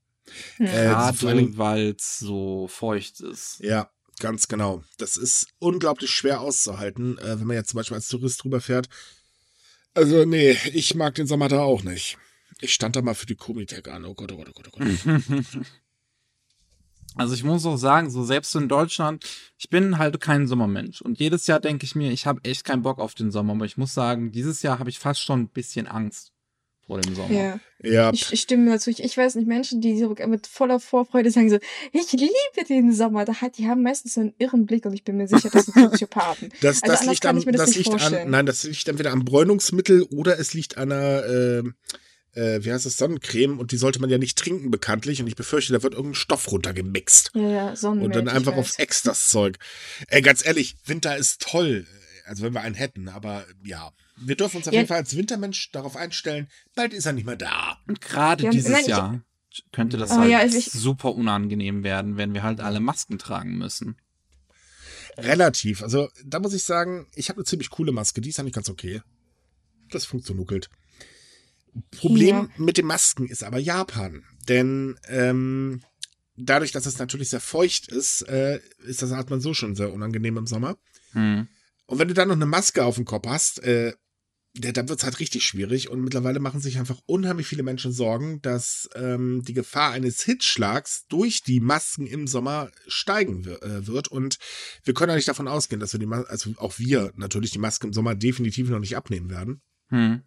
Ja. 0.60 1.10
Äh, 1.10 1.58
weil 1.58 1.95
es 1.98 2.19
so 2.19 2.67
feucht 2.67 3.22
ist. 3.22 3.60
Ja, 3.62 3.89
ganz 4.19 4.48
genau. 4.48 4.84
Das 4.98 5.17
ist 5.17 5.48
unglaublich 5.60 6.12
schwer 6.12 6.41
auszuhalten, 6.41 7.17
äh, 7.17 7.39
wenn 7.39 7.48
man 7.48 7.56
jetzt 7.56 7.69
zum 7.69 7.78
Beispiel 7.78 7.95
als 7.95 8.10
Tourist 8.10 8.43
drüber 8.43 8.62
fährt. 8.62 8.89
Also, 9.93 10.26
nee, 10.26 10.58
ich 10.74 10.95
mag 10.95 11.15
den 11.15 11.28
Sommer 11.28 11.48
da 11.48 11.62
auch 11.62 11.84
nicht. 11.84 12.17
Ich 12.62 12.74
stand 12.74 12.95
da 12.95 13.02
mal 13.02 13.15
für 13.15 13.26
die 13.26 13.36
Komitec 13.36 13.88
an. 13.88 14.06
Oh 14.06 14.13
Gott, 14.13 14.32
oh 14.32 14.38
Gott, 14.38 14.50
oh 14.50 14.54
Gott, 14.54 14.67
oh 14.74 14.78
Gott. 14.78 15.45
Also 17.15 17.34
ich 17.34 17.43
muss 17.43 17.65
auch 17.65 17.76
sagen, 17.76 18.12
so 18.12 18.24
selbst 18.24 18.56
in 18.56 18.69
Deutschland, 18.69 19.26
ich 19.58 19.69
bin 19.69 19.98
halt 19.98 20.22
kein 20.22 20.48
Sommermensch. 20.48 21.02
Und 21.02 21.19
jedes 21.19 21.48
Jahr 21.48 21.60
denke 21.60 21.84
ich 21.84 21.95
mir, 21.95 22.12
ich 22.12 22.28
habe 22.28 22.39
echt 22.43 22.63
keinen 22.63 22.84
Bock 22.84 23.00
auf 23.00 23.15
den 23.15 23.32
Sommer. 23.32 23.54
Aber 23.54 23.65
ich 23.65 23.78
muss 23.78 23.93
sagen, 23.93 24.32
dieses 24.32 24.62
Jahr 24.62 24.80
habe 24.80 24.91
ich 24.91 25.00
fast 25.00 25.22
schon 25.22 25.41
ein 25.41 25.50
bisschen 25.50 25.88
Angst 25.88 26.32
vor 26.89 26.99
dem 26.99 27.13
Sommer. 27.13 27.32
Ja. 27.32 27.60
ja. 27.84 28.12
Ich, 28.12 28.34
ich 28.34 28.41
stimme 28.41 28.71
dazu. 28.71 28.89
Ich, 28.89 29.04
ich 29.04 29.15
weiß 29.15 29.36
nicht, 29.36 29.47
Menschen, 29.47 29.80
die 29.80 29.99
so 29.99 30.15
mit 30.28 30.47
voller 30.47 30.80
Vorfreude 30.80 31.30
sagen 31.30 31.52
so, 31.52 31.60
ich 31.93 32.12
liebe 32.13 32.67
den 32.67 32.91
Sommer. 32.91 33.25
Da 33.25 33.36
hat, 33.36 33.60
die 33.60 33.67
haben 33.67 33.84
meistens 33.84 34.15
so 34.15 34.21
einen 34.21 34.34
irren 34.39 34.65
Blick 34.65 34.86
und 34.88 34.93
ich 34.93 35.04
bin 35.04 35.17
mir 35.17 35.28
sicher, 35.28 35.52
das 35.52 35.67
sind 35.67 35.75
Soziopathen. 35.91 36.49
das, 36.62 36.82
das 36.82 37.02
also 37.02 37.12
liegt 37.12 37.28
am, 37.28 37.39
das, 37.45 37.56
das 37.58 37.75
liegt 37.75 38.02
an, 38.02 38.32
nein, 38.32 38.47
das 38.47 38.63
liegt 38.63 38.88
entweder 38.88 39.12
am 39.12 39.23
Bräunungsmittel 39.23 40.02
oder 40.02 40.39
es 40.39 40.56
liegt 40.56 40.80
an 40.80 40.91
einer, 40.91 41.23
äh, 41.25 41.60
äh, 42.34 42.65
wie 42.65 42.71
heißt 42.71 42.88
das, 42.88 42.97
Sonnencreme 42.97 43.60
und 43.60 43.71
die 43.71 43.78
sollte 43.78 44.02
man 44.02 44.10
ja 44.10 44.17
nicht 44.17 44.39
trinken 44.39 44.71
bekanntlich 44.71 45.21
und 45.21 45.28
ich 45.28 45.36
befürchte, 45.36 45.71
da 45.71 45.84
wird 45.84 45.93
irgendein 45.93 46.15
Stoff 46.15 46.52
runtergemixt. 46.52 47.30
Ja, 47.36 47.49
ja, 47.49 47.75
Sonnenmilch, 47.75 48.08
Und 48.08 48.15
dann 48.15 48.36
einfach 48.36 48.58
auf 48.58 48.80
Ex 48.80 49.04
das 49.04 49.28
Zeug. 49.28 49.60
Ey, 50.08 50.23
ganz 50.23 50.43
ehrlich, 50.43 50.75
Winter 50.86 51.15
ist 51.15 51.39
toll. 51.41 51.86
Also 52.25 52.43
wenn 52.43 52.54
wir 52.54 52.62
einen 52.62 52.75
hätten, 52.75 53.10
aber 53.10 53.45
ja. 53.63 53.91
Wir 54.22 54.36
dürfen 54.36 54.58
uns 54.58 54.68
auf 54.68 54.74
ja. 54.74 54.80
jeden 54.80 54.88
Fall 54.88 54.98
als 54.98 55.16
Wintermensch 55.16 55.72
darauf 55.72 55.96
einstellen, 55.96 56.48
bald 56.76 56.94
ist 56.94 57.06
er 57.06 57.14
nicht 57.14 57.26
mehr 57.26 57.36
da. 57.36 57.78
Und 57.88 58.02
gerade 58.02 58.46
ja, 58.46 58.50
dieses 58.50 58.72
nein, 58.72 58.86
Jahr 58.86 59.22
könnte 59.72 59.98
das 59.98 60.12
halt 60.12 60.30
ja, 60.30 60.40
also 60.40 60.60
super 60.60 61.16
unangenehm 61.16 61.84
werden, 61.84 62.18
wenn 62.18 62.34
wir 62.34 62.44
halt 62.44 62.60
alle 62.60 62.80
Masken 62.80 63.18
tragen 63.18 63.58
müssen. 63.58 63.98
Relativ. 65.18 65.84
Also 65.84 66.10
da 66.24 66.40
muss 66.40 66.54
ich 66.54 66.64
sagen, 66.64 67.08
ich 67.16 67.30
habe 67.30 67.38
eine 67.38 67.46
ziemlich 67.46 67.70
coole 67.70 67.92
Maske, 67.92 68.22
die 68.22 68.30
ist 68.30 68.40
eigentlich 68.40 68.54
ganz 68.54 68.70
okay. 68.70 69.02
Das 69.90 70.06
funktioniert. 70.06 70.70
Problem 71.92 72.36
ja. 72.36 72.50
mit 72.58 72.78
den 72.78 72.86
Masken 72.86 73.28
ist 73.28 73.44
aber 73.44 73.58
Japan. 73.58 74.24
Denn 74.48 75.00
ähm, 75.08 75.82
dadurch, 76.38 76.72
dass 76.72 76.86
es 76.86 76.98
natürlich 77.00 77.30
sehr 77.30 77.42
feucht 77.42 77.88
ist, 77.88 78.22
äh, 78.24 78.60
ist 78.80 79.02
das 79.02 79.12
Atmen 79.12 79.42
so 79.42 79.54
schon 79.54 79.76
sehr 79.76 79.92
unangenehm 79.92 80.38
im 80.38 80.48
Sommer. 80.48 80.78
Hm. 81.12 81.48
Und 81.86 82.00
wenn 82.00 82.08
du 82.08 82.14
dann 82.14 82.28
noch 82.28 82.36
eine 82.36 82.46
Maske 82.46 82.84
auf 82.84 82.96
dem 82.96 83.06
Kopf 83.06 83.28
hast, 83.28 83.64
äh, 83.64 83.94
ja, 84.62 84.72
dann 84.72 84.89
wird 84.89 85.00
es 85.00 85.06
halt 85.06 85.19
richtig 85.19 85.45
schwierig. 85.45 85.89
Und 85.89 86.02
mittlerweile 86.02 86.39
machen 86.39 86.60
sich 86.60 86.80
einfach 86.80 87.00
unheimlich 87.06 87.48
viele 87.48 87.63
Menschen 87.63 87.91
Sorgen, 87.91 88.41
dass 88.41 88.89
ähm, 88.95 89.41
die 89.43 89.54
Gefahr 89.54 89.91
eines 89.91 90.22
Hitzschlags 90.24 91.06
durch 91.08 91.43
die 91.43 91.60
Masken 91.60 92.06
im 92.06 92.28
Sommer 92.28 92.69
steigen 92.88 93.45
äh, 93.45 93.88
wird. 93.88 94.10
Und 94.10 94.38
wir 94.84 94.93
können 94.93 95.12
ja 95.12 95.15
nicht 95.15 95.28
davon 95.28 95.48
ausgehen, 95.48 95.80
dass 95.80 95.93
wir 95.93 96.00
die 96.00 96.06
Mas 96.06 96.26
also 96.26 96.54
auch 96.58 96.78
wir 96.78 97.13
natürlich 97.15 97.52
die 97.52 97.60
Maske 97.60 97.88
im 97.88 97.93
Sommer 97.93 98.15
definitiv 98.15 98.69
noch 98.69 98.80
nicht 98.80 98.98
abnehmen 98.98 99.30
werden. 99.30 99.62
Hm. 99.88 100.24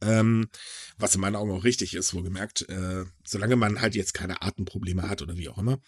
Ähm, 0.00 0.48
was 0.96 1.14
in 1.14 1.20
meinen 1.20 1.36
Augen 1.36 1.52
auch 1.52 1.64
richtig 1.64 1.94
ist, 1.94 2.14
wohlgemerkt, 2.14 2.68
äh, 2.68 3.04
solange 3.24 3.56
man 3.56 3.80
halt 3.80 3.94
jetzt 3.94 4.14
keine 4.14 4.42
Atemprobleme 4.42 5.08
hat 5.08 5.22
oder 5.22 5.36
wie 5.36 5.48
auch 5.48 5.58
immer. 5.58 5.78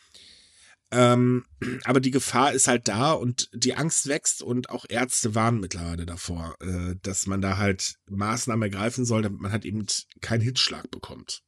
Ähm, 0.90 1.44
aber 1.84 2.00
die 2.00 2.10
Gefahr 2.10 2.52
ist 2.52 2.68
halt 2.68 2.88
da 2.88 3.12
und 3.12 3.50
die 3.52 3.74
Angst 3.74 4.06
wächst 4.06 4.42
und 4.42 4.70
auch 4.70 4.84
Ärzte 4.88 5.34
warnen 5.34 5.60
mittlerweile 5.60 6.06
davor, 6.06 6.56
äh, 6.60 6.94
dass 7.02 7.26
man 7.26 7.40
da 7.40 7.56
halt 7.56 7.96
Maßnahmen 8.08 8.62
ergreifen 8.62 9.04
soll, 9.04 9.22
damit 9.22 9.40
man 9.40 9.52
halt 9.52 9.64
eben 9.64 9.86
keinen 10.20 10.42
Hitzschlag 10.42 10.90
bekommt. 10.90 11.42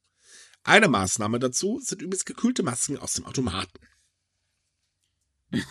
Eine 0.63 0.87
Maßnahme 0.87 1.39
dazu 1.39 1.79
sind 1.81 2.01
übrigens 2.01 2.25
gekühlte 2.25 2.63
Masken 2.63 2.97
aus 2.97 3.13
dem 3.13 3.25
Automaten. 3.25 3.79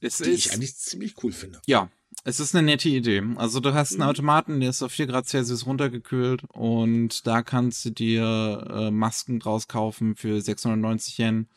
Es 0.00 0.18
die 0.18 0.30
ist, 0.30 0.46
ich 0.46 0.52
eigentlich 0.52 0.76
ziemlich 0.76 1.22
cool 1.22 1.30
finde. 1.30 1.60
Ja, 1.66 1.88
es 2.24 2.40
ist 2.40 2.54
eine 2.54 2.64
nette 2.64 2.88
Idee. 2.88 3.22
Also 3.36 3.60
du 3.60 3.74
hast 3.74 3.92
einen 3.92 4.02
mhm. 4.02 4.08
Automaten, 4.08 4.60
der 4.60 4.70
ist 4.70 4.82
auf 4.82 4.92
4 4.92 5.06
Grad 5.06 5.28
Celsius 5.28 5.66
runtergekühlt 5.66 6.44
und 6.48 7.26
da 7.26 7.42
kannst 7.42 7.84
du 7.84 7.90
dir 7.90 8.66
äh, 8.70 8.90
Masken 8.90 9.38
draus 9.38 9.68
kaufen 9.68 10.16
für 10.16 10.40
690 10.40 11.18
Yen 11.18 11.48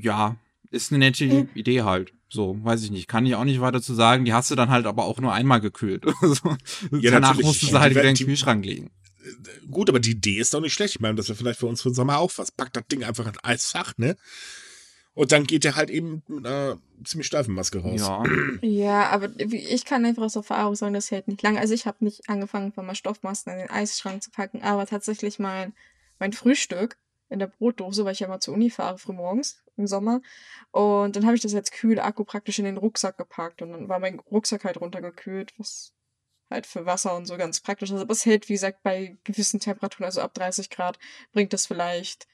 ja, 0.00 0.36
ist 0.70 0.92
eine 0.92 0.98
nette 0.98 1.26
mhm. 1.26 1.48
Idee 1.54 1.82
halt. 1.82 2.12
So, 2.28 2.58
weiß 2.62 2.82
ich 2.82 2.90
nicht. 2.90 3.08
Kann 3.08 3.24
ich 3.26 3.34
auch 3.34 3.44
nicht 3.44 3.60
weiter 3.60 3.80
zu 3.80 3.94
sagen. 3.94 4.24
Die 4.24 4.32
hast 4.32 4.50
du 4.50 4.56
dann 4.56 4.70
halt 4.70 4.86
aber 4.86 5.04
auch 5.04 5.20
nur 5.20 5.32
einmal 5.32 5.60
gekühlt. 5.60 6.04
so. 6.20 6.56
ja, 6.98 7.12
Danach 7.12 7.40
musst 7.40 7.62
du 7.62 7.66
sie 7.66 7.80
halt 7.80 7.92
wieder 7.92 8.02
in 8.02 8.14
den 8.14 8.26
Kühlschrank 8.26 8.64
legen. 8.64 8.90
Äh, 9.24 9.66
gut, 9.70 9.88
aber 9.88 10.00
die 10.00 10.12
Idee 10.12 10.38
ist 10.38 10.52
doch 10.52 10.60
nicht 10.60 10.74
schlecht. 10.74 10.96
Ich 10.96 11.00
meine, 11.00 11.14
das 11.14 11.28
wäre 11.28 11.36
vielleicht 11.36 11.60
für 11.60 11.66
uns 11.66 11.82
für 11.82 11.90
den 11.90 11.94
Sommer 11.94 12.18
auch 12.18 12.32
was. 12.36 12.50
Pack 12.50 12.72
das 12.72 12.86
Ding 12.88 13.04
einfach 13.04 13.26
in 13.26 13.38
Eisfach, 13.42 13.94
ne? 13.96 14.16
Und 15.14 15.32
dann 15.32 15.44
geht 15.44 15.64
der 15.64 15.76
halt 15.76 15.88
eben 15.88 16.22
mit 16.28 16.46
einer 16.46 16.78
ziemlich 17.04 17.26
steifen 17.26 17.54
Maske 17.54 17.78
raus. 17.78 18.00
Ja, 18.00 18.22
ja 18.62 19.08
aber 19.10 19.30
ich 19.38 19.86
kann 19.86 20.04
einfach 20.04 20.24
aus 20.24 20.36
Erfahrung 20.36 20.74
sagen, 20.74 20.92
das 20.92 21.10
hält 21.10 21.28
nicht 21.28 21.42
lange. 21.42 21.58
Also 21.58 21.72
ich 21.72 21.86
habe 21.86 22.04
nicht 22.04 22.28
angefangen, 22.28 22.72
von 22.72 22.84
mal 22.84 22.94
Stoffmasken 22.94 23.54
in 23.54 23.60
den 23.60 23.70
Eisschrank 23.70 24.22
zu 24.22 24.30
packen, 24.30 24.62
aber 24.62 24.84
tatsächlich 24.86 25.38
mein, 25.38 25.72
mein 26.18 26.34
Frühstück 26.34 26.98
in 27.28 27.38
der 27.38 27.48
Brotdose, 27.48 28.04
weil 28.04 28.12
ich 28.12 28.20
ja 28.20 28.28
mal 28.28 28.40
zur 28.40 28.54
Uni 28.54 28.70
fahre 28.70 28.98
frühmorgens 28.98 29.62
im 29.76 29.86
Sommer. 29.86 30.20
Und 30.70 31.16
dann 31.16 31.26
habe 31.26 31.34
ich 31.36 31.42
das 31.42 31.54
als 31.54 31.70
Kühlakku 31.70 32.24
praktisch 32.24 32.58
in 32.58 32.64
den 32.64 32.76
Rucksack 32.76 33.18
gepackt 33.18 33.62
und 33.62 33.72
dann 33.72 33.88
war 33.88 33.98
mein 33.98 34.20
Rucksack 34.20 34.64
halt 34.64 34.80
runtergekühlt, 34.80 35.52
was 35.58 35.92
halt 36.50 36.66
für 36.66 36.86
Wasser 36.86 37.16
und 37.16 37.26
so 37.26 37.36
ganz 37.36 37.60
praktisch 37.60 37.90
ist. 37.90 38.00
Aber 38.00 38.12
es 38.12 38.26
hält, 38.26 38.48
wie 38.48 38.54
gesagt, 38.54 38.82
bei 38.82 39.16
gewissen 39.24 39.60
Temperaturen, 39.60 40.04
also 40.04 40.20
ab 40.20 40.34
30 40.34 40.70
Grad, 40.70 40.98
bringt 41.32 41.52
das 41.52 41.66
vielleicht. 41.66 42.28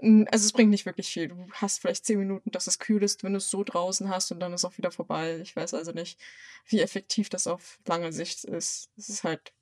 Also 0.00 0.46
es 0.46 0.52
bringt 0.52 0.70
nicht 0.70 0.86
wirklich 0.86 1.08
viel. 1.08 1.26
Du 1.28 1.48
hast 1.54 1.80
vielleicht 1.80 2.06
10 2.06 2.20
Minuten, 2.20 2.52
dass 2.52 2.68
es 2.68 2.78
kühl 2.78 3.02
ist, 3.02 3.24
wenn 3.24 3.32
du 3.32 3.38
es 3.38 3.50
so 3.50 3.64
draußen 3.64 4.08
hast 4.08 4.30
und 4.30 4.38
dann 4.38 4.52
ist 4.52 4.64
auch 4.64 4.78
wieder 4.78 4.92
vorbei. 4.92 5.38
Ich 5.42 5.56
weiß 5.56 5.74
also 5.74 5.90
nicht, 5.90 6.20
wie 6.66 6.80
effektiv 6.80 7.28
das 7.30 7.48
auf 7.48 7.80
lange 7.84 8.12
Sicht 8.12 8.44
ist. 8.44 8.90
Es 8.96 9.08
ist 9.08 9.24
halt, 9.24 9.52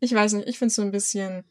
ich 0.00 0.12
weiß 0.12 0.34
nicht, 0.34 0.48
ich 0.48 0.58
finde 0.58 0.68
es 0.68 0.74
so 0.74 0.82
ein 0.82 0.90
bisschen 0.90 1.44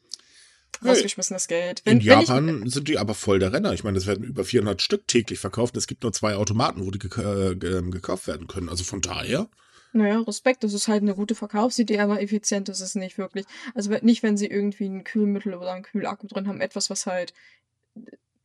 rausgeschmissenes 0.84 1.48
Geld. 1.48 1.82
Wenn, 1.84 1.98
in 1.98 2.04
Japan 2.04 2.62
ich, 2.64 2.72
sind 2.72 2.88
die 2.88 2.98
aber 2.98 3.14
voll 3.14 3.38
der 3.38 3.52
Renner. 3.52 3.72
Ich 3.72 3.84
meine, 3.84 3.98
es 3.98 4.06
werden 4.06 4.24
über 4.24 4.44
400 4.44 4.80
Stück 4.82 5.06
täglich 5.06 5.38
verkauft. 5.38 5.76
Es 5.76 5.86
gibt 5.86 6.02
nur 6.02 6.12
zwei 6.12 6.36
Automaten, 6.36 6.84
wo 6.84 6.90
die 6.90 6.98
äh, 7.20 7.78
ähm, 7.78 7.90
gekauft 7.90 8.26
werden 8.26 8.46
können. 8.46 8.68
Also 8.68 8.84
von 8.84 9.00
daher. 9.00 9.48
Naja, 9.92 10.20
Respekt, 10.20 10.62
das 10.62 10.74
ist 10.74 10.88
halt 10.88 11.02
eine 11.02 11.14
gute 11.14 11.34
Verkaufsidee, 11.34 12.00
aber 12.00 12.20
effizient 12.20 12.68
ist 12.68 12.80
es 12.80 12.94
nicht 12.96 13.16
wirklich. 13.16 13.46
Also 13.74 13.90
nicht, 14.02 14.22
wenn 14.22 14.36
sie 14.36 14.46
irgendwie 14.46 14.88
ein 14.88 15.04
Kühlmittel 15.04 15.54
oder 15.54 15.72
ein 15.72 15.82
Kühlakku 15.82 16.26
drin 16.26 16.48
haben, 16.48 16.60
etwas, 16.60 16.90
was 16.90 17.06
halt 17.06 17.32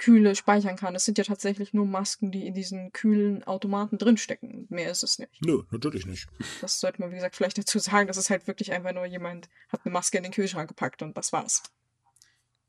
Kühle 0.02 0.36
speichern 0.36 0.78
kann. 0.78 0.96
Das 0.96 1.06
sind 1.06 1.20
ja 1.20 1.24
tatsächlich 1.24 1.74
nur 1.74 1.86
Masken, 1.86 2.32
die 2.32 2.48
in 2.48 2.56
diesen 2.56 2.91
kühlen 2.91 3.44
Automaten 3.44 4.00
drinstecken. 4.00 4.65
Mehr 4.70 4.89
ist 4.89 5.04
es 5.04 5.20
nicht. 5.20 5.32
Nö, 5.46 5.62
natürlich 5.70 6.08
nicht. 6.08 6.28
Das 6.60 6.80
sollte 6.80 7.00
man, 7.00 7.12
wie 7.12 7.15
gesagt, 7.15 7.36
vielleicht 7.36 7.60
dazu 7.60 7.78
sagen. 7.78 8.08
Das 8.08 8.17
ist 8.17 8.32
halt 8.32 8.48
wirklich 8.48 8.72
einfach 8.72 8.94
nur 8.94 9.06
jemand 9.06 9.48
hat 9.70 9.82
eine 9.84 9.94
Maske 9.94 10.17
in 10.17 10.24
den 10.24 10.32
Kühlschrank 10.32 10.67
gepackt 10.67 11.04
und 11.04 11.15
das 11.15 11.32
war's. 11.32 11.62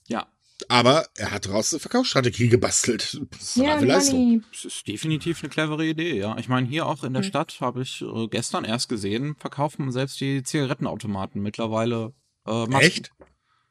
Ja. 0.06 0.26
Aber 0.68 1.06
er 1.16 1.30
hat 1.32 1.46
daraus 1.46 1.72
eine 1.72 1.80
Verkaufsstrategie 1.80 2.48
gebastelt. 2.48 3.20
Das 3.30 3.56
ja, 3.56 3.78
Leistung. 3.80 4.44
Das 4.52 4.64
ist 4.64 4.86
definitiv 4.86 5.42
eine 5.42 5.50
clevere 5.50 5.84
Idee, 5.84 6.18
ja. 6.18 6.36
Ich 6.38 6.48
meine, 6.48 6.68
hier 6.68 6.86
auch 6.86 7.04
in 7.04 7.12
der 7.12 7.22
mhm. 7.22 7.26
Stadt 7.26 7.60
habe 7.60 7.82
ich 7.82 8.02
äh, 8.02 8.28
gestern 8.28 8.64
erst 8.64 8.88
gesehen, 8.88 9.34
verkaufen 9.36 9.90
selbst 9.90 10.20
die 10.20 10.42
Zigarettenautomaten 10.42 11.42
mittlerweile 11.42 12.14
äh, 12.46 12.66
Masken. 12.66 12.78
Echt? 12.78 13.10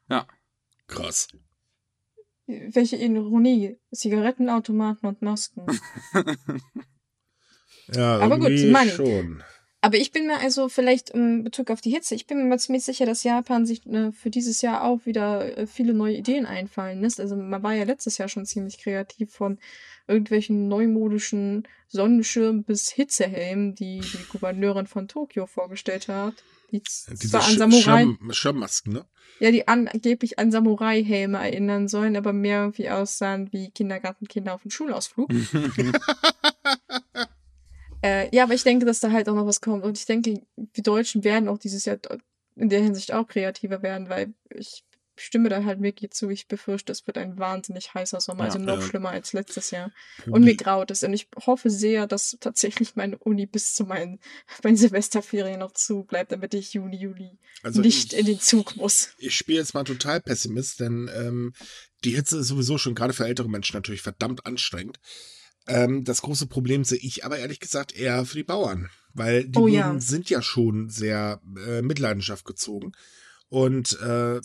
Ja. 0.10 0.28
Krass. 0.88 1.28
Welche 2.48 2.98
Ironie. 2.98 3.80
Zigarettenautomaten 3.94 5.08
und 5.08 5.22
Masken. 5.22 5.66
ja, 7.94 8.20
aber 8.20 8.38
gut, 8.40 8.50
Money. 8.50 8.90
schon. 8.90 9.44
Aber 9.84 9.98
ich 9.98 10.12
bin 10.12 10.28
mir 10.28 10.38
also 10.40 10.70
vielleicht 10.70 11.10
in 11.10 11.44
Bezug 11.44 11.72
auf 11.72 11.82
die 11.82 11.90
Hitze, 11.90 12.14
ich 12.14 12.28
bin 12.28 12.48
mir 12.48 12.58
ziemlich 12.60 12.84
sicher, 12.84 13.08
dass 13.08 13.24
Japan 13.24 13.66
sich 13.66 13.84
äh, 13.88 14.12
für 14.12 14.30
dieses 14.30 14.62
Jahr 14.62 14.84
auch 14.84 15.06
wieder 15.06 15.58
äh, 15.58 15.66
viele 15.66 15.96
neue 15.96 16.16
Ideen 16.16 16.46
einfallen 16.46 17.02
lässt. 17.02 17.20
Also 17.20 17.36
man 17.36 17.64
war 17.64 17.74
ja 17.74 17.84
letztes 17.84 18.20
Jahr 18.20 18.30
schon 18.30 18.46
ziemlich 18.46 18.78
kreativ 18.78 19.32
von 19.34 19.58
irgendwelchen 20.08 20.68
neumodischen 20.68 21.68
Sonnenschirmen 21.88 22.64
bis 22.64 22.92
Hitzehelmen, 22.92 23.74
die 23.74 24.02
die 24.02 24.26
Gouverneurin 24.32 24.86
von 24.86 25.08
Tokio 25.08 25.48
vorgestellt 25.48 26.08
hat. 26.08 26.36
Die 26.72 26.82
Diese 26.84 27.30
zwar 27.30 27.44
an 27.44 27.58
Samurai, 27.58 28.04
Schirm 28.04 28.32
Schirmmasken, 28.32 28.94
ne? 28.94 29.06
ja, 29.40 29.52
die 29.52 29.68
angeblich 29.68 30.38
an 30.38 30.52
Samurai-Helme 30.52 31.40
erinnern 31.40 31.88
sollen, 31.88 32.16
aber 32.16 32.34
mehr 32.34 32.62
irgendwie 32.62 32.90
aussahen 32.90 33.52
wie 33.52 33.72
Kindergartenkinder 33.72 34.54
auf 34.54 34.62
dem 34.62 34.72
Schulausflug. 34.72 35.30
Äh, 38.04 38.36
ja, 38.36 38.44
aber 38.44 38.54
ich 38.54 38.64
denke, 38.64 38.86
dass 38.86 39.00
da 39.00 39.12
halt 39.12 39.30
auch 39.30 39.36
noch 39.36 39.46
was 39.46 39.62
kommt. 39.62 39.84
Und 39.84 39.98
ich 39.98 40.06
denke, 40.06 40.42
die 40.56 40.82
Deutschen 40.84 41.24
werden 41.24 41.48
auch 41.50 41.58
dieses 41.60 41.86
Jahr 41.86 41.98
in 42.56 42.70
der 42.70 42.82
Hinsicht 42.82 43.14
auch 43.14 43.28
kreativer 43.28 43.82
werden, 43.82 44.10
weil 44.10 44.34
ich 44.54 44.84
stimme 45.18 45.50
da 45.50 45.64
halt 45.64 45.80
Micky 45.80 46.10
zu. 46.10 46.30
Ich 46.32 46.48
befürchte, 46.48 46.92
es 46.92 47.06
wird 47.06 47.18
ein 47.20 47.38
wahnsinnig 47.38 47.94
heißer 47.94 48.20
Sommer, 48.22 48.46
Ja, 48.46 48.46
also 48.48 48.60
noch 48.60 48.80
ja. 48.80 48.82
schlimmer 48.82 49.10
als 49.10 49.34
letztes 49.34 49.70
Jahr. 49.70 49.92
Und 50.26 50.44
mir 50.44 50.56
graut 50.56 50.90
es. 50.90 51.04
Und 51.04 51.14
ich 51.14 51.28
hoffe 51.46 51.70
sehr, 51.70 52.08
dass 52.08 52.38
tatsächlich 52.40 52.96
meine 52.96 53.18
Uni 53.20 53.46
bis 53.46 53.76
zu 53.76 53.84
meinen, 53.84 54.20
meinen 54.64 54.78
Semesterferien 54.78 55.60
noch 55.60 55.74
zu 55.74 56.04
bleibt, 56.06 56.32
damit 56.32 56.56
ich 56.56 56.74
Juni, 56.74 56.98
Juli 56.98 57.38
Also 57.62 57.82
nicht 57.82 58.14
ich- 58.14 58.20
in 58.20 58.26
den 58.26 58.40
Zug 58.40 58.76
muss. 58.78 59.10
ich 59.20 59.36
spiele 59.36 59.60
jetzt 59.60 59.76
mal 59.76 59.84
total 59.84 60.22
Pessimist, 60.22 60.80
denn 60.80 61.08
ähm, 61.16 61.54
die 62.04 62.16
Hitze 62.16 62.40
ist 62.40 62.48
sowieso 62.48 62.80
schon 62.80 62.96
gerade 62.96 63.14
für 63.14 63.26
ältere 63.28 63.50
Menschen 63.50 63.76
natürlich 63.76 64.02
verdammt 64.02 64.48
anstrengend. 64.48 65.00
Ähm, 65.68 66.04
das 66.04 66.22
große 66.22 66.48
Problem 66.48 66.84
sehe 66.84 66.98
ich 67.00 67.24
aber 67.26 67.38
ehrlich 67.38 67.60
gesagt 67.60 67.96
eher 67.96 68.26
für 68.26 68.38
die 68.38 68.44
Bauern, 68.44 68.90
weil 69.14 69.48
die 69.48 69.60
Oh 69.60 69.68
ja. 69.68 70.00
sind 70.00 70.30
ja 70.30 70.42
schon 70.42 70.90
sehr 70.90 71.42
äh, 71.68 71.82
Mitleidenschaft 71.82 72.46
gezogen. 72.46 72.92
Und 73.50 74.00
äh, 74.02 74.42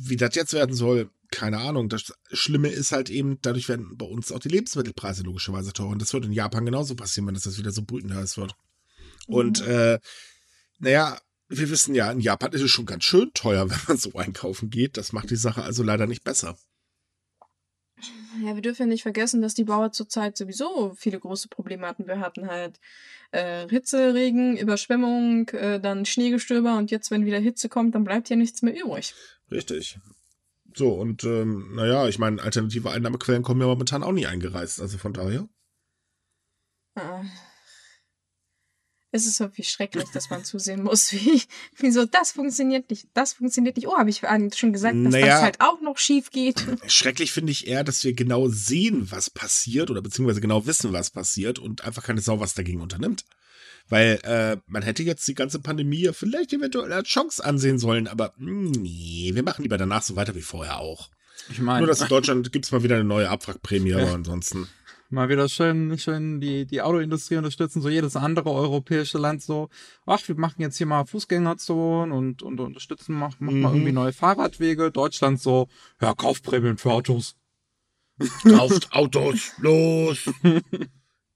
wie 0.00 0.16
das 0.16 0.34
jetzt 0.34 0.52
werden 0.52 0.74
soll, 0.74 1.10
keine 1.30 1.58
Ahnung. 1.58 1.88
Das 1.88 2.12
Schlimme 2.32 2.68
ist 2.68 2.92
halt 2.92 3.10
eben, 3.10 3.38
dadurch 3.42 3.68
werden 3.68 3.96
bei 3.96 4.06
uns 4.06 4.32
auch 4.32 4.38
die 4.38 4.48
Lebensmittelpreise 4.48 5.22
logischerweise 5.22 5.72
teurer. 5.72 5.90
Und 5.90 6.00
das 6.02 6.12
wird 6.12 6.24
in 6.24 6.32
Japan 6.32 6.64
genauso 6.64 6.94
passieren, 6.94 7.26
wenn 7.26 7.34
das 7.34 7.44
jetzt 7.44 7.58
wieder 7.58 7.70
so 7.72 7.82
brütend 7.82 8.14
heiß 8.14 8.36
wird. 8.38 8.54
Und 9.26 9.60
Mhm. 9.60 9.70
äh, 9.72 9.98
naja, 10.78 11.20
wir 11.48 11.70
wissen 11.70 11.94
ja, 11.94 12.10
in 12.10 12.20
Japan 12.20 12.52
ist 12.52 12.60
es 12.62 12.70
schon 12.70 12.86
ganz 12.86 13.04
schön 13.04 13.30
teuer, 13.34 13.68
wenn 13.70 13.78
man 13.88 13.96
so 13.98 14.12
einkaufen 14.14 14.70
geht. 14.70 14.96
Das 14.96 15.12
macht 15.12 15.30
die 15.30 15.36
Sache 15.36 15.62
also 15.62 15.82
leider 15.82 16.06
nicht 16.06 16.24
besser. 16.24 16.56
Ja, 18.44 18.54
wir 18.54 18.62
dürfen 18.62 18.82
ja 18.82 18.86
nicht 18.86 19.02
vergessen, 19.02 19.42
dass 19.42 19.54
die 19.54 19.64
Bauern 19.64 19.92
zurzeit 19.92 20.36
sowieso 20.36 20.94
viele 20.96 21.18
große 21.18 21.48
Probleme 21.48 21.86
hatten. 21.86 22.06
Wir 22.06 22.20
hatten 22.20 22.48
halt 22.48 22.78
äh, 23.32 23.68
Hitze, 23.68 24.14
Regen, 24.14 24.56
Überschwemmung, 24.56 25.48
äh, 25.48 25.80
dann 25.80 26.04
Schneegestöber 26.04 26.76
und 26.76 26.90
jetzt, 26.90 27.10
wenn 27.10 27.26
wieder 27.26 27.38
Hitze 27.38 27.68
kommt, 27.68 27.94
dann 27.94 28.04
bleibt 28.04 28.28
ja 28.30 28.36
nichts 28.36 28.62
mehr 28.62 28.74
übrig. 28.74 29.14
Richtig. 29.50 29.98
So, 30.74 30.92
und 30.92 31.24
ähm, 31.24 31.74
naja, 31.74 32.06
ich 32.08 32.18
meine, 32.18 32.42
alternative 32.42 32.90
Einnahmequellen 32.90 33.42
kommen 33.42 33.60
ja 33.60 33.66
momentan 33.66 34.02
auch 34.02 34.12
nie 34.12 34.26
eingereist. 34.26 34.80
Also 34.80 34.98
von 34.98 35.12
daher. 35.12 35.48
Ah. 36.94 37.22
Es 39.10 39.26
ist 39.26 39.40
irgendwie 39.40 39.64
schrecklich, 39.64 40.04
dass 40.12 40.28
man 40.28 40.44
zusehen 40.44 40.82
muss, 40.82 41.12
wie, 41.12 41.42
wie 41.76 41.90
so, 41.90 42.04
das 42.04 42.32
funktioniert 42.32 42.90
nicht, 42.90 43.08
das 43.14 43.34
funktioniert 43.34 43.76
nicht. 43.76 43.88
Oh, 43.88 43.96
habe 43.96 44.10
ich 44.10 44.26
eigentlich 44.26 44.58
schon 44.58 44.72
gesagt, 44.72 44.96
dass 44.96 45.12
Naja. 45.12 45.26
das 45.26 45.42
halt 45.42 45.60
auch 45.60 45.80
noch 45.80 45.98
schief 45.98 46.30
geht. 46.30 46.64
Schrecklich 46.86 47.32
finde 47.32 47.52
ich 47.52 47.66
eher, 47.66 47.84
dass 47.84 48.04
wir 48.04 48.12
genau 48.12 48.48
sehen, 48.48 49.10
was 49.10 49.30
passiert 49.30 49.90
oder 49.90 50.02
beziehungsweise 50.02 50.40
genau 50.40 50.66
wissen, 50.66 50.92
was 50.92 51.10
passiert 51.10 51.58
und 51.58 51.84
einfach 51.84 52.02
keine 52.02 52.20
Sau 52.20 52.40
was 52.40 52.54
dagegen 52.54 52.80
unternimmt. 52.80 53.24
Weil 53.88 54.18
äh, 54.24 54.58
man 54.66 54.82
hätte 54.82 55.02
jetzt 55.02 55.26
die 55.26 55.34
ganze 55.34 55.60
Pandemie 55.60 56.02
ja 56.02 56.12
vielleicht 56.12 56.52
eventuell 56.52 56.92
als 56.92 57.08
Chance 57.08 57.42
ansehen 57.42 57.78
sollen, 57.78 58.06
aber 58.06 58.34
mm, 58.36 58.72
nee, 58.72 59.30
wir 59.32 59.42
machen 59.42 59.62
lieber 59.62 59.78
danach 59.78 60.02
so 60.02 60.14
weiter 60.14 60.34
wie 60.34 60.42
vorher 60.42 60.78
auch. 60.78 61.08
Ich 61.50 61.60
meine, 61.60 61.78
Nur, 61.78 61.86
dass 61.86 62.02
in 62.02 62.08
Deutschland 62.08 62.52
gibt's 62.52 62.70
mal 62.72 62.82
wieder 62.82 62.96
eine 62.96 63.04
neue 63.04 63.30
Abwrackprämie, 63.30 63.94
aber 63.94 64.12
ansonsten. 64.12 64.68
Mal 65.10 65.28
wieder 65.28 65.48
schön, 65.48 65.98
schön 65.98 66.40
die, 66.40 66.66
die 66.66 66.82
Autoindustrie 66.82 67.36
unterstützen, 67.36 67.80
so 67.82 67.88
jedes 67.88 68.16
andere 68.16 68.50
europäische 68.50 69.18
Land 69.18 69.42
so, 69.42 69.68
ach, 70.06 70.26
wir 70.26 70.36
machen 70.36 70.60
jetzt 70.60 70.76
hier 70.78 70.86
mal 70.86 71.04
Fußgängerzonen 71.04 72.12
und, 72.12 72.42
und 72.42 72.60
unterstützen, 72.60 73.14
machen, 73.14 73.46
machen 73.46 73.60
mal 73.60 73.68
Mhm. 73.70 73.74
irgendwie 73.76 73.92
neue 73.92 74.12
Fahrradwege. 74.12 74.90
Deutschland 74.90 75.40
so, 75.40 75.68
ja, 76.00 76.14
Kaufprämien 76.14 76.78
für 76.78 76.92
Autos. 76.92 77.36
Kauft 78.42 78.92
Autos, 78.92 79.52
los! 79.58 80.30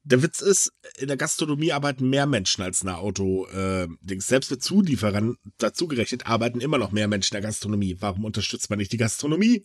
Der 0.04 0.20
Witz 0.20 0.40
ist, 0.40 0.72
in 0.98 1.06
der 1.06 1.16
Gastronomie 1.16 1.70
arbeiten 1.70 2.10
mehr 2.10 2.26
Menschen 2.26 2.62
als 2.64 2.80
in 2.80 2.88
der 2.88 2.98
Auto. 2.98 3.46
Äh. 3.46 3.86
Selbst 4.18 4.50
mit 4.50 4.60
Zulieferern 4.60 5.36
dazugerechnet 5.58 6.26
arbeiten 6.26 6.60
immer 6.60 6.76
noch 6.78 6.90
mehr 6.90 7.06
Menschen 7.06 7.36
in 7.36 7.40
der 7.42 7.48
Gastronomie. 7.48 7.96
Warum 8.00 8.24
unterstützt 8.24 8.68
man 8.68 8.80
nicht 8.80 8.90
die 8.90 8.96
Gastronomie? 8.96 9.64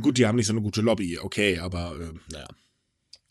Gut, 0.00 0.18
die 0.18 0.26
haben 0.26 0.36
nicht 0.36 0.46
so 0.46 0.52
eine 0.52 0.62
gute 0.62 0.82
Lobby, 0.82 1.18
okay, 1.18 1.58
aber 1.58 1.98
äh, 1.98 2.12
naja. 2.32 2.48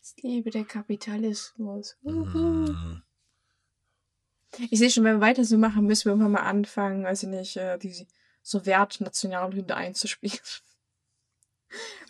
Ich 0.02 0.22
liebe 0.22 0.50
der 0.50 0.64
Kapitalismus. 0.64 1.96
Mhm. 2.02 3.02
Ich 4.70 4.78
sehe 4.78 4.90
schon, 4.90 5.04
wenn 5.04 5.16
wir 5.16 5.20
weiter 5.20 5.44
so 5.44 5.56
machen, 5.56 5.86
müssen 5.86 6.06
wir 6.06 6.12
irgendwann 6.12 6.32
mal 6.32 6.40
anfangen, 6.40 7.04
weiß 7.04 7.22
ich 7.22 7.28
nicht, 7.28 7.56
äh, 7.56 7.78
die 7.78 8.06
Sowjet-Nationalhymne 8.42 9.74
einzuspielen. 9.74 10.38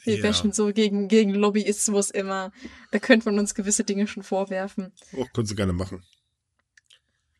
Wir 0.04 0.16
Ja. 0.16 0.22
bashen 0.22 0.50
so 0.52 0.72
gegen, 0.72 1.06
gegen 1.06 1.32
Lobbyismus 1.34 2.10
immer. 2.10 2.50
Da 2.90 2.98
könnte 2.98 3.26
man 3.30 3.38
uns 3.38 3.54
gewisse 3.54 3.84
Dinge 3.84 4.08
schon 4.08 4.24
vorwerfen. 4.24 4.92
Oh, 5.12 5.24
können 5.32 5.46
sie 5.46 5.54
gerne 5.54 5.72
machen. 5.72 6.02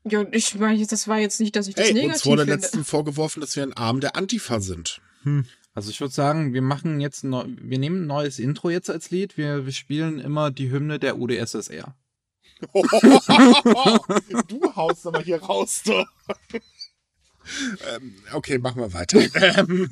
Ja, 0.05 0.25
ich 0.31 0.55
meine, 0.55 0.87
das 0.87 1.09
war 1.09 1.19
jetzt 1.19 1.41
nicht, 1.41 1.57
dass 1.57 1.67
ich 1.67 1.75
das 1.75 1.89
Ey, 1.89 1.95
negativ 1.95 2.15
uns 2.15 2.27
wurde 2.27 2.43
finde. 2.43 2.55
letztens 2.55 2.89
vorgeworfen, 2.89 3.41
dass 3.41 3.57
wir 3.57 3.65
ein 3.65 3.73
Arm 3.73 3.99
der 4.01 4.15
Antifa 4.15 4.61
sind. 4.61 5.01
Hm. 5.23 5.47
Also 5.75 5.91
ich 5.91 6.01
würde 6.01 6.13
sagen, 6.13 6.53
wir 6.53 6.63
machen 6.63 7.01
jetzt, 7.01 7.25
neu, 7.25 7.45
wir 7.47 7.79
nehmen 7.79 8.03
ein 8.03 8.07
neues 8.07 8.39
Intro 8.39 8.69
jetzt 8.71 8.91
als 8.91 9.11
Lied. 9.11 9.39
Wir, 9.39 9.65
wir 9.65 9.73
spielen 9.73 10.19
immer 10.19 10.51
die 10.51 10.71
Hymne 10.71 10.99
der 10.99 11.19
UdSSR. 11.19 11.95
du 14.49 14.77
haust 14.77 15.07
aber 15.07 15.21
hier 15.21 15.43
raus, 15.43 15.83
du. 15.85 16.05
ähm, 17.95 18.15
okay, 18.33 18.59
machen 18.59 18.83
wir 18.83 18.93
weiter. 18.93 19.19
ähm, 19.59 19.89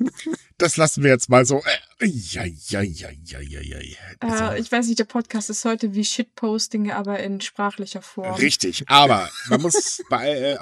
das 0.57 0.77
lassen 0.77 1.03
wir 1.03 1.09
jetzt 1.09 1.29
mal 1.29 1.45
so. 1.45 1.61
Äh, 1.99 2.05
ja, 2.05 2.45
ja, 2.45 2.81
ja, 2.81 3.09
ja, 3.09 3.39
ja, 3.39 3.61
ja. 3.61 3.97
Also, 4.19 4.43
Äh, 4.43 4.59
ich 4.59 4.71
weiß 4.71 4.87
nicht, 4.87 4.99
der 4.99 5.05
Podcast 5.05 5.49
ist 5.49 5.65
heute 5.65 5.93
wie 5.93 6.05
Shitposting, 6.05 6.91
aber 6.91 7.19
in 7.19 7.41
sprachlicher 7.41 8.01
Form. 8.01 8.35
richtig, 8.35 8.87
aber 8.87 9.29
man 9.49 9.61
muss 9.61 10.01
bei. 10.09 10.29
Äh, 10.29 10.53
äh, 10.53 10.59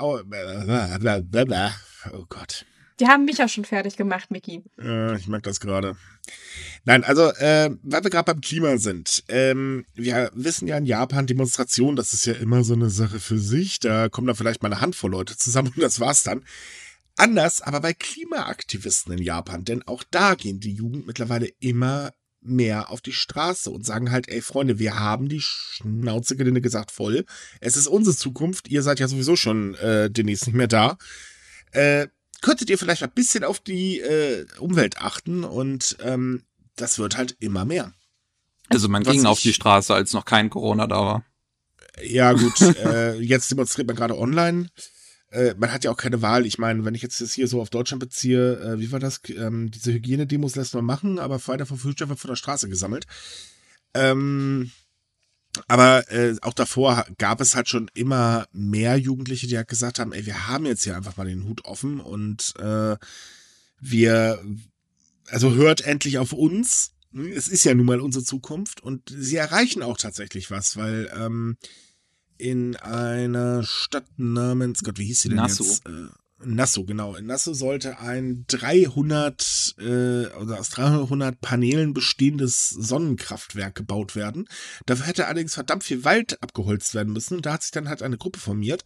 oh 2.13 2.25
Gott. 2.29 2.65
Die 2.99 3.07
haben 3.07 3.25
mich 3.25 3.37
ja 3.37 3.47
schon 3.47 3.65
fertig 3.65 3.95
gemacht, 3.95 4.29
Miki. 4.31 4.63
Äh, 4.79 5.17
ich 5.17 5.27
merke 5.27 5.49
das 5.49 5.59
gerade. 5.59 5.95
Nein, 6.83 7.03
also, 7.03 7.31
äh, 7.33 7.69
weil 7.83 8.03
wir 8.03 8.09
gerade 8.09 8.33
beim 8.33 8.41
Klima 8.41 8.77
sind. 8.77 9.23
Ähm, 9.29 9.85
wir 9.93 10.31
wissen 10.33 10.67
ja 10.67 10.77
in 10.77 10.85
Japan, 10.85 11.27
Demonstrationen, 11.27 11.95
das 11.95 12.13
ist 12.13 12.25
ja 12.25 12.33
immer 12.33 12.63
so 12.63 12.73
eine 12.73 12.89
Sache 12.89 13.19
für 13.19 13.39
sich. 13.39 13.79
Da 13.79 14.09
kommen 14.09 14.27
da 14.27 14.33
vielleicht 14.33 14.61
mal 14.61 14.71
eine 14.71 14.81
Handvoll 14.81 15.11
Leute 15.11 15.37
zusammen 15.37 15.71
und 15.75 15.81
das 15.81 15.99
war's 15.99 16.23
dann. 16.23 16.43
Anders 17.15 17.61
aber 17.61 17.81
bei 17.81 17.93
Klimaaktivisten 17.93 19.17
in 19.17 19.23
Japan, 19.23 19.65
denn 19.65 19.83
auch 19.83 20.03
da 20.09 20.35
gehen 20.35 20.61
die 20.61 20.73
Jugend 20.73 21.05
mittlerweile 21.05 21.49
immer 21.59 22.13
mehr 22.41 22.89
auf 22.89 23.01
die 23.01 23.11
Straße 23.11 23.69
und 23.69 23.85
sagen 23.85 24.11
halt, 24.11 24.29
ey 24.29 24.41
Freunde, 24.41 24.79
wir 24.79 24.97
haben 24.97 25.27
die 25.27 25.41
Schnauze 25.41 26.37
gelinde 26.37 26.61
gesagt 26.61 26.91
voll. 26.91 27.25
Es 27.59 27.75
ist 27.75 27.87
unsere 27.87 28.15
Zukunft. 28.15 28.69
Ihr 28.69 28.81
seid 28.81 28.99
ja 28.99 29.07
sowieso 29.09 29.35
schon 29.35 29.75
äh, 29.75 30.09
demnächst 30.09 30.47
nicht 30.47 30.55
mehr 30.55 30.67
da. 30.67 30.97
Äh, 31.71 32.07
könntet 32.41 32.69
ihr 32.69 32.77
vielleicht 32.77 33.03
ein 33.03 33.11
bisschen 33.11 33.43
auf 33.43 33.59
die 33.59 33.99
äh, 33.99 34.45
Umwelt 34.59 34.97
achten 34.97 35.43
und 35.43 35.97
ähm, 36.01 36.43
das 36.75 36.99
wird 36.99 37.17
halt 37.17 37.35
immer 37.39 37.65
mehr. 37.65 37.93
Also 38.69 38.87
man 38.87 39.05
Was 39.05 39.13
ging 39.13 39.25
auf 39.25 39.39
die 39.39 39.53
Straße, 39.53 39.93
als 39.93 40.13
noch 40.13 40.25
kein 40.25 40.49
Corona 40.49 40.87
da 40.87 40.97
war. 40.97 41.25
Ja, 42.03 42.33
gut, 42.33 42.61
äh, 42.83 43.15
jetzt 43.15 43.51
demonstriert 43.51 43.87
man 43.87 43.95
gerade 43.95 44.17
online. 44.17 44.69
Äh, 45.31 45.55
man 45.57 45.71
hat 45.71 45.83
ja 45.83 45.91
auch 45.91 45.97
keine 45.97 46.21
Wahl. 46.21 46.45
Ich 46.45 46.57
meine, 46.57 46.85
wenn 46.85 46.95
ich 46.95 47.01
jetzt 47.01 47.21
das 47.21 47.33
hier 47.33 47.47
so 47.47 47.61
auf 47.61 47.69
Deutschland 47.69 47.99
beziehe, 47.99 48.59
äh, 48.59 48.79
wie 48.79 48.91
war 48.91 48.99
das? 48.99 49.21
Ähm, 49.29 49.69
diese 49.71 49.91
Hygienedemos 49.91 50.55
lässt 50.55 50.73
man 50.73 50.85
machen, 50.85 51.19
aber 51.19 51.39
Friday 51.39 51.65
for 51.65 51.77
Future 51.77 52.09
wird 52.09 52.19
von 52.19 52.29
der 52.29 52.35
Straße 52.35 52.69
gesammelt. 52.69 53.05
Ähm, 53.93 54.71
aber 55.67 56.11
äh, 56.11 56.35
auch 56.41 56.53
davor 56.53 57.05
gab 57.17 57.41
es 57.41 57.55
halt 57.55 57.69
schon 57.69 57.89
immer 57.93 58.47
mehr 58.51 58.97
Jugendliche, 58.97 59.47
die 59.47 59.57
halt 59.57 59.67
gesagt 59.67 59.99
haben, 59.99 60.13
ey, 60.13 60.25
wir 60.25 60.47
haben 60.47 60.65
jetzt 60.65 60.83
hier 60.83 60.95
einfach 60.95 61.17
mal 61.17 61.27
den 61.27 61.45
Hut 61.45 61.65
offen 61.65 61.99
und 61.99 62.53
äh, 62.59 62.95
wir, 63.79 64.43
also 65.27 65.53
hört 65.53 65.81
endlich 65.81 66.17
auf 66.17 66.33
uns. 66.33 66.91
Es 67.35 67.47
ist 67.47 67.63
ja 67.63 67.73
nun 67.73 67.87
mal 67.87 68.01
unsere 68.01 68.23
Zukunft 68.23 68.81
und 68.81 69.09
sie 69.09 69.37
erreichen 69.37 69.81
auch 69.81 69.97
tatsächlich 69.97 70.51
was, 70.51 70.77
weil 70.77 71.11
ähm, 71.15 71.57
in 72.37 72.75
einer 72.75 73.63
Stadt 73.63 74.07
namens, 74.17 74.83
Gott, 74.83 74.99
wie 74.99 75.05
hieß 75.05 75.21
sie 75.21 75.29
denn 75.29 75.37
Nassau. 75.37 75.63
jetzt? 75.63 75.85
Äh, 75.87 76.07
Nassau, 76.43 76.85
genau. 76.85 77.15
In 77.15 77.25
Nassau 77.25 77.53
sollte 77.53 77.99
ein 77.99 78.45
300, 78.47 79.75
äh, 79.77 80.27
oder 80.27 80.59
aus 80.59 80.69
300 80.69 81.39
Paneelen 81.41 81.93
bestehendes 81.93 82.69
Sonnenkraftwerk 82.69 83.75
gebaut 83.75 84.15
werden. 84.15 84.47
Dafür 84.85 85.07
hätte 85.07 85.27
allerdings 85.27 85.53
verdammt 85.53 85.83
viel 85.83 86.03
Wald 86.03 86.41
abgeholzt 86.41 86.93
werden 86.93 87.13
müssen. 87.13 87.41
Da 87.41 87.53
hat 87.53 87.63
sich 87.63 87.71
dann 87.71 87.89
halt 87.89 88.01
eine 88.01 88.17
Gruppe 88.17 88.39
formiert. 88.39 88.85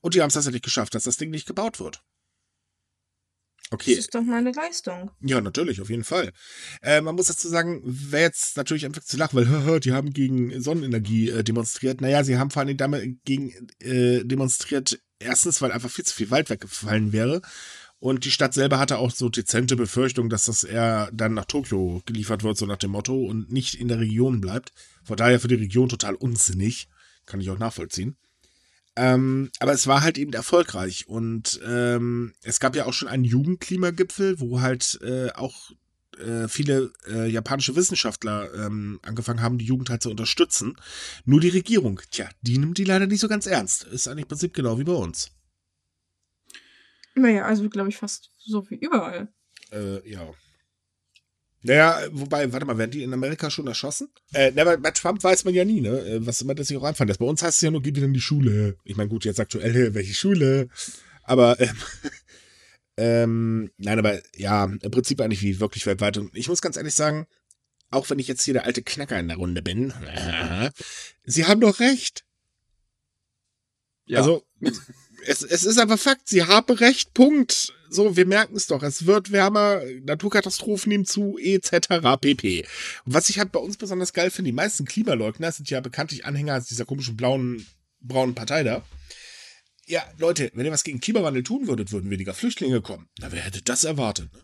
Und 0.00 0.14
die 0.14 0.20
haben 0.20 0.28
es 0.28 0.34
tatsächlich 0.34 0.62
geschafft, 0.62 0.94
dass 0.94 1.04
das 1.04 1.16
Ding 1.16 1.30
nicht 1.30 1.46
gebaut 1.46 1.80
wird. 1.80 2.02
Okay. 3.70 3.96
Das 3.96 4.04
ist 4.04 4.14
doch 4.14 4.22
mal 4.22 4.38
eine 4.38 4.52
Leistung. 4.52 5.10
Ja, 5.20 5.40
natürlich, 5.40 5.80
auf 5.80 5.90
jeden 5.90 6.04
Fall. 6.04 6.32
Äh, 6.82 7.00
man 7.00 7.14
muss 7.14 7.26
dazu 7.26 7.48
sagen, 7.48 7.80
wäre 7.84 8.24
jetzt 8.24 8.56
natürlich 8.56 8.84
einfach 8.84 9.02
zu 9.02 9.16
lachen, 9.16 9.36
weil 9.36 9.80
die 9.80 9.92
haben 9.92 10.12
gegen 10.12 10.60
Sonnenenergie 10.60 11.30
äh, 11.30 11.42
demonstriert. 11.42 12.00
Naja, 12.00 12.24
sie 12.24 12.38
haben 12.38 12.50
vor 12.50 12.62
allem 12.62 12.76
damit 12.76 13.24
gegen 13.24 13.52
äh, 13.80 14.22
demonstriert, 14.24 15.00
erstens, 15.18 15.62
weil 15.62 15.72
einfach 15.72 15.90
viel 15.90 16.04
zu 16.04 16.14
viel 16.14 16.30
Wald 16.30 16.50
weggefallen 16.50 17.12
wäre. 17.12 17.40
Und 17.98 18.26
die 18.26 18.30
Stadt 18.30 18.52
selber 18.52 18.78
hatte 18.78 18.98
auch 18.98 19.10
so 19.10 19.30
dezente 19.30 19.76
Befürchtungen, 19.76 20.28
dass 20.28 20.44
das 20.44 20.62
eher 20.62 21.08
dann 21.12 21.32
nach 21.32 21.46
Tokio 21.46 22.02
geliefert 22.04 22.42
wird, 22.42 22.58
so 22.58 22.66
nach 22.66 22.76
dem 22.76 22.90
Motto, 22.90 23.16
und 23.24 23.50
nicht 23.50 23.74
in 23.74 23.88
der 23.88 23.98
Region 23.98 24.42
bleibt. 24.42 24.72
Von 25.04 25.16
daher 25.16 25.40
für 25.40 25.48
die 25.48 25.54
Region 25.54 25.88
total 25.88 26.14
unsinnig. 26.14 26.88
Kann 27.24 27.40
ich 27.40 27.48
auch 27.48 27.58
nachvollziehen. 27.58 28.18
Ähm, 28.96 29.50
aber 29.58 29.72
es 29.72 29.86
war 29.86 30.02
halt 30.02 30.18
eben 30.18 30.32
erfolgreich. 30.32 31.08
Und 31.08 31.60
ähm, 31.66 32.34
es 32.42 32.60
gab 32.60 32.76
ja 32.76 32.86
auch 32.86 32.92
schon 32.92 33.08
einen 33.08 33.24
Jugendklimagipfel, 33.24 34.40
wo 34.40 34.60
halt 34.60 35.00
äh, 35.02 35.30
auch 35.32 35.72
äh, 36.18 36.48
viele 36.48 36.92
äh, 37.08 37.28
japanische 37.28 37.74
Wissenschaftler 37.74 38.52
ähm, 38.54 39.00
angefangen 39.02 39.42
haben, 39.42 39.58
die 39.58 39.64
Jugend 39.64 39.90
halt 39.90 40.02
zu 40.02 40.10
unterstützen. 40.10 40.76
Nur 41.24 41.40
die 41.40 41.48
Regierung, 41.48 42.00
tja, 42.10 42.28
die 42.42 42.58
nimmt 42.58 42.78
die 42.78 42.84
leider 42.84 43.06
nicht 43.06 43.20
so 43.20 43.28
ganz 43.28 43.46
ernst. 43.46 43.84
Ist 43.84 44.06
eigentlich 44.06 44.24
im 44.24 44.28
Prinzip 44.28 44.54
genau 44.54 44.78
wie 44.78 44.84
bei 44.84 44.92
uns. 44.92 45.32
Naja, 47.16 47.44
also 47.44 47.68
glaube 47.68 47.88
ich 47.88 47.96
fast 47.96 48.30
so 48.38 48.68
wie 48.70 48.76
überall. 48.76 49.28
Äh, 49.72 50.08
ja. 50.08 50.32
Naja, 51.66 51.98
wobei, 52.12 52.52
warte 52.52 52.66
mal, 52.66 52.76
werden 52.76 52.90
die 52.90 53.02
in 53.02 53.14
Amerika 53.14 53.50
schon 53.50 53.66
erschossen? 53.66 54.08
Äh, 54.34 54.52
na, 54.54 54.76
bei, 54.76 54.90
Trump 54.90 55.24
weiß 55.24 55.44
man 55.46 55.54
ja 55.54 55.64
nie, 55.64 55.80
ne? 55.80 55.98
Äh, 55.98 56.26
was 56.26 56.42
immer 56.42 56.54
das 56.54 56.68
sich 56.68 56.76
auch 56.76 56.82
einfallen 56.82 57.08
lässt. 57.08 57.20
Bei 57.20 57.24
uns 57.24 57.42
heißt 57.42 57.56
es 57.56 57.62
ja 57.62 57.70
nur, 57.70 57.80
geht 57.80 57.96
wieder 57.96 58.04
in 58.04 58.12
die 58.12 58.20
Schule. 58.20 58.76
Ich 58.84 58.96
meine, 58.96 59.08
gut, 59.08 59.24
jetzt 59.24 59.40
aktuell, 59.40 59.94
welche 59.94 60.12
Schule? 60.12 60.68
Aber, 61.22 61.58
ähm, 61.58 61.76
ähm, 62.98 63.70
nein, 63.78 63.98
aber 63.98 64.20
ja, 64.36 64.64
im 64.64 64.90
Prinzip 64.90 65.22
eigentlich 65.22 65.40
wie 65.40 65.58
wirklich 65.58 65.86
weltweit. 65.86 66.18
Und 66.18 66.36
ich 66.36 66.48
muss 66.48 66.60
ganz 66.60 66.76
ehrlich 66.76 66.94
sagen, 66.94 67.26
auch 67.90 68.10
wenn 68.10 68.18
ich 68.18 68.28
jetzt 68.28 68.44
hier 68.44 68.52
der 68.52 68.66
alte 68.66 68.82
Knacker 68.82 69.18
in 69.18 69.28
der 69.28 69.38
Runde 69.38 69.62
bin, 69.62 69.94
sie 71.24 71.46
haben 71.46 71.62
doch 71.62 71.80
recht. 71.80 72.26
Ja. 74.04 74.18
Also, 74.18 74.44
es, 75.26 75.42
es 75.42 75.64
ist 75.64 75.78
einfach 75.78 75.98
Fakt, 75.98 76.28
sie 76.28 76.44
haben 76.44 76.74
recht, 76.76 77.14
Punkt. 77.14 77.72
So, 77.88 78.16
wir 78.16 78.26
merken 78.26 78.56
es 78.56 78.66
doch, 78.66 78.82
es 78.82 79.06
wird 79.06 79.30
wärmer, 79.30 79.82
Naturkatastrophen 80.02 80.90
nehmen 80.90 81.04
zu, 81.04 81.38
etc. 81.38 82.18
pp. 82.20 82.66
Und 83.04 83.14
was 83.14 83.28
ich 83.28 83.38
halt 83.38 83.52
bei 83.52 83.60
uns 83.60 83.76
besonders 83.76 84.12
geil 84.12 84.30
finde, 84.30 84.50
die 84.50 84.56
meisten 84.56 84.84
Klimaleugner 84.84 85.52
sind 85.52 85.70
ja 85.70 85.80
bekanntlich 85.80 86.24
Anhänger 86.24 86.60
dieser 86.60 86.84
komischen 86.84 87.16
blauen, 87.16 87.66
braunen 88.00 88.34
Partei 88.34 88.64
da. 88.64 88.84
Ja, 89.86 90.02
Leute, 90.18 90.50
wenn 90.54 90.64
ihr 90.64 90.72
was 90.72 90.84
gegen 90.84 91.00
Klimawandel 91.00 91.42
tun 91.42 91.68
würdet, 91.68 91.92
würden 91.92 92.10
weniger 92.10 92.34
Flüchtlinge 92.34 92.80
kommen. 92.80 93.08
Na, 93.20 93.30
wer 93.32 93.42
hätte 93.42 93.62
das 93.62 93.84
erwartet? 93.84 94.32
Ne? 94.32 94.40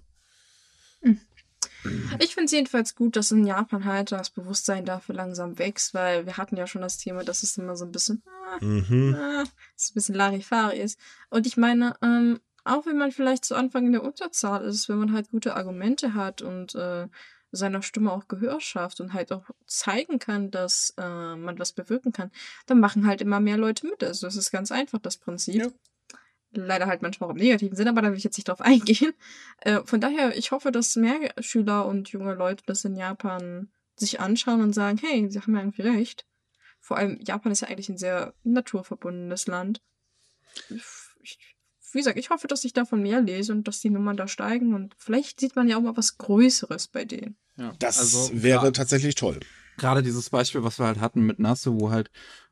Ich 2.18 2.34
finde 2.34 2.46
es 2.46 2.52
jedenfalls 2.52 2.94
gut, 2.94 3.16
dass 3.16 3.30
in 3.30 3.46
Japan 3.46 3.84
halt 3.84 4.12
das 4.12 4.30
Bewusstsein 4.30 4.84
dafür 4.84 5.14
langsam 5.14 5.58
wächst, 5.58 5.94
weil 5.94 6.26
wir 6.26 6.36
hatten 6.36 6.56
ja 6.56 6.66
schon 6.66 6.82
das 6.82 6.98
Thema, 6.98 7.24
dass 7.24 7.42
es 7.42 7.56
immer 7.56 7.76
so 7.76 7.84
ein 7.84 7.92
bisschen, 7.92 8.22
ah, 8.26 8.64
mhm. 8.64 9.16
ah, 9.18 9.42
ein 9.42 9.94
bisschen 9.94 10.14
Larifari 10.14 10.80
ist. 10.80 10.98
Und 11.30 11.46
ich 11.46 11.56
meine, 11.56 11.96
ähm, 12.02 12.40
auch 12.64 12.86
wenn 12.86 12.98
man 12.98 13.12
vielleicht 13.12 13.44
zu 13.44 13.54
Anfang 13.54 13.86
in 13.86 13.92
der 13.92 14.04
Unterzahl 14.04 14.64
ist, 14.64 14.88
wenn 14.88 14.98
man 14.98 15.12
halt 15.12 15.30
gute 15.30 15.56
Argumente 15.56 16.14
hat 16.14 16.42
und 16.42 16.74
äh, 16.74 17.08
seiner 17.52 17.82
Stimme 17.82 18.12
auch 18.12 18.28
Gehör 18.28 18.60
schafft 18.60 19.00
und 19.00 19.12
halt 19.12 19.32
auch 19.32 19.50
zeigen 19.66 20.18
kann, 20.18 20.50
dass 20.50 20.94
äh, 20.98 21.36
man 21.36 21.58
was 21.58 21.72
bewirken 21.72 22.12
kann, 22.12 22.30
dann 22.66 22.78
machen 22.78 23.06
halt 23.06 23.22
immer 23.22 23.40
mehr 23.40 23.56
Leute 23.56 23.86
mit. 23.86 24.04
Also 24.04 24.26
das 24.26 24.36
ist 24.36 24.50
ganz 24.50 24.70
einfach, 24.70 24.98
das 24.98 25.16
Prinzip. 25.16 25.54
Ja 25.54 25.68
leider 26.52 26.86
halt 26.86 27.02
manchmal 27.02 27.28
auch 27.28 27.34
im 27.34 27.38
negativen 27.38 27.76
Sinn, 27.76 27.88
aber 27.88 28.02
da 28.02 28.10
will 28.10 28.18
ich 28.18 28.24
jetzt 28.24 28.36
nicht 28.36 28.48
drauf 28.48 28.60
eingehen. 28.60 29.12
Äh, 29.60 29.80
von 29.84 30.00
daher, 30.00 30.36
ich 30.36 30.50
hoffe, 30.50 30.72
dass 30.72 30.96
mehr 30.96 31.32
Schüler 31.40 31.86
und 31.86 32.08
junge 32.10 32.34
Leute 32.34 32.62
das 32.66 32.84
in 32.84 32.96
Japan 32.96 33.70
sich 33.96 34.20
anschauen 34.20 34.62
und 34.62 34.72
sagen, 34.72 34.98
hey, 34.98 35.30
sie 35.30 35.40
haben 35.40 35.54
ja 35.54 35.60
irgendwie 35.60 35.82
recht. 35.82 36.26
Vor 36.80 36.96
allem, 36.96 37.18
Japan 37.20 37.52
ist 37.52 37.60
ja 37.60 37.68
eigentlich 37.68 37.88
ein 37.88 37.98
sehr 37.98 38.34
naturverbundenes 38.42 39.46
Land. 39.46 39.82
Ich, 41.22 41.38
wie 41.92 41.98
gesagt, 41.98 42.18
ich 42.18 42.30
hoffe, 42.30 42.48
dass 42.48 42.64
ich 42.64 42.72
davon 42.72 43.02
mehr 43.02 43.20
lese 43.20 43.52
und 43.52 43.68
dass 43.68 43.80
die 43.80 43.90
Nummern 43.90 44.16
da 44.16 44.26
steigen 44.26 44.74
und 44.74 44.94
vielleicht 44.96 45.40
sieht 45.40 45.56
man 45.56 45.68
ja 45.68 45.76
auch 45.76 45.82
mal 45.82 45.96
was 45.96 46.16
Größeres 46.16 46.88
bei 46.88 47.04
denen. 47.04 47.36
Ja, 47.56 47.74
das 47.78 47.98
also, 47.98 48.30
wäre 48.42 48.66
ja. 48.66 48.70
tatsächlich 48.70 49.14
toll 49.14 49.40
gerade 49.80 50.02
dieses 50.02 50.30
Beispiel, 50.30 50.62
was 50.62 50.78
wir 50.78 50.86
halt 50.86 51.00
hatten 51.00 51.22
mit 51.22 51.38
Nasse, 51.40 51.72
wo 51.80 51.90
halt 51.90 52.10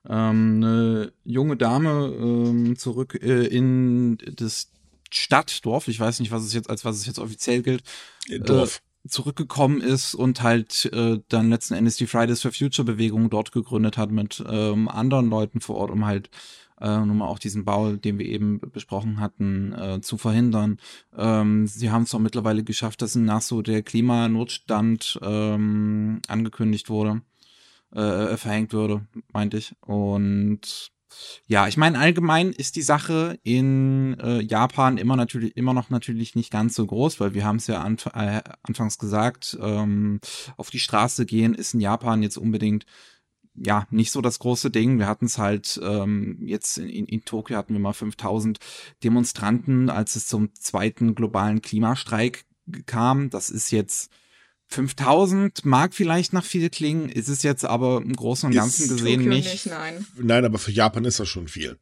ähm, 0.09 0.57
eine 0.57 1.13
junge 1.25 1.57
Dame 1.57 2.13
ähm, 2.19 2.77
zurück 2.77 3.19
äh, 3.23 3.47
in 3.47 4.19
das 4.37 4.71
Stadtdorf, 5.11 5.89
ich 5.89 6.01
weiß 6.01 6.21
nicht, 6.21 6.33
was 6.33 6.43
es 6.43 6.53
jetzt, 6.53 6.69
als 6.69 6.85
was 6.85 6.97
es 6.97 7.07
jetzt 7.07 7.19
offiziell 7.19 7.63
gilt, 7.63 7.83
äh, 8.29 8.41
Dorf. 8.41 8.83
Äh, 9.09 9.19
zurückgekommen 9.19 9.81
ist 9.81 10.15
und 10.15 10.43
halt 10.43 10.87
äh, 10.93 11.19
dann 11.29 11.51
letzten 11.51 11.75
Endes 11.75 11.97
die 11.97 12.07
Fridays 12.07 12.43
for 12.43 12.53
Future 12.53 12.85
Bewegung 12.85 13.31
dort 13.31 13.53
gegründet 13.53 13.97
hat 13.99 14.11
mit 14.11 14.43
ähm, 14.49 14.89
anderen 14.89 15.29
Leuten 15.29 15.61
vor 15.61 15.77
Ort, 15.77 15.91
um 15.91 16.07
halt 16.07 16.31
äh, 16.81 16.91
um 16.91 17.23
auch 17.23 17.39
diesen 17.39 17.65
Bau, 17.65 17.93
den 17.93 18.19
wir 18.19 18.27
eben 18.27 18.61
besprochen 18.61 19.21
hatten, 19.21 19.73
äh, 19.73 20.01
zu 20.01 20.17
verhindern. 20.17 20.79
Ähm, 21.17 21.67
sie 21.67 21.91
haben 21.91 22.05
es 22.05 22.15
auch 22.15 22.21
mittlerweile 22.21 22.63
geschafft, 22.63 23.03
dass 23.03 23.17
in 23.17 23.25
Nassau 23.25 23.63
der 23.63 23.83
Klimanotstand 23.83 25.19
ähm, 25.23 26.21
angekündigt 26.29 26.89
wurde, 26.89 27.23
äh, 27.93 28.37
verhängt 28.37 28.73
würde, 28.73 29.07
meinte 29.33 29.57
ich. 29.57 29.75
Und 29.81 30.93
ja, 31.47 31.69
ich 31.69 31.77
meine, 31.77 31.99
allgemein 31.99 32.53
ist 32.53 32.77
die 32.77 32.83
Sache 32.83 33.39
in 33.43 34.19
äh, 34.21 34.41
Japan 34.43 34.99
immer 34.99 35.17
natürlich 35.17 35.57
immer 35.57 35.75
noch 35.75 35.91
natürlich 35.91 36.35
nicht 36.35 36.51
ganz 36.51 36.75
so 36.75 36.87
groß, 36.87 37.21
weil 37.21 37.35
wir 37.35 37.45
haben 37.45 37.57
es 37.57 37.67
ja 37.67 37.81
anf 37.81 38.07
äh, 38.07 38.43
anfangs 38.63 38.99
gesagt, 38.99 39.59
ähm, 39.61 40.21
auf 40.57 40.71
die 40.71 40.79
Straße 40.79 41.27
gehen 41.27 41.55
ist 41.55 41.75
in 41.75 41.81
Japan 41.81 42.23
jetzt 42.23 42.37
unbedingt 42.37 42.85
ja, 43.61 43.87
nicht 43.91 44.13
so 44.13 44.21
das 44.21 44.39
große 44.39 44.71
Ding. 44.71 44.99
Wir 44.99 45.07
hatten 45.07 45.27
es 45.27 45.39
halt 45.39 45.81
ähm, 45.83 46.39
jetzt 46.43 46.79
in, 46.79 47.07
in 47.07 47.25
Tokio 47.25 47.57
hatten 47.57 47.73
wir 47.73 47.81
mal 47.81 47.93
5000 47.93 48.59
Demonstranten, 49.03 49.91
als 49.91 50.17
es 50.17 50.27
zum 50.27 50.55
zweiten 50.55 51.15
globalen 51.15 51.63
Klimastreik 51.63 52.45
kam. 52.87 53.31
Das 53.31 53.51
ist 53.51 53.71
jetzt 53.71 54.11
5000 54.69 55.65
mag 55.65 55.95
vielleicht 55.95 56.33
nach 56.33 56.45
viel 56.45 56.69
klingen, 56.69 57.09
ist 57.09 57.29
es 57.29 57.43
jetzt 57.43 57.65
aber 57.65 58.03
im 58.03 58.15
Großen 58.15 58.49
und 58.49 58.55
Ganzen 58.55 58.85
ist 58.85 58.91
gesehen 58.91 59.21
Tokio 59.21 59.31
nicht. 59.31 59.51
nicht. 59.51 59.67
Nein. 59.67 60.07
nein, 60.17 60.45
aber 60.45 60.59
für 60.59 60.71
Japan 60.71 61.05
ist 61.07 61.19
das 61.19 61.29
schon 61.29 61.49
viel. 61.49 61.79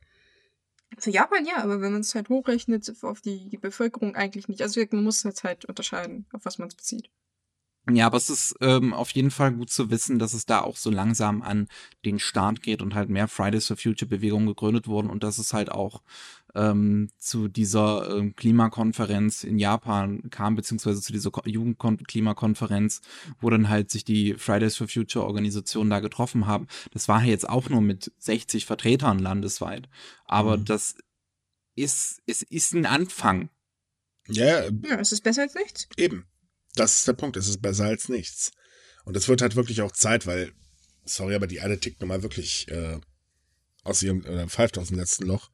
Für 0.98 1.10
Japan 1.10 1.44
ja, 1.44 1.62
aber 1.62 1.80
wenn 1.80 1.92
man 1.92 2.02
es 2.02 2.14
halt 2.14 2.28
hochrechnet 2.28 2.90
auf 3.02 3.20
die, 3.20 3.50
die 3.50 3.58
Bevölkerung 3.58 4.14
eigentlich 4.14 4.48
nicht. 4.48 4.62
Also 4.62 4.80
man 4.92 5.02
muss 5.02 5.24
jetzt 5.24 5.42
halt 5.42 5.64
unterscheiden, 5.64 6.26
auf 6.32 6.44
was 6.44 6.58
man 6.58 6.68
es 6.68 6.76
bezieht. 6.76 7.10
Ja, 7.88 8.06
aber 8.06 8.16
es 8.16 8.30
ist 8.30 8.56
ähm, 8.60 8.92
auf 8.92 9.10
jeden 9.10 9.30
Fall 9.30 9.52
gut 9.52 9.70
zu 9.70 9.90
wissen, 9.90 10.18
dass 10.18 10.32
es 10.32 10.44
da 10.44 10.60
auch 10.60 10.76
so 10.76 10.90
langsam 10.90 11.42
an 11.42 11.68
den 12.04 12.18
Start 12.18 12.60
geht 12.62 12.82
und 12.82 12.94
halt 12.94 13.08
mehr 13.10 13.28
Fridays 13.28 13.66
for 13.66 13.76
Future 13.76 14.08
Bewegungen 14.08 14.46
gegründet 14.46 14.88
wurden 14.88 15.08
und 15.08 15.22
dass 15.22 15.38
es 15.38 15.52
halt 15.52 15.70
auch 15.70 16.02
ähm, 16.54 17.10
zu 17.18 17.48
dieser 17.48 18.16
ähm, 18.16 18.34
Klimakonferenz 18.34 19.44
in 19.44 19.58
Japan 19.58 20.30
kam, 20.30 20.54
beziehungsweise 20.54 21.00
zu 21.02 21.12
dieser 21.12 21.30
Jugendklimakonferenz, 21.44 23.02
wo 23.40 23.50
dann 23.50 23.68
halt 23.68 23.90
sich 23.90 24.04
die 24.04 24.34
Fridays 24.34 24.76
for 24.76 24.88
Future 24.88 25.24
Organisationen 25.24 25.90
da 25.90 26.00
getroffen 26.00 26.46
haben. 26.46 26.66
Das 26.92 27.08
war 27.08 27.22
jetzt 27.22 27.48
auch 27.48 27.68
nur 27.68 27.82
mit 27.82 28.12
60 28.18 28.64
Vertretern 28.66 29.18
landesweit. 29.18 29.88
Aber 30.24 30.56
mhm. 30.56 30.64
das 30.64 30.94
ist, 31.74 32.22
es 32.26 32.42
ist 32.42 32.72
ein 32.72 32.86
Anfang. 32.86 33.50
Ja, 34.28 34.64
ja, 34.64 34.98
es 34.98 35.12
ist 35.12 35.22
besser 35.22 35.42
als 35.42 35.54
nichts. 35.54 35.88
Eben. 35.96 36.26
Das 36.74 36.98
ist 36.98 37.08
der 37.08 37.12
Punkt. 37.12 37.36
Es 37.36 37.48
ist 37.48 37.62
besser 37.62 37.84
als 37.84 38.08
nichts. 38.08 38.52
Und 39.04 39.16
es 39.16 39.28
wird 39.28 39.40
halt 39.40 39.56
wirklich 39.56 39.82
auch 39.82 39.92
Zeit, 39.92 40.26
weil, 40.26 40.52
sorry, 41.04 41.34
aber 41.34 41.46
die 41.46 41.56
Erde 41.56 41.78
tickt 41.78 42.00
nochmal 42.00 42.22
wirklich 42.22 42.68
äh, 42.68 42.98
aus 43.84 44.02
ihrem, 44.02 44.24
äh, 44.24 44.48
pfeift 44.48 44.78
aus 44.78 44.88
dem 44.88 44.98
letzten 44.98 45.26
Loch. 45.26 45.50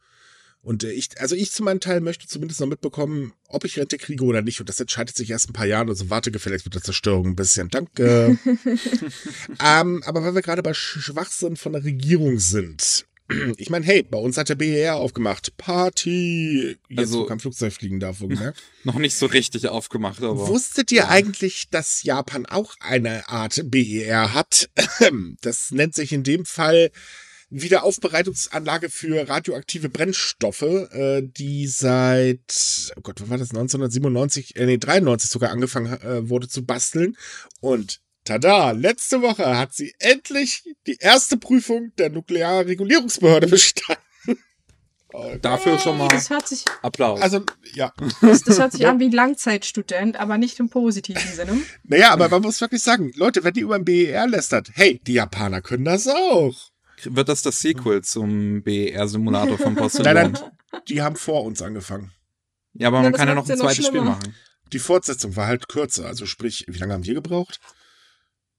Und 0.62 0.84
äh, 0.84 0.92
ich, 0.92 1.20
also 1.20 1.34
ich 1.34 1.50
zu 1.50 1.62
meinem 1.64 1.80
Teil 1.80 2.00
möchte 2.00 2.28
zumindest 2.28 2.60
noch 2.60 2.68
mitbekommen, 2.68 3.32
ob 3.48 3.64
ich 3.64 3.78
Rente 3.78 3.98
kriege 3.98 4.24
oder 4.24 4.42
nicht. 4.42 4.60
Und 4.60 4.68
das 4.68 4.78
entscheidet 4.78 5.16
sich 5.16 5.30
erst 5.30 5.50
ein 5.50 5.52
paar 5.52 5.66
Jahren. 5.66 5.88
Also 5.88 6.08
warte 6.08 6.30
gefälligst 6.30 6.64
mit 6.64 6.74
der 6.74 6.82
Zerstörung 6.82 7.26
ein 7.26 7.36
bisschen. 7.36 7.68
Danke. 7.68 8.38
ähm, 9.64 10.02
aber 10.04 10.22
weil 10.22 10.34
wir 10.34 10.42
gerade 10.42 10.62
bei 10.62 10.72
Schwachsinn 10.72 11.56
von 11.56 11.72
der 11.72 11.84
Regierung 11.84 12.38
sind. 12.38 13.06
Ich 13.56 13.70
meine, 13.70 13.84
hey, 13.86 14.02
bei 14.02 14.18
uns 14.18 14.36
hat 14.36 14.48
der 14.50 14.56
BER 14.56 14.96
aufgemacht. 14.96 15.56
Party. 15.56 16.76
Jetzt, 16.88 16.98
also, 16.98 17.20
wo 17.20 17.26
kein 17.26 17.40
Flugzeug 17.40 17.72
fliegen 17.72 17.98
darf, 17.98 18.20
wohlgemerkt. 18.20 18.62
Noch 18.84 18.96
nicht 18.96 19.16
so 19.16 19.26
richtig 19.26 19.68
aufgemacht, 19.68 20.22
aber. 20.22 20.48
Wusstet 20.48 20.92
ihr 20.92 21.08
eigentlich, 21.08 21.70
dass 21.70 22.02
Japan 22.02 22.46
auch 22.46 22.74
eine 22.80 23.28
Art 23.28 23.62
BER 23.70 24.34
hat? 24.34 24.70
Das 25.40 25.70
nennt 25.70 25.94
sich 25.94 26.12
in 26.12 26.22
dem 26.22 26.44
Fall 26.44 26.90
Wiederaufbereitungsanlage 27.52 28.88
für 28.88 29.28
radioaktive 29.28 29.90
Brennstoffe, 29.90 30.62
äh, 30.62 31.22
die 31.22 31.66
seit, 31.66 32.92
oh 32.96 33.02
Gott, 33.02 33.20
wann 33.20 33.30
war 33.30 33.38
das? 33.38 33.50
1997, 33.50 34.56
äh, 34.56 34.66
nee, 34.66 34.78
93 34.78 35.30
sogar 35.30 35.50
angefangen 35.50 35.92
äh, 36.00 36.28
wurde 36.28 36.48
zu 36.48 36.64
basteln. 36.64 37.16
Und 37.60 38.00
tada, 38.24 38.70
letzte 38.70 39.20
Woche 39.20 39.58
hat 39.58 39.74
sie 39.74 39.94
endlich 39.98 40.64
die 40.86 40.96
erste 40.98 41.36
Prüfung 41.36 41.92
der 41.98 42.08
Nuklearregulierungsbehörde 42.08 43.48
bestanden. 43.48 44.02
Dafür 45.42 45.78
schon 45.78 45.98
mal 45.98 46.08
Das 46.08 46.30
hört 46.30 46.48
sich, 46.48 46.64
Applaus. 46.80 47.20
Also, 47.20 47.44
ja. 47.74 47.92
das, 48.22 48.44
das 48.44 48.58
hört 48.58 48.72
sich 48.72 48.86
an 48.86 48.98
wie 48.98 49.10
Langzeitstudent, 49.10 50.18
aber 50.18 50.38
nicht 50.38 50.58
im 50.58 50.70
positiven 50.70 51.20
Sinne. 51.34 51.58
Naja, 51.84 52.12
aber 52.12 52.30
man 52.30 52.40
muss 52.40 52.62
wirklich 52.62 52.82
sagen, 52.82 53.12
Leute, 53.14 53.44
wenn 53.44 53.52
die 53.52 53.60
über 53.60 53.78
den 53.78 53.84
BER 53.84 54.26
lästert, 54.26 54.70
hey, 54.72 55.02
die 55.06 55.12
Japaner 55.12 55.60
können 55.60 55.84
das 55.84 56.08
auch. 56.08 56.71
Wird 57.04 57.28
das 57.28 57.42
das 57.42 57.60
Sequel 57.60 58.02
zum 58.02 58.62
BER-Simulator 58.62 59.58
von 59.58 59.74
Nein, 59.74 59.82
Postillon? 59.82 60.14
nein, 60.14 60.38
die 60.88 61.02
haben 61.02 61.16
vor 61.16 61.44
uns 61.44 61.62
angefangen. 61.62 62.12
Ja, 62.74 62.88
aber 62.88 62.98
Ja, 62.98 63.02
man 63.04 63.12
kann 63.12 63.28
ja 63.28 63.34
noch 63.34 63.48
ein 63.48 63.58
noch 63.58 63.66
zweites 63.66 63.86
Spiel 63.86 64.02
machen. 64.02 64.34
Die 64.72 64.78
Fortsetzung 64.78 65.36
war 65.36 65.46
halt 65.46 65.68
kürzer. 65.68 66.06
Also 66.06 66.26
sprich, 66.26 66.64
wie 66.68 66.78
lange 66.78 66.94
haben 66.94 67.04
wir 67.04 67.14
gebraucht? 67.14 67.60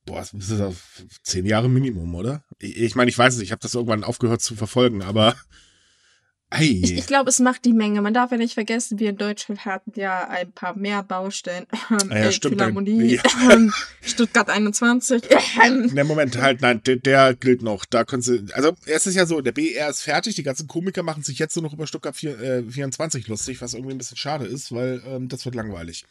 Boah, 0.06 0.20
das 0.20 0.34
ist 0.34 0.62
auf 0.62 1.04
zehn 1.24 1.46
Jahre 1.46 1.70
Minimum, 1.70 2.14
oder? 2.16 2.44
Ich, 2.60 2.78
ich 2.78 2.96
meine, 2.96 3.10
ich 3.10 3.18
weiß 3.18 3.36
es, 3.36 3.42
ich 3.42 3.52
habe 3.52 3.62
das 3.62 3.74
irgendwann 3.74 4.04
aufgehört 4.04 4.42
zu 4.42 4.56
verfolgen, 4.56 5.02
aber 5.02 5.36
ei, 6.54 6.80
Ich, 6.84 6.94
ich 6.98 7.08
glaube, 7.08 7.30
es 7.30 7.40
macht 7.40 7.66
die 7.66 7.74
Menge. 7.74 8.02
Man 8.02 8.14
darf 8.14 8.32
ja 8.32 8.38
nicht 8.38 8.54
vergessen, 8.54 9.00
wir 9.00 9.10
in 9.10 9.18
Deutschland 9.18 9.66
hatten 9.66 9.92
ja 9.96 10.28
ein 10.30 10.52
paar 10.52 10.76
mehr 10.78 11.04
Baustellen. 11.04 11.66
Ähm, 11.92 11.98
Ah 12.10 12.18
ja, 12.20 12.32
stimmt, 12.32 12.60
dann- 12.62 12.74
Philharmonie, 12.74 13.16
ja. 13.16 13.22
ähm, 13.52 13.74
Stuttgart 14.02 14.50
21. 14.50 15.24
Ähm, 15.66 15.90
Ne, 15.94 16.04
Moment, 16.04 16.42
halt, 16.42 16.62
nein, 16.62 16.82
der, 16.86 16.96
der 16.98 17.34
gilt 17.34 17.62
noch. 17.62 17.86
Da 17.86 18.04
können 18.04 18.22
sie, 18.22 18.46
also 18.54 18.74
es 18.86 19.06
ist 19.08 19.16
ja 19.16 19.26
so, 19.26 19.42
der 19.42 19.52
BR 19.52 19.90
ist 19.90 20.02
fertig, 20.02 20.36
die 20.36 20.44
ganzen 20.44 20.68
Komiker 20.68 21.04
machen 21.04 21.24
sich 21.24 21.40
jetzt 21.40 21.56
nur 21.56 21.64
noch 21.64 21.74
über 21.74 21.88
Stuttgart 21.88 22.16
4, 22.16 22.40
äh, 22.40 22.64
24 22.64 23.28
lustig, 23.28 23.62
was 23.62 23.74
irgendwie 23.74 23.94
ein 23.94 23.98
bisschen 23.98 24.18
schade 24.18 24.46
ist, 24.46 24.72
weil 24.72 25.02
ähm, 25.08 25.28
das 25.30 25.46
wird 25.46 25.56
langweilig. 25.56 26.06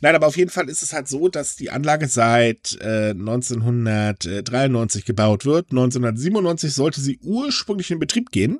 Nein, 0.00 0.14
aber 0.14 0.26
auf 0.26 0.36
jeden 0.36 0.50
Fall 0.50 0.68
ist 0.68 0.82
es 0.82 0.92
halt 0.92 1.08
so, 1.08 1.28
dass 1.28 1.56
die 1.56 1.70
Anlage 1.70 2.08
seit 2.08 2.76
äh, 2.80 3.10
1993 3.10 5.04
gebaut 5.04 5.44
wird. 5.44 5.70
1997 5.70 6.72
sollte 6.72 7.00
sie 7.00 7.18
ursprünglich 7.22 7.90
in 7.90 7.98
Betrieb 7.98 8.30
gehen. 8.30 8.58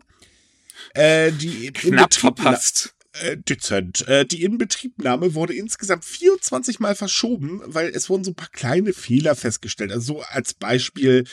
Äh, 0.94 1.32
die 1.32 1.72
Knapp 1.72 2.14
verpasst. 2.14 2.94
äh, 3.22 3.36
dezent. 3.36 4.06
Äh, 4.08 4.26
die 4.26 4.42
Inbetriebnahme 4.42 5.34
wurde 5.34 5.54
insgesamt 5.54 6.04
24 6.04 6.80
Mal 6.80 6.94
verschoben, 6.94 7.62
weil 7.64 7.88
es 7.88 8.08
wurden 8.10 8.24
so 8.24 8.32
ein 8.32 8.36
paar 8.36 8.50
kleine 8.50 8.92
Fehler 8.92 9.34
festgestellt. 9.34 9.92
Also 9.92 10.14
so 10.14 10.22
als 10.22 10.54
Beispiel, 10.54 11.24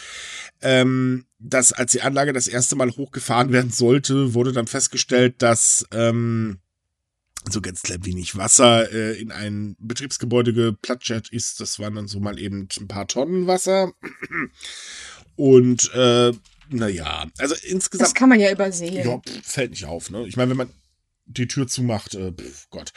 ähm, 0.61 1.25
dass 1.39 1.73
als 1.73 1.91
die 1.91 2.01
Anlage 2.01 2.33
das 2.33 2.47
erste 2.47 2.75
Mal 2.75 2.91
hochgefahren 2.91 3.51
werden 3.51 3.71
sollte, 3.71 4.33
wurde 4.33 4.53
dann 4.53 4.67
festgestellt, 4.67 5.35
dass 5.41 5.85
ähm, 5.91 6.59
so 7.49 7.61
ganz 7.61 7.81
klein 7.81 8.05
wenig 8.05 8.37
Wasser 8.37 8.91
äh, 8.91 9.19
in 9.19 9.31
ein 9.31 9.75
Betriebsgebäude 9.79 10.53
geplatschert 10.53 11.29
ist. 11.29 11.59
Das 11.59 11.79
waren 11.79 11.95
dann 11.95 12.07
so 12.07 12.19
mal 12.19 12.39
eben 12.39 12.67
ein 12.79 12.87
paar 12.87 13.07
Tonnen 13.07 13.47
Wasser. 13.47 13.91
Und 15.35 15.91
äh, 15.93 16.31
naja, 16.69 17.27
also 17.37 17.55
insgesamt. 17.63 18.07
Das 18.07 18.13
kann 18.13 18.29
man 18.29 18.39
ja 18.39 18.51
übersehen. 18.51 19.05
Ja, 19.05 19.17
pff, 19.17 19.41
fällt 19.43 19.71
nicht 19.71 19.85
auf, 19.85 20.09
ne? 20.09 20.25
Ich 20.27 20.37
meine, 20.37 20.51
wenn 20.51 20.57
man 20.57 20.69
die 21.25 21.47
Tür 21.47 21.67
zumacht, 21.67 22.15
äh, 22.15 22.31
pff, 22.31 22.69
Gott. 22.69 22.91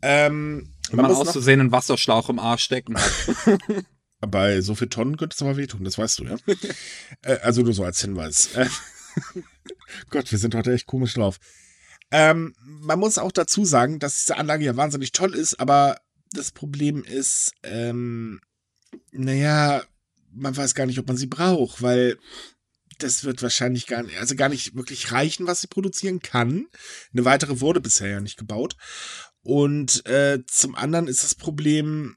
Ähm, 0.00 0.74
Wenn 0.88 0.96
man 0.96 1.04
man 1.04 1.12
muss 1.12 1.20
aus 1.20 1.26
noch, 1.26 1.32
Versehen 1.32 1.60
einen 1.60 1.72
Wasserschlauch 1.72 2.28
im 2.28 2.38
Arsch 2.38 2.62
stecken 2.62 2.96
hat. 2.96 3.12
bei 4.20 4.60
so 4.60 4.74
viel 4.74 4.88
Tonnen 4.88 5.16
könnte 5.16 5.34
es 5.34 5.42
aber 5.42 5.56
wehtun, 5.56 5.84
das 5.84 5.98
weißt 5.98 6.20
du, 6.20 6.24
ja? 6.24 6.36
äh, 7.22 7.38
also 7.38 7.62
nur 7.62 7.72
so 7.72 7.84
als 7.84 8.00
Hinweis. 8.00 8.54
Äh, 8.54 8.68
Gott, 10.10 10.30
wir 10.30 10.38
sind 10.38 10.54
heute 10.54 10.72
echt 10.72 10.86
komisch 10.86 11.14
drauf. 11.14 11.38
Ähm, 12.10 12.54
man 12.64 12.98
muss 12.98 13.18
auch 13.18 13.32
dazu 13.32 13.64
sagen, 13.64 13.98
dass 13.98 14.18
diese 14.20 14.36
Anlage 14.36 14.64
ja 14.64 14.76
wahnsinnig 14.76 15.12
toll 15.12 15.34
ist, 15.34 15.60
aber 15.60 16.00
das 16.32 16.52
Problem 16.52 17.04
ist, 17.04 17.52
ähm, 17.62 18.40
naja, 19.12 19.82
man 20.32 20.56
weiß 20.56 20.74
gar 20.74 20.86
nicht, 20.86 20.98
ob 20.98 21.06
man 21.06 21.16
sie 21.16 21.26
braucht, 21.26 21.82
weil 21.82 22.18
das 22.98 23.24
wird 23.24 23.42
wahrscheinlich 23.42 23.86
gar 23.86 24.02
nicht, 24.02 24.18
also 24.18 24.34
gar 24.34 24.48
nicht 24.48 24.74
wirklich 24.74 25.12
reichen, 25.12 25.46
was 25.46 25.60
sie 25.60 25.68
produzieren 25.68 26.20
kann. 26.20 26.66
Eine 27.12 27.24
weitere 27.24 27.60
wurde 27.60 27.80
bisher 27.80 28.08
ja 28.08 28.20
nicht 28.20 28.36
gebaut. 28.36 28.76
Und 29.42 30.04
äh, 30.06 30.40
zum 30.46 30.74
anderen 30.74 31.08
ist 31.08 31.24
das 31.24 31.34
Problem, 31.34 32.16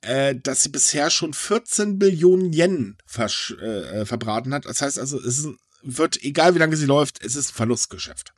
äh, 0.00 0.34
dass 0.34 0.62
sie 0.62 0.68
bisher 0.68 1.10
schon 1.10 1.32
14 1.32 1.98
Billionen 1.98 2.52
Yen 2.52 2.98
äh, 3.16 3.64
äh, 3.64 4.06
verbraten 4.06 4.52
hat. 4.52 4.66
Das 4.66 4.82
heißt 4.82 4.98
also, 4.98 5.20
es 5.20 5.48
wird, 5.82 6.22
egal 6.22 6.54
wie 6.54 6.58
lange 6.58 6.76
sie 6.76 6.86
läuft, 6.86 7.24
es 7.24 7.36
ist 7.36 7.50
ein 7.50 7.54
Verlustgeschäft. 7.54 8.34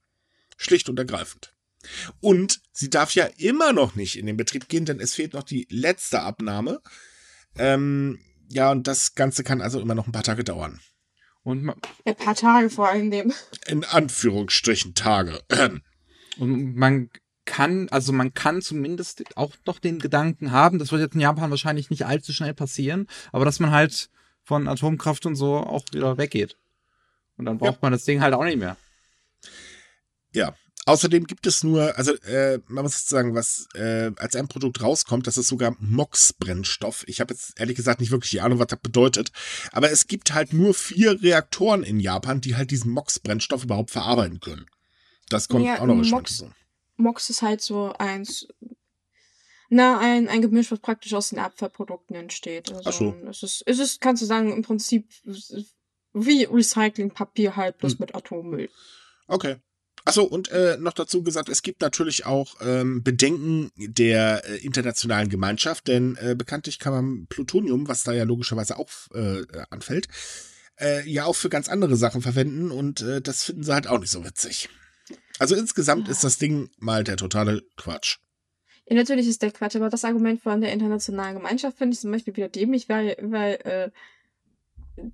Schlicht 0.57 0.89
und 0.89 0.99
ergreifend. 0.99 1.55
Und 2.21 2.61
sie 2.73 2.91
darf 2.91 3.15
ja 3.15 3.27
immer 3.37 3.73
noch 3.73 3.95
nicht 3.95 4.19
in 4.19 4.27
den 4.27 4.37
Betrieb 4.37 4.69
gehen, 4.69 4.85
denn 4.85 5.01
es 5.01 5.15
fehlt 5.15 5.35
noch 5.35 5.45
die 5.45 5.67
letzte 5.71 6.21
Abnahme. 6.21 6.81
Ähm, 7.57 8.19
ja, 8.49 8.71
und 8.71 8.87
das 8.87 9.15
Ganze 9.15 9.45
kann 9.45 9.61
also 9.61 9.81
immer 9.81 9.95
noch 9.95 10.07
ein 10.07 10.13
paar 10.13 10.23
Tage 10.23 10.45
dauern. 10.45 10.81
Und 11.47 11.63
man, 11.63 11.77
Ein 12.05 12.17
paar 12.17 12.35
Tage 12.35 12.71
vor 12.71 12.89
allem. 12.89 13.33
In 13.69 13.85
Anführungsstrichen 13.85 14.95
Tage. 14.95 15.41
und 16.39 16.75
man 16.75 17.09
kann, 17.45 17.89
also 17.91 18.13
man 18.13 18.35
kann 18.35 18.63
zumindest 18.63 19.23
auch 19.37 19.53
noch 19.65 19.79
den 19.79 20.01
Gedanken 20.01 20.51
haben, 20.51 20.81
das 20.81 20.91
wird 20.91 21.03
jetzt 21.03 21.15
in 21.15 21.21
Japan 21.21 21.51
wahrscheinlich 21.51 21.89
nicht 21.89 22.05
allzu 22.05 22.33
schnell 22.33 22.53
passieren, 22.53 23.07
aber 23.31 23.45
dass 23.45 23.61
man 23.61 23.71
halt 23.71 24.11
von 24.43 24.67
Atomkraft 24.67 25.25
und 25.25 25.37
so 25.37 25.59
auch 25.59 25.85
wieder 25.93 26.19
weggeht. 26.19 26.57
Und 27.37 27.45
dann 27.45 27.59
braucht 27.59 27.81
man 27.81 27.93
das 27.93 28.05
Ding 28.05 28.21
halt 28.21 28.35
auch 28.35 28.43
nicht 28.43 28.59
mehr. 28.59 28.77
Ja. 30.33 30.53
Außerdem 30.87 31.27
gibt 31.27 31.47
es 31.49 31.65
nur, 31.65 31.99
also 31.99 32.15
äh, 32.23 32.61
man 32.69 32.85
muss 32.85 33.07
sagen, 33.09 33.35
was 33.35 33.67
äh, 33.75 34.13
als 34.19 34.37
ein 34.37 34.47
Produkt 34.47 34.81
rauskommt, 34.81 35.27
das 35.27 35.37
ist 35.37 35.49
sogar 35.49 35.75
MOX-Brennstoff. 35.81 37.03
Ich 37.09 37.21
habe 37.21 37.35
jetzt 37.35 37.59
ehrlich 37.59 37.77
gesagt 37.77 38.01
nicht 38.01 38.13
wirklich 38.13 38.31
die 38.31 38.41
Ahnung, 38.41 38.61
was 38.61 38.69
das 38.69 38.79
bedeutet. 38.79 39.33
Aber 39.73 39.91
es 39.91 40.07
gibt 40.07 40.33
halt 40.33 40.53
nur 40.53 40.75
vier 40.75 41.21
Reaktoren 41.23 41.83
in 41.83 41.99
Japan, 41.99 42.41
die 42.41 42.55
halt 42.57 42.71
diesen 42.71 42.93
MOX-Brennstoff 42.93 43.65
überhaupt 43.65 43.91
verarbeiten 43.91 44.39
können. 44.41 44.67
Das 45.29 45.49
kommt 45.49 45.65
Ja, 45.67 45.81
auch 45.81 45.87
noch 45.87 45.97
MOX- 45.97 46.37
so. 46.39 46.51
Mox 46.97 47.29
ist 47.31 47.43
halt 47.43 47.61
so 47.61 47.93
eins. 47.95 48.47
Na, 49.69 49.99
ein, 49.99 50.29
ein 50.29 50.41
Gemisch, 50.41 50.71
was 50.71 50.79
praktisch 50.79 51.13
aus 51.15 51.31
den 51.31 51.41
Abfallprodukten 51.41 52.15
entsteht. 52.15 52.71
Also, 52.73 52.89
Ach 52.89 52.93
so. 52.93 53.17
Es 53.29 53.43
ist, 53.43 53.63
es 53.67 53.79
ist, 53.81 54.01
kannst 54.01 54.23
du 54.23 54.27
sagen, 54.27 54.53
im 54.53 54.63
Prinzip 54.63 55.09
wie 56.15 56.45
Recyclingpapier 56.45 57.57
halt, 57.57 57.79
bloß 57.79 57.95
Hm. 57.95 57.99
mit 58.01 58.15
Atommüll. 58.15 58.71
Okay. 59.27 59.57
Achso, 60.07 60.23
und 60.23 60.53
äh, 60.53 60.77
noch 60.79 60.93
dazu 60.93 61.25
gesagt, 61.25 61.49
es 61.49 61.63
gibt 61.63 61.81
natürlich 61.81 62.27
auch 62.27 62.55
ähm, 62.61 63.03
Bedenken 63.03 63.73
der 63.77 64.49
äh, 64.49 64.59
internationalen 64.59 65.29
Gemeinschaft, 65.29 65.89
denn 65.89 66.17
äh, 66.21 66.37
bekanntlich 66.37 66.79
kann 66.79 66.93
man 66.93 67.27
Plutonium, 67.27 67.89
was 67.89 68.05
da 68.05 68.13
ja 68.13 68.23
logischerweise 68.23 68.79
auch 68.79 68.89
äh, 69.15 69.43
anfällt, 69.69 70.07
äh, 70.79 71.03
ja 71.11 71.25
auch 71.25 71.35
für 71.35 71.49
ganz 71.49 71.69
andere 71.69 71.97
Sachen 71.97 72.23
verwenden 72.23 72.71
und 72.71 73.01
äh, 73.01 73.21
das 73.21 73.43
finden 73.43 73.65
sie 73.65 73.75
halt 73.75 73.89
auch 73.89 73.99
nicht 73.99 74.13
so 74.13 74.25
witzig. 74.25 74.69
Also 75.41 75.57
insgesamt 75.57 76.09
ist 76.09 76.23
das 76.23 76.39
Ding 76.39 76.71
mal 76.79 77.03
der 77.03 77.17
totale 77.17 77.65
Quatsch. 77.77 78.19
Ja, 78.89 78.95
natürlich 78.95 79.27
ist 79.27 79.43
der 79.43 79.51
Quatsch, 79.51 79.75
aber 79.75 79.91
das 79.91 80.05
Argument 80.05 80.41
von 80.41 80.61
der 80.61 80.73
internationalen 80.73 81.35
Gemeinschaft 81.35 81.79
finde 81.79 81.95
ich 81.95 82.01
zum 82.01 82.13
Beispiel 82.13 82.37
wieder 82.37 82.49
dämlich, 82.49 82.89
weil, 82.89 83.17
weil 83.21 83.55
äh, 83.65 85.13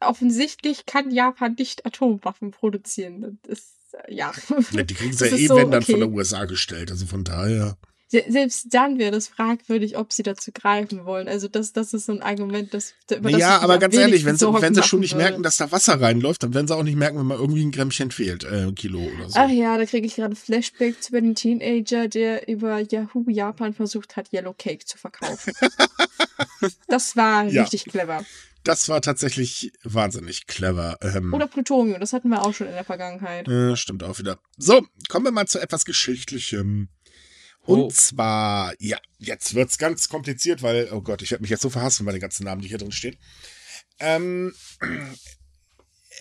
offensichtlich 0.00 0.84
kann 0.84 1.12
Japan 1.12 1.54
nicht 1.56 1.86
Atomwaffen 1.86 2.50
produzieren. 2.50 3.38
Das 3.42 3.58
ist, 3.58 3.75
ja. 4.08 4.32
Ja, 4.72 4.82
die 4.82 4.94
kriegen 4.94 5.12
sie 5.16 5.26
ja 5.26 5.36
eh, 5.36 5.46
so, 5.46 5.56
wenn 5.56 5.70
dann 5.70 5.82
okay. 5.82 5.92
von 5.92 6.00
der 6.00 6.10
USA 6.10 6.44
gestellt. 6.44 6.90
Also 6.90 7.06
von 7.06 7.24
daher. 7.24 7.76
Se 8.08 8.22
selbst 8.28 8.66
dann 8.72 9.00
wäre 9.00 9.10
das 9.10 9.26
fragwürdig, 9.26 9.96
ob 9.96 10.12
sie 10.12 10.22
dazu 10.22 10.52
greifen 10.52 11.04
wollen. 11.06 11.26
Also 11.26 11.48
das, 11.48 11.72
das 11.72 11.92
ist 11.92 12.06
so 12.06 12.12
ein 12.12 12.22
Argument, 12.22 12.72
das 12.72 12.94
über 13.10 13.32
das 13.32 13.40
ja, 13.40 13.58
aber 13.58 13.78
ganz 13.78 13.96
ehrlich, 13.96 14.24
wenn 14.24 14.36
sie, 14.36 14.46
wenn 14.46 14.74
sie 14.76 14.82
schon 14.84 15.00
nicht 15.00 15.14
würde. 15.14 15.24
merken, 15.24 15.42
dass 15.42 15.56
da 15.56 15.72
Wasser 15.72 16.00
reinläuft, 16.00 16.44
dann 16.44 16.54
werden 16.54 16.68
sie 16.68 16.76
auch 16.76 16.84
nicht 16.84 16.94
merken, 16.96 17.18
wenn 17.18 17.26
mal 17.26 17.36
irgendwie 17.38 17.64
ein 17.64 17.72
Grammchen 17.72 18.12
fehlt, 18.12 18.44
äh, 18.44 18.66
ein 18.68 18.76
Kilo 18.76 19.00
oder 19.00 19.28
so. 19.28 19.34
Ach 19.36 19.50
ja, 19.50 19.76
da 19.76 19.84
kriege 19.86 20.06
ich 20.06 20.14
gerade 20.14 20.36
Flashbacks 20.36 21.08
über 21.08 21.20
den 21.20 21.34
Teenager, 21.34 22.06
der 22.06 22.46
über 22.48 22.78
Yahoo 22.78 23.24
Japan 23.28 23.74
versucht 23.74 24.14
hat, 24.14 24.32
Yellow 24.32 24.54
Cake 24.56 24.86
zu 24.86 24.98
verkaufen. 24.98 25.52
das 26.86 27.16
war 27.16 27.46
Ja. 27.48 27.62
richtig 27.62 27.86
clever. 27.86 28.24
Das 28.66 28.88
war 28.88 29.00
tatsächlich 29.00 29.72
wahnsinnig 29.84 30.46
clever. 30.46 30.98
Ähm, 31.00 31.32
Oder 31.32 31.46
Plutonium, 31.46 32.00
das 32.00 32.12
hatten 32.12 32.28
wir 32.30 32.42
auch 32.42 32.52
schon 32.52 32.66
in 32.66 32.72
der 32.72 32.84
Vergangenheit. 32.84 33.46
äh, 33.48 33.76
stimmt 33.76 34.02
auch 34.02 34.18
wieder. 34.18 34.38
So, 34.56 34.84
kommen 35.08 35.24
wir 35.24 35.30
mal 35.32 35.46
zu 35.46 35.60
etwas 35.60 35.84
Geschichtlichem. 35.84 36.88
Und 37.60 37.78
Oh. 37.80 37.88
zwar, 37.90 38.74
ja, 38.78 38.98
jetzt 39.18 39.54
wird's 39.54 39.78
ganz 39.78 40.08
kompliziert, 40.08 40.62
weil, 40.62 40.88
oh 40.92 41.00
Gott, 41.00 41.22
ich 41.22 41.30
werde 41.30 41.42
mich 41.42 41.50
jetzt 41.50 41.62
so 41.62 41.70
verhassen 41.70 42.06
bei 42.06 42.12
den 42.12 42.20
ganzen 42.20 42.44
Namen, 42.44 42.60
die 42.60 42.68
hier 42.68 42.78
drin 42.78 42.92
stehen. 42.92 43.16
Ähm, 44.00 44.52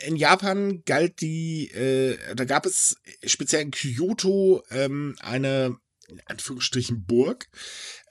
in 0.05 0.15
Japan 0.15 0.83
galt 0.85 1.21
die, 1.21 1.71
äh, 1.71 2.17
da 2.35 2.45
gab 2.45 2.65
es 2.65 2.95
speziell 3.25 3.61
in 3.63 3.71
Kyoto 3.71 4.63
ähm, 4.69 5.15
eine, 5.19 5.77
in 6.07 6.21
Anführungsstrichen, 6.25 7.05
Burg. 7.05 7.47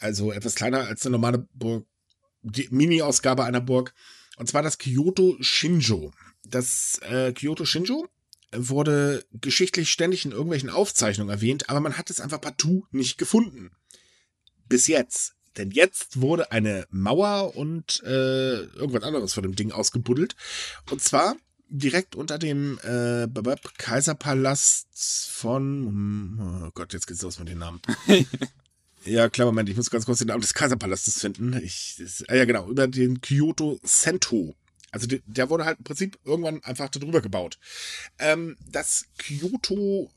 Also 0.01 0.33
etwas 0.33 0.55
kleiner 0.57 0.87
als 0.87 1.05
eine 1.07 1.13
normale 1.13 1.47
Burg, 1.55 1.87
die 2.43 2.69
Mini-Ausgabe 2.71 3.45
einer 3.45 3.61
Burg. 3.61 3.95
Und 4.37 4.49
zwar 4.49 4.63
das 4.63 4.79
Kyoto 4.79 5.37
Shinjo. 5.41 6.13
das 6.45 6.99
äh, 7.03 7.33
Kyoto 7.33 7.65
Shinjo 7.65 8.09
wurde 8.53 9.25
geschichtlich 9.33 9.91
ständig 9.91 10.25
in 10.25 10.33
irgendwelchen 10.33 10.71
Aufzeichnungen 10.71 11.31
erwähnt, 11.31 11.69
aber 11.69 11.81
man 11.81 11.99
hat 11.99 12.11
es 12.11 12.21
einfach 12.21 12.41
partout 12.41 12.87
nicht 12.91 13.19
gefunden. 13.19 13.71
Bis 14.69 14.87
jetzt. 14.87 15.35
Denn 15.57 15.71
jetzt 15.71 16.21
wurde 16.21 16.51
eine 16.51 16.87
Mauer 16.91 17.57
und 17.57 18.03
äh, 18.05 18.63
irgendwas 18.63 19.05
anderes 19.05 19.35
von 19.35 19.45
dem 19.45 19.55
Ding 19.55 19.71
ausgebuddelt. 19.71 20.35
Und 20.91 21.01
zwar 21.01 21.37
direkt 21.69 22.17
unter 22.17 22.39
dem 22.39 22.79
äh, 22.83 23.29
Kaiserpalast 23.79 25.31
von. 25.31 26.67
Oh 26.67 26.71
Gott, 26.75 26.93
jetzt 26.93 27.07
geht's 27.07 27.23
los 27.23 27.39
mit 27.39 27.49
den 27.49 27.59
Namen. 27.59 27.81
ja, 29.05 29.29
klar, 29.29 29.47
Moment, 29.47 29.69
ich 29.69 29.77
muss 29.77 29.91
ganz 29.91 30.07
kurz 30.07 30.19
den 30.19 30.29
Namen 30.29 30.41
des 30.41 30.55
Kaiserpalastes 30.55 31.21
finden. 31.21 31.53
Ich, 31.63 31.97
das, 31.99 32.25
ah, 32.29 32.35
ja, 32.35 32.45
genau, 32.45 32.69
über 32.69 32.87
den 32.87 33.21
Kyoto 33.21 33.79
Sento. 33.83 34.55
Also 34.91 35.07
der, 35.07 35.21
der 35.27 35.51
wurde 35.51 35.65
halt 35.65 35.79
im 35.79 35.85
Prinzip 35.85 36.19
irgendwann 36.25 36.63
einfach 36.63 36.89
darüber 36.89 37.21
gebaut. 37.21 37.59
Ähm, 38.19 38.57
das 38.65 39.07
Kyoto 39.19 40.11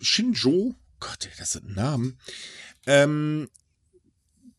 Shinjo, 0.00 0.74
Gott, 1.00 1.30
das 1.38 1.52
sind 1.52 1.74
Namen, 1.74 2.18
ähm, 2.86 3.48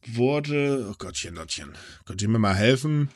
wurde, 0.06 0.88
oh 0.90 0.96
Gottchen, 0.98 1.36
Lottchen, 1.36 1.74
könnt 2.06 2.22
ihr 2.22 2.30
mir 2.30 2.40
mal 2.40 2.56
helfen? 2.56 3.10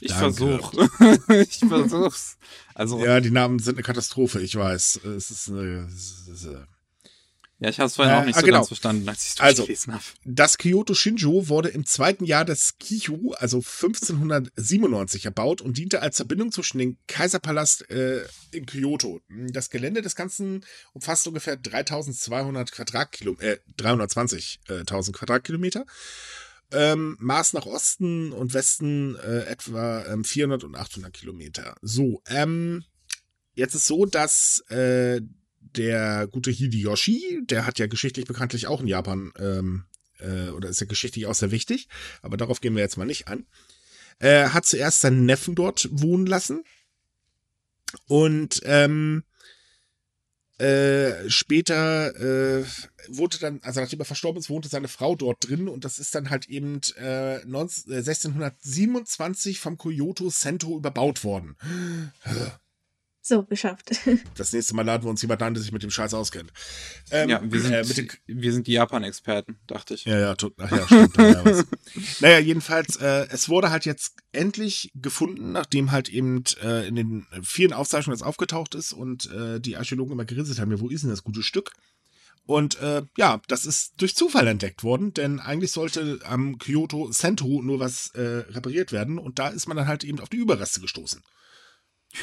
Ich 0.00 0.12
versuche. 0.12 0.90
ich 1.28 1.58
versuch's. 1.58 2.36
Also, 2.74 3.04
ja, 3.04 3.20
die 3.20 3.30
Namen 3.30 3.60
sind 3.60 3.76
eine 3.76 3.84
Katastrophe, 3.84 4.40
ich 4.40 4.56
weiß. 4.56 4.96
Es 5.04 5.30
ist 5.30 5.48
eine, 5.48 5.86
es 5.86 6.26
ist, 6.26 6.44
äh, 6.46 6.64
ja, 7.62 7.68
ich 7.68 7.78
habe 7.78 7.86
es 7.86 7.94
vorhin 7.94 8.14
äh, 8.14 8.18
auch 8.18 8.24
nicht 8.24 8.36
ah, 8.36 8.40
so 8.40 8.46
genau. 8.46 8.58
ganz 8.58 8.68
verstanden, 8.68 9.08
als 9.08 9.24
ich 9.24 9.32
es 9.34 9.40
also, 9.40 9.62
habe. 9.62 10.02
Das 10.24 10.58
Kyoto 10.58 10.94
Shinjo 10.94 11.48
wurde 11.48 11.68
im 11.68 11.86
zweiten 11.86 12.24
Jahr 12.24 12.44
des 12.44 12.78
Kichu, 12.78 13.32
also 13.34 13.58
1597, 13.58 15.26
erbaut 15.26 15.60
und 15.60 15.78
diente 15.78 16.02
als 16.02 16.16
Verbindung 16.16 16.50
zwischen 16.50 16.78
dem 16.78 16.96
Kaiserpalast 17.06 17.88
äh, 17.88 18.24
in 18.50 18.66
Kyoto. 18.66 19.20
Das 19.28 19.70
Gelände 19.70 20.02
des 20.02 20.16
Ganzen 20.16 20.64
umfasst 20.92 21.28
ungefähr 21.28 21.56
3200 21.56 22.72
Quadratkilometer, 22.72 23.52
äh, 23.52 23.58
320.000 23.78 25.12
Quadratkilometer. 25.12 25.86
Ähm, 26.72 27.16
Maß 27.20 27.52
nach 27.52 27.66
Osten 27.66 28.32
und 28.32 28.54
Westen 28.54 29.14
äh, 29.16 29.44
etwa 29.44 30.04
ähm, 30.06 30.24
400 30.24 30.64
und 30.64 30.74
800 30.74 31.12
Kilometer. 31.12 31.76
So, 31.80 32.22
ähm, 32.26 32.82
jetzt 33.54 33.74
ist 33.74 33.86
so, 33.86 34.06
dass 34.06 34.60
äh, 34.70 35.20
der 35.76 36.26
gute 36.26 36.50
Hideyoshi, 36.50 37.40
der 37.44 37.66
hat 37.66 37.78
ja 37.78 37.86
geschichtlich 37.86 38.26
bekanntlich 38.26 38.66
auch 38.66 38.80
in 38.80 38.86
Japan, 38.86 39.32
ähm, 39.38 39.84
äh, 40.18 40.50
oder 40.50 40.68
ist 40.68 40.80
ja 40.80 40.86
geschichtlich 40.86 41.26
auch 41.26 41.34
sehr 41.34 41.50
wichtig, 41.50 41.88
aber 42.22 42.36
darauf 42.36 42.60
gehen 42.60 42.74
wir 42.74 42.82
jetzt 42.82 42.96
mal 42.96 43.04
nicht 43.04 43.28
an, 43.28 43.46
äh, 44.18 44.48
hat 44.48 44.66
zuerst 44.66 45.00
seinen 45.00 45.26
Neffen 45.26 45.54
dort 45.54 45.88
wohnen 45.90 46.26
lassen 46.26 46.64
und 48.06 48.60
ähm, 48.64 49.24
äh, 50.62 51.28
später 51.28 52.14
äh, 52.14 52.64
wurde 53.08 53.38
dann, 53.38 53.60
also 53.62 53.80
nachdem 53.80 53.98
er 53.98 54.04
verstorben 54.04 54.38
ist, 54.38 54.48
wohnte 54.48 54.68
seine 54.68 54.86
Frau 54.86 55.16
dort 55.16 55.48
drin 55.48 55.68
und 55.68 55.84
das 55.84 55.98
ist 55.98 56.14
dann 56.14 56.30
halt 56.30 56.48
eben 56.48 56.80
äh, 56.98 57.44
19, 57.44 57.92
1627 57.92 59.58
vom 59.58 59.76
Kyoto 59.76 60.30
Sento 60.30 60.76
überbaut 60.76 61.24
worden. 61.24 61.56
So, 63.24 63.44
geschafft. 63.44 63.92
Das 64.34 64.52
nächste 64.52 64.74
Mal 64.74 64.82
laden 64.82 65.04
wir 65.04 65.10
uns 65.10 65.22
jemanden 65.22 65.44
an, 65.44 65.54
der 65.54 65.62
sich 65.62 65.70
mit 65.70 65.84
dem 65.84 65.90
Scheiß 65.90 66.12
auskennt. 66.12 66.52
Ähm, 67.12 67.28
ja, 67.28 67.40
wir 67.42 67.60
sind, 67.60 67.72
äh, 67.72 68.08
wir 68.26 68.52
sind 68.52 68.66
die 68.66 68.72
Japan-Experten, 68.72 69.58
dachte 69.68 69.94
ich. 69.94 70.04
Ja, 70.04 70.18
ja, 70.18 70.34
ach 70.58 70.70
ja, 70.70 70.86
stimmt. 70.86 71.16
ja, 71.16 71.44
naja, 72.20 72.38
jedenfalls, 72.40 72.96
äh, 72.96 73.28
es 73.30 73.48
wurde 73.48 73.70
halt 73.70 73.84
jetzt 73.84 74.16
endlich 74.32 74.90
gefunden, 74.96 75.52
nachdem 75.52 75.92
halt 75.92 76.08
eben 76.08 76.42
äh, 76.62 76.88
in 76.88 76.96
den 76.96 77.26
vielen 77.42 77.72
Aufzeichnungen 77.72 78.18
das 78.18 78.26
aufgetaucht 78.26 78.74
ist 78.74 78.92
und 78.92 79.30
äh, 79.30 79.60
die 79.60 79.76
Archäologen 79.76 80.12
immer 80.12 80.24
gerisselt 80.24 80.58
haben, 80.58 80.72
ja, 80.72 80.80
wo 80.80 80.88
ist 80.88 81.02
denn 81.02 81.10
das 81.10 81.22
gute 81.22 81.44
Stück? 81.44 81.70
Und 82.44 82.80
äh, 82.80 83.02
ja, 83.16 83.40
das 83.46 83.64
ist 83.64 83.94
durch 83.98 84.16
Zufall 84.16 84.48
entdeckt 84.48 84.82
worden, 84.82 85.14
denn 85.14 85.38
eigentlich 85.38 85.70
sollte 85.70 86.18
am 86.24 86.58
Kyoto 86.58 87.12
Sento 87.12 87.62
nur 87.62 87.78
was 87.78 88.08
äh, 88.14 88.44
repariert 88.50 88.90
werden 88.90 89.18
und 89.18 89.38
da 89.38 89.48
ist 89.48 89.68
man 89.68 89.76
dann 89.76 89.86
halt 89.86 90.02
eben 90.02 90.18
auf 90.18 90.28
die 90.28 90.38
Überreste 90.38 90.80
gestoßen. 90.80 91.22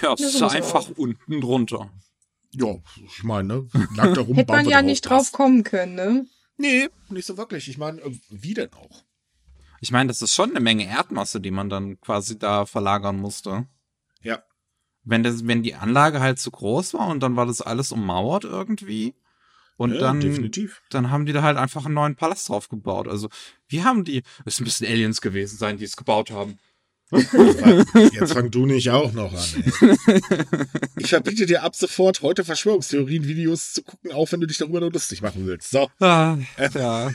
Ja, 0.01 0.13
es 0.13 0.35
ist 0.35 0.41
einfach 0.41 0.89
unten 0.95 1.41
drunter. 1.41 1.91
Ja, 2.51 2.75
ich 3.05 3.23
meine, 3.23 3.47
ne? 3.47 3.67
Lag 3.95 4.13
da 4.13 4.21
rum, 4.21 4.35
Hätte 4.35 4.51
man 4.51 4.67
ja 4.67 4.81
nicht 4.81 5.01
drauf 5.01 5.31
kommen 5.31 5.63
können, 5.63 5.95
ne? 5.95 6.27
Nee, 6.57 6.89
nicht 7.09 7.25
so 7.25 7.37
wirklich. 7.37 7.69
Ich 7.69 7.77
meine, 7.77 8.01
äh, 8.01 8.11
wie 8.29 8.53
denn 8.53 8.73
auch? 8.73 9.03
Ich 9.81 9.91
meine, 9.91 10.07
das 10.07 10.21
ist 10.21 10.33
schon 10.33 10.49
eine 10.49 10.59
Menge 10.59 10.85
Erdmasse, 10.85 11.39
die 11.39 11.51
man 11.51 11.69
dann 11.69 11.99
quasi 12.01 12.37
da 12.37 12.65
verlagern 12.65 13.17
musste. 13.17 13.67
Ja. 14.21 14.43
Wenn, 15.03 15.23
das, 15.23 15.47
wenn 15.47 15.63
die 15.63 15.75
Anlage 15.75 16.19
halt 16.19 16.39
zu 16.39 16.51
groß 16.51 16.95
war 16.95 17.07
und 17.07 17.21
dann 17.21 17.35
war 17.35 17.45
das 17.45 17.61
alles 17.61 17.91
ummauert 17.91 18.43
irgendwie. 18.43 19.15
Und 19.77 19.93
ja, 19.93 20.01
dann, 20.01 20.19
definitiv. 20.19 20.81
dann 20.89 21.09
haben 21.09 21.25
die 21.25 21.31
da 21.31 21.41
halt 21.41 21.57
einfach 21.57 21.85
einen 21.85 21.93
neuen 21.93 22.17
Palast 22.17 22.49
drauf 22.49 22.67
gebaut. 22.67 23.07
Also, 23.07 23.29
wie 23.69 23.83
haben 23.83 24.03
die, 24.03 24.23
es 24.43 24.59
müssen 24.59 24.85
Aliens 24.85 25.21
gewesen 25.21 25.57
sein, 25.57 25.77
die 25.77 25.85
es 25.85 25.95
gebaut 25.95 26.31
haben. 26.31 26.57
Jetzt 27.11 28.33
fang 28.33 28.51
du 28.51 28.65
nicht 28.65 28.89
auch 28.91 29.11
noch 29.13 29.33
an. 29.33 29.63
Ey. 30.07 30.19
Ich 30.97 31.09
verbiete 31.09 31.45
dir 31.45 31.63
ab 31.63 31.75
sofort 31.75 32.21
heute 32.21 32.43
Verschwörungstheorien-Videos 32.43 33.73
zu 33.73 33.83
gucken, 33.83 34.11
auch 34.11 34.31
wenn 34.31 34.41
du 34.41 34.47
dich 34.47 34.57
darüber 34.57 34.79
nur 34.79 34.91
lustig 34.91 35.21
machen 35.21 35.47
willst. 35.47 35.71
So. 35.71 35.89
Ah, 35.99 36.37
ja. 36.73 37.11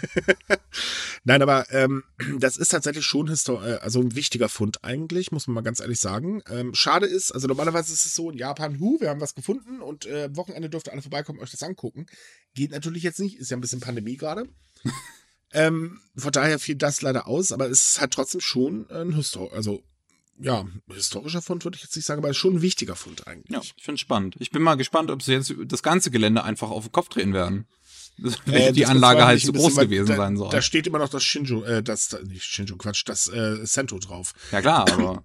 Nein, 1.24 1.42
aber 1.42 1.66
ähm, 1.70 2.03
das 2.38 2.57
ist 2.57 2.70
tatsächlich 2.70 3.05
schon 3.05 3.28
äh, 3.28 3.78
also 3.80 4.01
ein 4.01 4.16
wichtiger 4.16 4.49
Fund 4.49 4.82
eigentlich, 4.82 5.32
muss 5.32 5.47
man 5.47 5.55
mal 5.55 5.61
ganz 5.61 5.80
ehrlich 5.80 6.01
sagen. 6.01 6.42
Ähm, 6.51 6.74
schade 6.74 7.07
ist, 7.07 7.30
also 7.30 7.47
normalerweise 7.47 7.92
ist 7.92 8.07
es 8.07 8.14
so 8.14 8.30
in 8.30 8.38
Japan, 8.38 8.80
hu, 8.80 9.01
wir 9.01 9.11
haben 9.11 9.20
was 9.20 9.34
gefunden 9.34 9.80
und 9.80 10.07
äh, 10.07 10.34
Wochenende 10.34 10.70
dürft 10.70 10.88
ihr 10.88 10.92
alle 10.92 11.03
vorbeikommen, 11.03 11.40
euch 11.40 11.51
das 11.51 11.62
angucken. 11.62 12.07
Geht 12.55 12.72
natürlich 12.72 13.03
jetzt 13.03 13.20
nicht, 13.20 13.38
ist 13.38 13.51
ja 13.51 13.57
ein 13.57 13.61
bisschen 13.61 13.80
Pandemie 13.80 14.16
gerade. 14.16 14.49
Ähm, 15.55 16.01
von 16.17 16.33
daher 16.33 16.59
fiel 16.59 16.75
das 16.75 17.01
leider 17.01 17.27
aus, 17.27 17.53
aber 17.53 17.71
es 17.71 17.93
ist 17.93 18.01
halt 18.01 18.13
trotzdem 18.13 18.41
schon 18.41 18.91
ein 18.91 19.15
Histor 19.15 19.53
also 19.53 19.83
ja, 20.39 20.65
historischer 20.93 21.43
Fund 21.43 21.65
würde 21.65 21.77
ich 21.77 21.83
jetzt 21.85 21.95
nicht 21.95 22.07
sagen, 22.07 22.23
aber 22.23 22.35
schon 22.35 22.57
ein 22.57 22.63
wichtiger 22.63 22.97
Fund 22.97 23.27
eigentlich. 23.27 23.55
Ja, 23.55 23.61
ich 23.61 23.83
finde 23.83 23.99
spannend. 23.99 24.35
Ich 24.41 24.51
bin 24.51 24.63
mal 24.63 24.75
gespannt, 24.75 25.11
ob 25.11 25.23
sie 25.23 25.33
jetzt 25.33 25.55
das 25.67 25.83
ganze 25.83 26.11
Gelände 26.11 26.43
einfach 26.43 26.71
auf 26.71 26.85
den 26.85 26.93
Kopf 26.93 27.09
drehen 27.09 27.33
werden. 27.33 27.67
Äh, 28.47 28.73
die 28.73 28.87
Anlage 28.87 29.27
halt 29.27 29.41
zu 29.41 29.49
so 29.49 29.53
groß 29.55 29.75
gewesen 29.75 30.07
da, 30.07 30.15
sein 30.15 30.37
soll. 30.37 30.49
Da 30.49 30.63
steht 30.63 30.87
immer 30.87 31.01
noch 31.01 31.09
das 31.09 31.25
Shinjo, 31.25 31.65
äh, 31.65 31.83
das, 31.83 32.17
nicht 32.25 32.45
Shinjo, 32.45 32.77
Quatsch, 32.77 33.03
das 33.07 33.27
äh, 33.27 33.67
Sento 33.67 33.99
drauf. 33.99 34.35
Ja 34.53 34.61
klar, 34.61 34.89
aber 34.93 35.25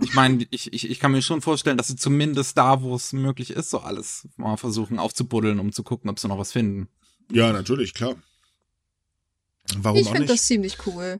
ich 0.00 0.14
meine, 0.14 0.46
ich, 0.50 0.72
ich, 0.72 0.88
ich 0.88 1.00
kann 1.00 1.10
mir 1.10 1.22
schon 1.22 1.40
vorstellen, 1.40 1.76
dass 1.76 1.88
sie 1.88 1.96
zumindest 1.96 2.56
da, 2.56 2.82
wo 2.82 2.94
es 2.94 3.12
möglich 3.12 3.50
ist, 3.50 3.70
so 3.70 3.80
alles 3.80 4.28
mal 4.36 4.56
versuchen 4.56 5.00
aufzubuddeln, 5.00 5.58
um 5.58 5.72
zu 5.72 5.82
gucken, 5.82 6.08
ob 6.08 6.20
sie 6.20 6.28
noch 6.28 6.38
was 6.38 6.52
finden. 6.52 6.88
Ja, 7.32 7.52
natürlich, 7.52 7.94
klar. 7.94 8.14
Warum 9.78 9.98
ich 9.98 10.08
finde 10.08 10.26
das 10.26 10.46
ziemlich 10.46 10.86
cool. 10.86 11.18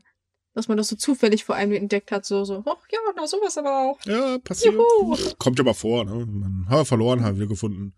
Dass 0.53 0.69
man 0.69 0.77
das 0.77 0.87
so 0.87 0.95
zufällig 0.95 1.43
vor 1.43 1.55
allem 1.55 1.73
entdeckt 1.73 2.11
hat, 2.11 2.25
so, 2.25 2.45
so, 2.45 2.63
ach 2.65 2.77
ja, 2.89 2.99
na 3.13 3.27
sowas 3.27 3.57
aber 3.57 3.77
auch. 3.77 3.99
Ja, 4.05 4.37
passiert. 4.37 4.73
Juhu. 4.73 5.17
Kommt 5.37 5.57
ja 5.57 5.65
mal 5.65 5.73
vor, 5.73 6.05
ne? 6.05 6.25
Man 6.25 6.65
hat 6.69 6.87
verloren, 6.87 7.23
haben 7.23 7.39
wir 7.39 7.47
gefunden. 7.47 7.93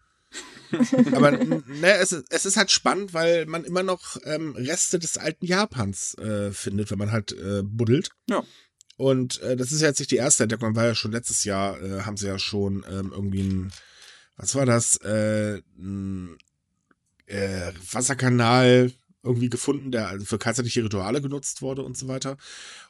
aber 1.13 1.31
ne, 1.31 1.93
es, 1.99 2.11
es 2.11 2.45
ist 2.45 2.57
halt 2.57 2.71
spannend, 2.71 3.13
weil 3.13 3.45
man 3.45 3.63
immer 3.63 3.83
noch 3.83 4.17
ähm, 4.25 4.55
Reste 4.55 4.99
des 4.99 5.17
alten 5.17 5.45
Japans 5.45 6.15
äh, 6.15 6.51
findet, 6.51 6.91
wenn 6.91 6.97
man 6.97 7.11
halt 7.11 7.31
äh, 7.31 7.61
buddelt. 7.63 8.09
Ja. 8.27 8.43
Und 8.97 9.39
äh, 9.41 9.55
das 9.55 9.71
ist 9.71 9.81
ja 9.81 9.87
jetzt 9.87 9.99
nicht 9.99 10.11
die 10.11 10.17
erste 10.17 10.43
Entdeckung, 10.43 10.75
war 10.75 10.85
ja 10.85 10.95
schon 10.95 11.11
letztes 11.11 11.43
Jahr, 11.43 11.81
äh, 11.81 12.01
haben 12.01 12.17
sie 12.17 12.27
ja 12.27 12.39
schon 12.39 12.83
ähm, 12.89 13.11
irgendwie 13.13 13.43
ein, 13.43 13.71
was 14.35 14.55
war 14.55 14.65
das, 14.65 14.97
äh, 14.97 15.61
ein 15.77 16.37
äh, 17.27 17.71
Wasserkanal 17.91 18.91
irgendwie 19.23 19.49
gefunden, 19.49 19.91
der 19.91 20.07
also 20.07 20.25
für 20.25 20.37
kaiserliche 20.37 20.83
Rituale 20.83 21.21
genutzt 21.21 21.61
wurde 21.61 21.83
und 21.83 21.97
so 21.97 22.07
weiter. 22.07 22.37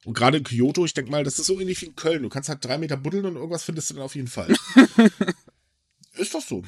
Und 0.05 0.13
gerade 0.15 0.37
in 0.37 0.43
Kyoto, 0.43 0.85
ich 0.85 0.93
denke 0.93 1.11
mal, 1.11 1.23
das 1.23 1.39
ist 1.39 1.47
so 1.47 1.59
ähnlich 1.59 1.81
wie 1.81 1.87
in 1.87 1.95
Köln. 1.95 2.23
Du 2.23 2.29
kannst 2.29 2.49
halt 2.49 2.63
drei 2.63 2.77
Meter 2.77 2.97
buddeln 2.97 3.25
und 3.25 3.35
irgendwas 3.35 3.63
findest 3.63 3.89
du 3.89 3.95
dann 3.95 4.03
auf 4.03 4.15
jeden 4.15 4.27
Fall. 4.27 4.53
ist 6.13 6.33
doch 6.33 6.41
so. 6.41 6.63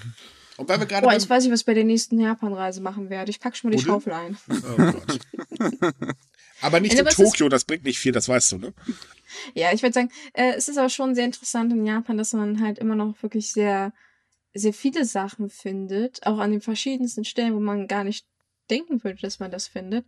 Und 0.57 0.67
weil 0.67 0.79
wir 0.79 0.87
gerade. 0.87 1.07
Boah, 1.07 1.15
ich 1.15 1.29
weiß 1.29 1.43
nicht, 1.43 1.53
was 1.53 1.61
ich 1.61 1.65
bei 1.65 1.73
der 1.73 1.85
nächsten 1.85 2.19
Japan-Reise 2.19 2.81
machen 2.81 3.09
werde. 3.09 3.31
Ich 3.31 3.39
packe 3.39 3.55
schon 3.55 3.69
mal 3.69 3.77
die 3.77 3.83
Schaufel 3.83 4.11
ein. 4.11 4.37
Oh 4.49 4.75
Gott. 4.75 5.19
aber 6.61 6.79
nicht 6.81 6.99
in 6.99 7.05
Tokio, 7.05 7.47
das 7.47 7.63
bringt 7.63 7.85
nicht 7.85 7.99
viel, 7.99 8.11
das 8.11 8.27
weißt 8.27 8.53
du, 8.53 8.57
ne? 8.57 8.73
Ja, 9.53 9.71
ich 9.71 9.83
würde 9.83 9.93
sagen, 9.93 10.11
äh, 10.33 10.53
es 10.57 10.67
ist 10.67 10.77
aber 10.77 10.89
schon 10.89 11.15
sehr 11.15 11.25
interessant 11.25 11.71
in 11.71 11.85
Japan, 11.85 12.17
dass 12.17 12.33
man 12.33 12.61
halt 12.61 12.79
immer 12.79 12.95
noch 12.95 13.21
wirklich 13.23 13.53
sehr, 13.53 13.93
sehr 14.53 14.73
viele 14.73 15.05
Sachen 15.05 15.49
findet, 15.49 16.25
auch 16.25 16.39
an 16.39 16.51
den 16.51 16.61
verschiedensten 16.61 17.23
Stellen, 17.23 17.53
wo 17.53 17.59
man 17.59 17.87
gar 17.87 18.03
nicht 18.03 18.25
denken 18.69 19.03
würde, 19.03 19.21
dass 19.21 19.39
man 19.39 19.51
das 19.51 19.67
findet. 19.67 20.05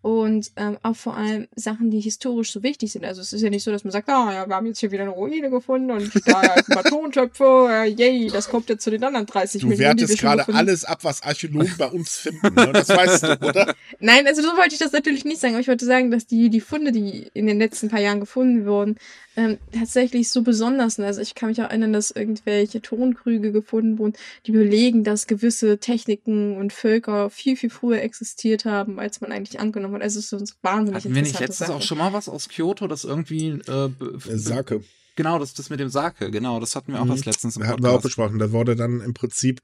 Und 0.00 0.52
ähm, 0.54 0.78
auch 0.84 0.94
vor 0.94 1.16
allem 1.16 1.48
Sachen, 1.56 1.90
die 1.90 1.98
historisch 1.98 2.52
so 2.52 2.62
wichtig 2.62 2.92
sind. 2.92 3.04
Also 3.04 3.20
es 3.20 3.32
ist 3.32 3.42
ja 3.42 3.50
nicht 3.50 3.64
so, 3.64 3.72
dass 3.72 3.82
man 3.82 3.90
sagt, 3.90 4.08
ah 4.08 4.32
ja, 4.32 4.48
wir 4.48 4.54
haben 4.54 4.66
jetzt 4.66 4.78
hier 4.78 4.92
wieder 4.92 5.02
eine 5.02 5.10
Ruine 5.10 5.50
gefunden 5.50 5.90
und 5.90 6.12
da 6.26 6.38
ein 6.38 6.64
paar 6.64 6.84
Tontöpfe, 6.84 7.66
äh, 7.68 7.88
yay, 7.88 8.28
das 8.28 8.48
kommt 8.48 8.68
jetzt 8.68 8.84
zu 8.84 8.90
den 8.90 9.02
anderen 9.02 9.26
30 9.26 9.60
du 9.60 9.66
Millionen. 9.66 9.96
Du 9.96 10.02
wertest 10.02 10.20
gerade 10.20 10.54
alles 10.54 10.84
ab, 10.84 11.00
was 11.02 11.24
Archäologen 11.24 11.74
bei 11.76 11.88
uns 11.88 12.16
finden. 12.16 12.54
Ne? 12.54 12.70
Das 12.72 12.88
weißt 12.90 13.22
du, 13.24 13.32
oder? 13.48 13.74
Nein, 13.98 14.24
also 14.28 14.40
so 14.40 14.56
wollte 14.56 14.74
ich 14.74 14.78
das 14.78 14.92
natürlich 14.92 15.24
nicht 15.24 15.40
sagen. 15.40 15.54
Aber 15.54 15.62
ich 15.62 15.68
wollte 15.68 15.84
sagen, 15.84 16.12
dass 16.12 16.28
die, 16.28 16.48
die 16.48 16.60
Funde, 16.60 16.92
die 16.92 17.28
in 17.34 17.48
den 17.48 17.58
letzten 17.58 17.88
paar 17.88 18.00
Jahren 18.00 18.20
gefunden 18.20 18.66
wurden, 18.66 18.98
ähm, 19.38 19.58
tatsächlich 19.70 20.30
so 20.30 20.42
besonders 20.42 20.96
sind. 20.96 21.04
Also 21.04 21.20
ich 21.20 21.36
kann 21.36 21.48
mich 21.48 21.60
auch 21.60 21.66
erinnern, 21.68 21.92
dass 21.92 22.10
irgendwelche 22.10 22.82
Tonkrüge 22.82 23.52
gefunden 23.52 23.96
wurden, 23.96 24.14
die 24.46 24.50
belegen, 24.50 25.04
dass 25.04 25.28
gewisse 25.28 25.78
Techniken 25.78 26.56
und 26.56 26.72
Völker 26.72 27.30
viel, 27.30 27.56
viel 27.56 27.70
früher 27.70 28.02
existiert 28.02 28.64
haben, 28.64 28.98
als 28.98 29.20
man 29.20 29.30
eigentlich 29.30 29.60
angenommen 29.60 29.94
hat. 29.94 30.02
Also 30.02 30.18
es 30.18 30.32
ist 30.32 30.48
so 30.48 30.56
wahnsinnig 30.62 31.04
Hatten 31.04 31.14
wir 31.14 31.22
nicht 31.22 31.38
letztens 31.38 31.70
auch 31.70 31.82
schon 31.82 31.98
mal 31.98 32.12
was 32.12 32.28
aus 32.28 32.48
Kyoto, 32.48 32.88
das 32.88 33.04
irgendwie 33.04 33.50
äh, 33.50 33.90
Sake. 34.26 34.82
Genau, 35.14 35.38
das, 35.38 35.54
das 35.54 35.70
mit 35.70 35.78
dem 35.78 35.88
Sake, 35.88 36.32
genau, 36.32 36.58
das 36.58 36.74
hatten 36.74 36.92
wir 36.92 37.00
auch 37.00 37.04
mhm. 37.04 37.10
was 37.10 37.24
letztens 37.24 37.56
im. 37.56 37.66
Hatten 37.66 37.84
wir 37.84 37.92
auch 37.92 38.02
besprochen. 38.02 38.40
Da 38.40 38.50
wurde 38.50 38.74
dann 38.74 39.00
im 39.00 39.14
Prinzip 39.14 39.62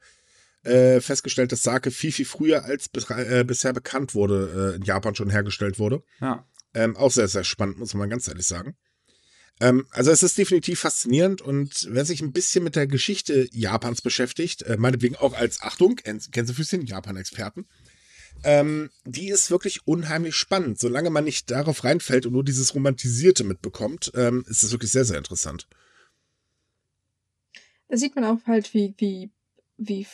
äh, 0.63 1.01
festgestellt, 1.01 1.51
dass 1.51 1.65
Sake 1.65 1.91
viel, 1.91 2.13
viel 2.13 2.27
früher 2.27 2.65
als 2.65 2.91
äh, 3.09 3.43
bisher 3.43 3.73
bekannt 3.73 4.15
wurde, 4.15 4.73
äh, 4.75 4.77
in 4.77 4.83
Japan 4.83 5.17
schon 5.17 5.31
hergestellt 5.31 5.81
wurde. 5.81 6.05
Ja. 6.21 6.45
Ähm, 6.75 6.97
auch 6.97 7.11
sehr, 7.11 7.27
sehr 7.27 7.45
spannend, 7.45 7.79
muss 7.79 7.95
man 7.95 8.09
ganz 8.09 8.29
ehrlich 8.29 8.47
sagen. 8.47 8.77
Ähm, 9.61 9.87
also 9.91 10.11
es 10.11 10.23
ist 10.23 10.37
definitiv 10.37 10.81
faszinierend 10.81 11.41
und 11.41 11.87
wer 11.91 12.05
sich 12.05 12.21
ein 12.21 12.33
bisschen 12.33 12.65
mit 12.65 12.77
der 12.77 12.87
Geschichte 12.87 13.49
Japans 13.53 14.03
beschäftigt, 14.03 14.63
äh, 14.63 14.77
meinetwegen 14.77 15.17
auch 15.17 15.35
als 15.35 15.63
Achtung, 15.63 15.97
Gänsefüßchen, 15.97 16.87
Japan-Experten, 16.87 17.67
ähm, 18.43 18.91
die 19.05 19.29
ist 19.29 19.51
wirklich 19.51 19.87
unheimlich 19.87 20.35
spannend. 20.35 20.79
Solange 20.81 21.11
man 21.11 21.25
nicht 21.25 21.51
darauf 21.51 21.85
reinfällt 21.85 22.27
und 22.27 22.33
nur 22.33 22.45
dieses 22.45 22.75
Romantisierte 22.75 23.45
mitbekommt, 23.45 24.11
ähm, 24.15 24.45
ist 24.49 24.65
es 24.65 24.73
wirklich 24.73 24.91
sehr, 24.91 25.05
sehr 25.05 25.19
interessant. 25.19 25.69
Da 27.89 27.97
sieht 27.97 28.17
man 28.17 28.25
auch 28.25 28.45
halt, 28.47 28.75
wie, 28.75 28.95
wie, 28.99 29.31
wie, 29.77 30.07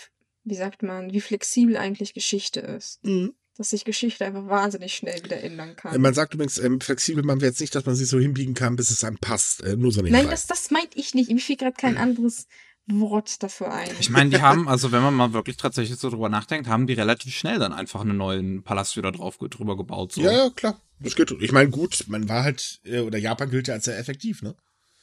wie 0.45 0.55
sagt 0.55 0.83
man, 0.83 1.13
wie 1.13 1.21
flexibel 1.21 1.79
eigentlich 1.79 2.13
Geschichte 2.13 2.61
ist. 2.61 3.03
Mhm 3.05 3.35
dass 3.61 3.69
sich 3.69 3.85
Geschichte 3.85 4.25
einfach 4.25 4.47
wahnsinnig 4.47 4.95
schnell 4.95 5.23
wieder 5.23 5.43
ändern 5.43 5.77
kann. 5.77 6.01
Man 6.01 6.15
sagt 6.15 6.33
übrigens, 6.33 6.57
ähm, 6.57 6.81
flexibel 6.81 7.23
man 7.23 7.41
jetzt 7.41 7.61
nicht, 7.61 7.75
dass 7.75 7.85
man 7.85 7.95
sich 7.95 8.09
so 8.09 8.19
hinbiegen 8.19 8.55
kann, 8.55 8.75
bis 8.75 8.91
es 8.91 9.05
einem 9.05 9.19
passt. 9.19 9.63
Äh, 9.63 9.77
nur 9.77 9.93
so 9.93 10.01
Nein, 10.01 10.31
das, 10.31 10.47
das 10.47 10.71
meint 10.71 10.89
ich 10.95 11.13
nicht. 11.13 11.31
Mir 11.31 11.39
fiel 11.39 11.59
gerade 11.59 11.77
kein 11.77 11.99
anderes 11.99 12.47
Wort 12.87 13.43
dafür 13.43 13.71
ein. 13.71 13.91
Ich 14.01 14.09
meine, 14.09 14.31
die 14.31 14.41
haben, 14.41 14.67
also 14.67 14.93
wenn 14.93 15.03
man 15.03 15.13
mal 15.13 15.35
wirklich 15.35 15.59
tatsächlich 15.59 15.99
so 15.99 16.09
drüber 16.09 16.31
nachdenkt, 16.31 16.69
haben 16.69 16.87
die 16.87 16.95
relativ 16.95 17.37
schnell 17.37 17.59
dann 17.59 17.75
einfach 17.75 18.01
einen 18.01 18.17
neuen 18.17 18.63
Palast 18.63 18.97
wieder 18.97 19.13
drauf 19.13 19.37
drüber 19.37 19.77
gebaut. 19.77 20.13
So. 20.13 20.23
Ja, 20.23 20.33
ja, 20.33 20.49
klar. 20.49 20.81
Das 20.99 21.15
geht. 21.15 21.31
Ich 21.41 21.53
meine, 21.53 21.69
gut, 21.69 22.07
man 22.09 22.31
war 22.31 22.45
halt, 22.45 22.81
äh, 22.85 23.01
oder 23.01 23.19
Japan 23.19 23.51
gilt 23.51 23.69
ja 23.69 23.75
als 23.75 23.85
sehr 23.85 23.99
effektiv, 23.99 24.41
ne? 24.41 24.57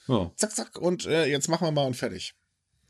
Ja. 0.08 0.32
Zack, 0.36 0.56
zack, 0.56 0.80
und 0.80 1.06
äh, 1.06 1.28
jetzt 1.28 1.48
machen 1.48 1.68
wir 1.68 1.72
mal 1.72 1.86
und 1.86 1.96
fertig. 1.96 2.34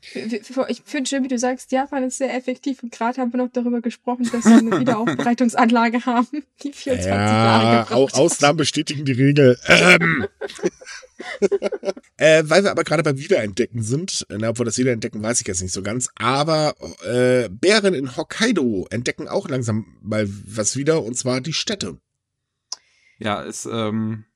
Ich 0.00 0.82
finde 0.84 1.10
schön, 1.10 1.24
wie 1.24 1.28
du 1.28 1.38
sagst, 1.38 1.72
Japan 1.72 2.04
ist 2.04 2.18
sehr 2.18 2.32
effektiv 2.32 2.82
und 2.84 2.92
gerade 2.92 3.20
haben 3.20 3.32
wir 3.32 3.38
noch 3.38 3.50
darüber 3.52 3.80
gesprochen, 3.80 4.28
dass 4.30 4.44
sie 4.44 4.52
eine 4.52 4.70
Wiederaufbereitungsanlage 4.80 6.06
haben, 6.06 6.44
die 6.62 6.72
24 6.72 7.06
ja, 7.06 7.16
Jahre 7.16 7.84
gebraucht 7.84 8.14
Ausnahmen 8.14 8.58
bestätigen 8.58 9.04
die 9.04 9.12
Regel. 9.12 9.58
Ähm. 9.66 10.28
äh, 12.16 12.44
weil 12.46 12.62
wir 12.62 12.70
aber 12.70 12.84
gerade 12.84 13.02
beim 13.02 13.18
Wiederentdecken 13.18 13.82
sind, 13.82 14.24
na, 14.28 14.50
obwohl 14.50 14.66
das 14.66 14.78
Wiederentdecken 14.78 15.20
weiß 15.20 15.40
ich 15.40 15.48
jetzt 15.48 15.62
nicht 15.62 15.74
so 15.74 15.82
ganz, 15.82 16.08
aber 16.14 16.74
äh, 17.04 17.48
Bären 17.48 17.94
in 17.94 18.16
Hokkaido 18.16 18.86
entdecken 18.90 19.26
auch 19.26 19.48
langsam 19.48 19.98
mal 20.00 20.28
was 20.28 20.76
wieder, 20.76 21.02
und 21.02 21.16
zwar 21.16 21.40
die 21.40 21.52
Städte. 21.52 21.98
Ja, 23.18 23.42
ist 23.42 23.68
ähm, 23.70 24.26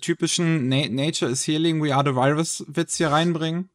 typischen 0.00 0.68
Na 0.68 0.88
Nature 0.88 1.32
is 1.32 1.46
Healing, 1.46 1.82
We 1.82 1.92
Are 1.92 2.08
the 2.08 2.14
Virus 2.14 2.64
Witz 2.68 2.96
hier 2.96 3.08
reinbringen. 3.08 3.68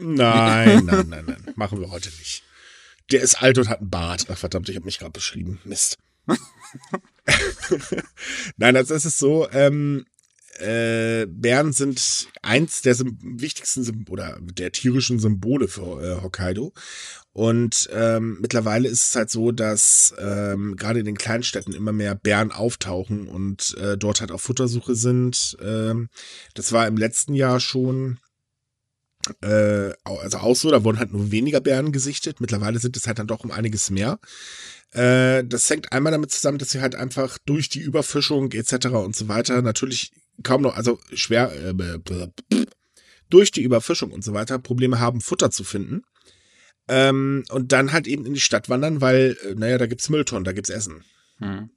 Nein, 0.00 0.84
nein, 0.84 1.06
nein, 1.08 1.24
nein. 1.26 1.54
Machen 1.56 1.80
wir 1.80 1.90
heute 1.90 2.10
nicht. 2.18 2.42
Der 3.10 3.22
ist 3.22 3.42
alt 3.42 3.58
und 3.58 3.68
hat 3.68 3.80
einen 3.80 3.90
Bart. 3.90 4.26
Ach 4.30 4.38
verdammt, 4.38 4.68
ich 4.68 4.76
habe 4.76 4.84
mich 4.84 4.98
gerade 4.98 5.12
beschrieben. 5.12 5.60
Mist. 5.64 5.98
nein, 8.56 8.76
also 8.76 8.94
es 8.94 9.04
ist 9.04 9.18
so, 9.18 9.50
ähm, 9.50 10.06
äh, 10.58 11.26
Bären 11.26 11.72
sind 11.72 12.28
eins 12.42 12.82
der 12.82 12.98
wichtigsten 12.98 14.06
oder 14.08 14.38
der 14.40 14.72
tierischen 14.72 15.18
Symbole 15.18 15.68
für 15.68 16.02
äh, 16.02 16.22
Hokkaido. 16.22 16.72
Und 17.32 17.88
ähm, 17.92 18.38
mittlerweile 18.40 18.88
ist 18.88 19.08
es 19.08 19.16
halt 19.16 19.30
so, 19.30 19.52
dass 19.52 20.14
ähm, 20.18 20.76
gerade 20.76 21.00
in 21.00 21.06
den 21.06 21.16
Kleinstädten 21.16 21.74
immer 21.74 21.92
mehr 21.92 22.14
Bären 22.14 22.52
auftauchen 22.52 23.28
und 23.28 23.76
äh, 23.78 23.96
dort 23.96 24.20
halt 24.20 24.32
auf 24.32 24.42
Futtersuche 24.42 24.94
sind. 24.96 25.56
Ähm, 25.62 26.08
das 26.54 26.72
war 26.72 26.86
im 26.86 26.96
letzten 26.96 27.34
Jahr 27.34 27.60
schon 27.60 28.18
äh, 29.42 29.92
also 30.04 30.38
auch 30.38 30.56
so, 30.56 30.70
da 30.70 30.84
wurden 30.84 30.98
halt 30.98 31.12
nur 31.12 31.30
weniger 31.30 31.60
Bären 31.60 31.92
gesichtet. 31.92 32.40
Mittlerweile 32.40 32.78
sind 32.78 32.96
es 32.96 33.06
halt 33.06 33.18
dann 33.18 33.26
doch 33.26 33.44
um 33.44 33.50
einiges 33.50 33.90
mehr. 33.90 34.18
Äh, 34.92 35.44
das 35.44 35.68
hängt 35.68 35.92
einmal 35.92 36.12
damit 36.12 36.30
zusammen, 36.30 36.58
dass 36.58 36.70
sie 36.70 36.80
halt 36.80 36.94
einfach 36.94 37.38
durch 37.44 37.68
die 37.68 37.80
Überfischung 37.80 38.50
etc. 38.52 38.86
und 38.86 39.14
so 39.14 39.28
weiter 39.28 39.62
natürlich 39.62 40.12
kaum 40.42 40.62
noch, 40.62 40.74
also 40.74 40.98
schwer, 41.12 41.52
äh, 41.52 41.74
durch 43.28 43.52
die 43.52 43.62
Überfischung 43.62 44.10
und 44.10 44.24
so 44.24 44.32
weiter 44.32 44.58
Probleme 44.58 44.98
haben, 44.98 45.20
Futter 45.20 45.50
zu 45.50 45.64
finden. 45.64 46.02
Ähm, 46.88 47.44
und 47.50 47.72
dann 47.72 47.92
halt 47.92 48.08
eben 48.08 48.26
in 48.26 48.34
die 48.34 48.40
Stadt 48.40 48.68
wandern, 48.68 49.00
weil, 49.00 49.36
äh, 49.44 49.54
naja, 49.54 49.78
da 49.78 49.86
gibt's 49.86 50.08
Mülltonnen, 50.08 50.44
da 50.44 50.52
gibt's 50.52 50.70
Essen. 50.70 51.04
Hm. 51.38 51.70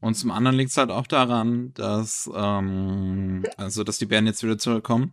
Und 0.00 0.14
zum 0.14 0.30
anderen 0.30 0.56
liegt 0.56 0.70
es 0.70 0.76
halt 0.76 0.90
auch 0.90 1.06
daran, 1.06 1.72
dass, 1.74 2.28
ähm, 2.34 3.44
also, 3.56 3.84
dass 3.84 3.98
die 3.98 4.06
Bären 4.06 4.26
jetzt 4.26 4.42
wieder 4.42 4.58
zurückkommen 4.58 5.12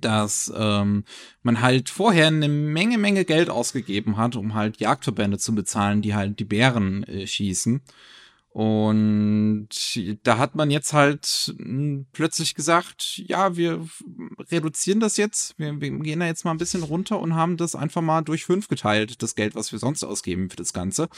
dass 0.00 0.52
ähm, 0.56 1.04
man 1.42 1.60
halt 1.60 1.90
vorher 1.90 2.28
eine 2.28 2.48
Menge, 2.48 2.98
Menge 2.98 3.24
Geld 3.24 3.50
ausgegeben 3.50 4.16
hat, 4.16 4.36
um 4.36 4.54
halt 4.54 4.78
Jagdverbände 4.78 5.38
zu 5.38 5.54
bezahlen, 5.54 6.02
die 6.02 6.14
halt 6.14 6.38
die 6.38 6.44
Bären 6.44 7.04
äh, 7.04 7.26
schießen. 7.26 7.82
Und 8.52 9.68
da 10.24 10.38
hat 10.38 10.56
man 10.56 10.72
jetzt 10.72 10.92
halt 10.92 11.54
hm, 11.56 12.06
plötzlich 12.12 12.56
gesagt, 12.56 13.22
ja, 13.26 13.56
wir 13.56 13.86
reduzieren 14.50 14.98
das 14.98 15.16
jetzt, 15.16 15.56
wir, 15.56 15.80
wir, 15.80 15.90
gehen 15.90 16.18
da 16.18 16.26
jetzt 16.26 16.44
mal 16.44 16.50
ein 16.50 16.58
bisschen 16.58 16.82
runter 16.82 17.20
und 17.20 17.36
haben 17.36 17.56
das 17.56 17.76
einfach 17.76 18.02
mal 18.02 18.22
durch 18.22 18.44
fünf 18.44 18.66
geteilt, 18.66 19.22
das 19.22 19.36
Geld, 19.36 19.54
was 19.54 19.70
wir 19.70 19.78
sonst 19.78 20.02
ausgeben 20.02 20.50
für 20.50 20.56
das 20.56 20.72
Ganze. 20.72 21.08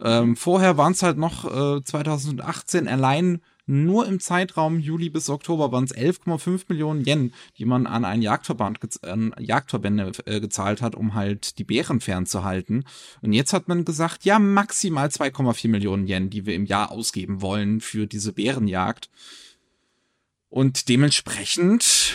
Ähm, 0.00 0.36
vorher 0.36 0.76
waren 0.76 0.92
es 0.92 1.02
halt 1.02 1.18
noch 1.18 1.44
äh, 1.44 1.82
2018 1.82 2.86
allein 2.86 3.40
nur 3.66 4.06
im 4.06 4.20
Zeitraum 4.20 4.78
Juli 4.78 5.10
bis 5.10 5.28
Oktober 5.28 5.72
waren 5.72 5.84
es 5.84 5.94
11,5 5.94 6.66
Millionen 6.68 7.04
Yen, 7.04 7.34
die 7.58 7.64
man 7.64 7.88
an 7.88 8.04
einen 8.04 8.22
Jagdverband, 8.22 8.78
an 9.04 9.34
Jagdverbände 9.38 10.12
äh, 10.26 10.40
gezahlt 10.40 10.80
hat, 10.82 10.94
um 10.94 11.14
halt 11.14 11.58
die 11.58 11.64
Bären 11.64 12.00
fernzuhalten. 12.00 12.84
Und 13.22 13.32
jetzt 13.32 13.52
hat 13.52 13.66
man 13.66 13.84
gesagt, 13.84 14.24
ja, 14.24 14.38
maximal 14.38 15.08
2,4 15.08 15.68
Millionen 15.68 16.06
Yen, 16.06 16.30
die 16.30 16.46
wir 16.46 16.54
im 16.54 16.64
Jahr 16.64 16.92
ausgeben 16.92 17.42
wollen 17.42 17.80
für 17.80 18.06
diese 18.06 18.32
Bärenjagd. 18.32 19.10
Und 20.48 20.88
dementsprechend 20.88 22.14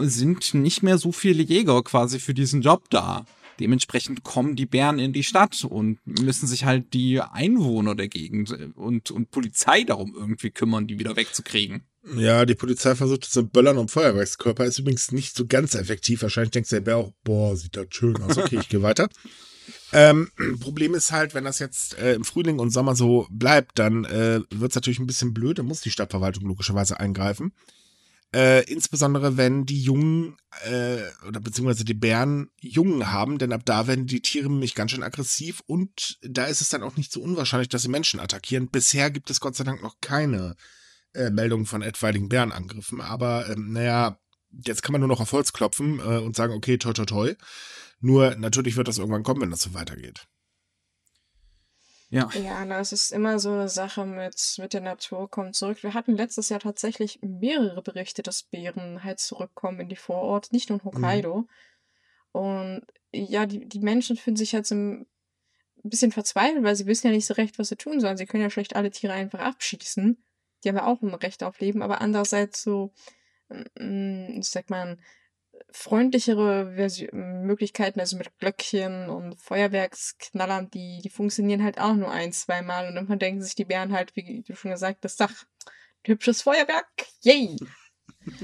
sind 0.00 0.54
nicht 0.54 0.82
mehr 0.82 0.98
so 0.98 1.12
viele 1.12 1.44
Jäger 1.44 1.82
quasi 1.84 2.18
für 2.18 2.34
diesen 2.34 2.60
Job 2.60 2.90
da. 2.90 3.24
Dementsprechend 3.60 4.22
kommen 4.22 4.56
die 4.56 4.66
Bären 4.66 4.98
in 4.98 5.12
die 5.12 5.24
Stadt 5.24 5.64
und 5.64 5.98
müssen 6.04 6.46
sich 6.46 6.64
halt 6.64 6.92
die 6.92 7.20
Einwohner 7.20 7.94
der 7.94 8.08
Gegend 8.08 8.50
und, 8.76 9.10
und 9.10 9.30
Polizei 9.30 9.84
darum 9.84 10.14
irgendwie 10.14 10.50
kümmern, 10.50 10.86
die 10.86 10.98
wieder 10.98 11.16
wegzukriegen. 11.16 11.82
Ja, 12.14 12.44
die 12.44 12.54
Polizei 12.54 12.94
versucht 12.94 13.34
mit 13.34 13.52
Böllern 13.52 13.78
und 13.78 13.90
Feuerwerkskörper. 13.90 14.64
Ist 14.64 14.78
übrigens 14.78 15.10
nicht 15.10 15.36
so 15.36 15.46
ganz 15.46 15.74
effektiv. 15.74 16.22
Wahrscheinlich 16.22 16.52
denkt 16.52 16.70
der 16.70 16.80
Bär 16.80 16.98
auch, 16.98 17.12
boah, 17.24 17.56
sieht 17.56 17.76
das 17.76 17.86
schön 17.90 18.16
aus. 18.22 18.38
Okay, 18.38 18.58
ich 18.60 18.68
gehe 18.68 18.82
weiter. 18.82 19.08
Ähm, 19.92 20.30
Problem 20.60 20.94
ist 20.94 21.12
halt, 21.12 21.34
wenn 21.34 21.44
das 21.44 21.58
jetzt 21.58 21.98
äh, 21.98 22.14
im 22.14 22.24
Frühling 22.24 22.58
und 22.58 22.70
Sommer 22.70 22.94
so 22.94 23.26
bleibt, 23.30 23.78
dann 23.78 24.04
äh, 24.04 24.40
wird 24.50 24.72
es 24.72 24.74
natürlich 24.74 24.98
ein 24.98 25.06
bisschen 25.06 25.32
blöd. 25.32 25.58
Dann 25.58 25.66
muss 25.66 25.80
die 25.80 25.90
Stadtverwaltung 25.90 26.44
logischerweise 26.44 27.00
eingreifen. 27.00 27.52
Äh, 28.34 28.64
insbesondere 28.70 29.36
wenn 29.36 29.66
die 29.66 29.80
Jungen 29.80 30.36
äh, 30.64 30.98
oder 31.26 31.40
beziehungsweise 31.40 31.84
die 31.84 31.94
Bären 31.94 32.50
Jungen 32.60 33.12
haben, 33.12 33.38
denn 33.38 33.52
ab 33.52 33.62
da 33.64 33.86
werden 33.86 34.06
die 34.06 34.20
Tiere 34.20 34.50
nämlich 34.50 34.74
ganz 34.74 34.90
schön 34.90 35.04
aggressiv 35.04 35.62
und 35.66 36.18
da 36.22 36.44
ist 36.44 36.60
es 36.60 36.68
dann 36.68 36.82
auch 36.82 36.96
nicht 36.96 37.12
so 37.12 37.22
unwahrscheinlich, 37.22 37.68
dass 37.68 37.82
sie 37.82 37.88
Menschen 37.88 38.18
attackieren. 38.18 38.68
Bisher 38.68 39.10
gibt 39.10 39.30
es 39.30 39.40
Gott 39.40 39.54
sei 39.54 39.64
Dank 39.64 39.80
noch 39.80 40.00
keine 40.00 40.56
äh, 41.14 41.30
Meldungen 41.30 41.66
von 41.66 41.82
etwaigen 41.82 42.28
Bärenangriffen, 42.28 43.00
aber 43.00 43.48
ähm, 43.48 43.72
naja, 43.72 44.18
jetzt 44.50 44.82
kann 44.82 44.92
man 44.92 45.00
nur 45.00 45.08
noch 45.08 45.20
auf 45.20 45.32
Holz 45.32 45.52
klopfen 45.52 46.00
äh, 46.00 46.18
und 46.18 46.34
sagen, 46.36 46.52
okay, 46.52 46.78
toi 46.78 46.92
toi 46.92 47.04
toi. 47.04 47.34
Nur 48.00 48.34
natürlich 48.36 48.76
wird 48.76 48.88
das 48.88 48.98
irgendwann 48.98 49.22
kommen, 49.22 49.40
wenn 49.40 49.50
das 49.50 49.62
so 49.62 49.72
weitergeht. 49.72 50.26
Ja. 52.16 52.30
Ja, 52.40 52.64
das 52.64 52.92
ist 52.92 53.12
immer 53.12 53.38
so 53.38 53.50
eine 53.50 53.68
Sache 53.68 54.06
mit, 54.06 54.56
mit 54.58 54.72
der 54.72 54.80
Natur 54.80 55.30
kommt 55.30 55.54
zurück. 55.54 55.82
Wir 55.82 55.92
hatten 55.92 56.16
letztes 56.16 56.48
Jahr 56.48 56.60
tatsächlich 56.60 57.20
mehrere 57.22 57.82
Berichte, 57.82 58.22
dass 58.22 58.42
Bären 58.42 59.04
halt 59.04 59.20
zurückkommen 59.20 59.80
in 59.80 59.88
die 59.88 59.96
Vorort, 59.96 60.52
nicht 60.52 60.70
nur 60.70 60.80
in 60.80 60.84
mhm. 60.84 60.96
Hokkaido. 60.96 61.36
Mhm. 61.36 61.48
Und 62.32 62.86
ja, 63.12 63.46
die, 63.46 63.66
die 63.66 63.80
Menschen 63.80 64.16
fühlen 64.16 64.36
sich 64.36 64.54
halt 64.54 64.66
so 64.66 64.74
ein 64.74 65.06
bisschen 65.82 66.12
verzweifelt, 66.12 66.64
weil 66.64 66.76
sie 66.76 66.86
wissen 66.86 67.08
ja 67.08 67.12
nicht 67.12 67.26
so 67.26 67.34
recht, 67.34 67.58
was 67.58 67.68
sie 67.68 67.76
tun 67.76 68.00
sollen. 68.00 68.16
Sie 68.16 68.26
können 68.26 68.42
ja 68.42 68.50
schlecht 68.50 68.76
alle 68.76 68.90
Tiere 68.90 69.12
einfach 69.12 69.40
abschießen. 69.40 70.22
Die 70.64 70.68
haben 70.68 70.76
ja 70.76 70.86
auch 70.86 71.02
ein 71.02 71.14
Recht 71.14 71.42
auf 71.42 71.60
Leben, 71.60 71.82
aber 71.82 72.00
andererseits 72.00 72.62
so, 72.62 72.92
mm, 73.78 74.40
sag 74.40 74.70
mal, 74.70 74.96
freundlichere 75.70 76.74
Version, 76.74 77.42
Möglichkeiten, 77.42 78.00
also 78.00 78.16
mit 78.16 78.36
Glöckchen 78.38 79.08
und 79.08 79.40
Feuerwerksknallern, 79.40 80.70
die, 80.70 81.00
die 81.02 81.10
funktionieren 81.10 81.62
halt 81.62 81.78
auch 81.78 81.94
nur 81.94 82.10
ein, 82.10 82.32
zwei 82.32 82.62
Mal. 82.62 82.88
Und 82.88 82.94
dann 82.94 83.18
denken 83.18 83.42
sich 83.42 83.54
die 83.54 83.64
Bären 83.64 83.92
halt, 83.92 84.14
wie 84.16 84.42
du 84.42 84.54
schon 84.54 84.70
gesagt 84.70 85.04
hast, 85.04 85.20
ach, 85.20 85.44
hübsches 86.04 86.42
Feuerwerk, 86.42 86.86
yay! 87.22 87.56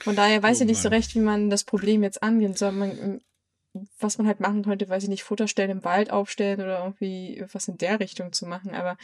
Von 0.00 0.16
daher 0.16 0.42
weiß 0.42 0.58
Oh 0.58 0.62
ich 0.62 0.66
nicht 0.68 0.82
so 0.82 0.90
recht, 0.90 1.14
wie 1.14 1.20
man 1.20 1.48
das 1.48 1.64
Problem 1.64 2.02
jetzt 2.02 2.22
angehen 2.22 2.54
soll. 2.54 2.72
Man, 2.72 3.22
was 3.98 4.18
man 4.18 4.26
halt 4.26 4.40
machen 4.40 4.62
könnte, 4.62 4.88
weiß 4.88 5.02
ich 5.02 5.08
nicht, 5.08 5.24
Futterstellen 5.24 5.70
im 5.70 5.84
Wald 5.84 6.10
aufstellen 6.10 6.60
oder 6.60 6.84
irgendwie 6.84 7.44
was 7.52 7.68
in 7.68 7.78
der 7.78 7.98
Richtung 8.00 8.32
zu 8.32 8.46
machen. 8.46 8.74
Aber 8.74 8.96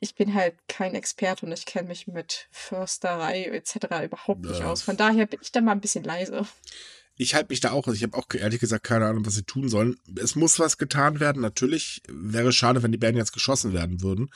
ich 0.00 0.14
bin 0.14 0.34
halt 0.34 0.54
kein 0.68 0.94
Experte 0.94 1.46
und 1.46 1.52
ich 1.52 1.66
kenne 1.66 1.88
mich 1.88 2.06
mit 2.06 2.48
Försterei 2.50 3.44
etc. 3.44 4.04
überhaupt 4.04 4.44
nicht 4.44 4.62
aus. 4.62 4.82
Von 4.82 4.96
daher 4.96 5.26
bin 5.26 5.40
ich 5.42 5.52
da 5.52 5.60
mal 5.60 5.72
ein 5.72 5.80
bisschen 5.80 6.04
leise. 6.04 6.46
Ich 7.16 7.34
halte 7.34 7.50
mich 7.50 7.60
da 7.60 7.72
auch, 7.72 7.86
also 7.86 7.96
ich 7.96 8.02
habe 8.02 8.16
auch 8.16 8.26
ehrlich 8.32 8.60
gesagt 8.60 8.84
keine 8.84 9.06
Ahnung, 9.06 9.26
was 9.26 9.34
sie 9.34 9.42
tun 9.42 9.68
sollen. 9.68 9.98
Es 10.18 10.36
muss 10.36 10.58
was 10.58 10.78
getan 10.78 11.20
werden. 11.20 11.42
Natürlich 11.42 12.02
wäre 12.08 12.52
schade, 12.52 12.82
wenn 12.82 12.92
die 12.92 12.98
Bären 12.98 13.16
jetzt 13.16 13.32
geschossen 13.32 13.72
werden 13.72 14.02
würden. 14.02 14.30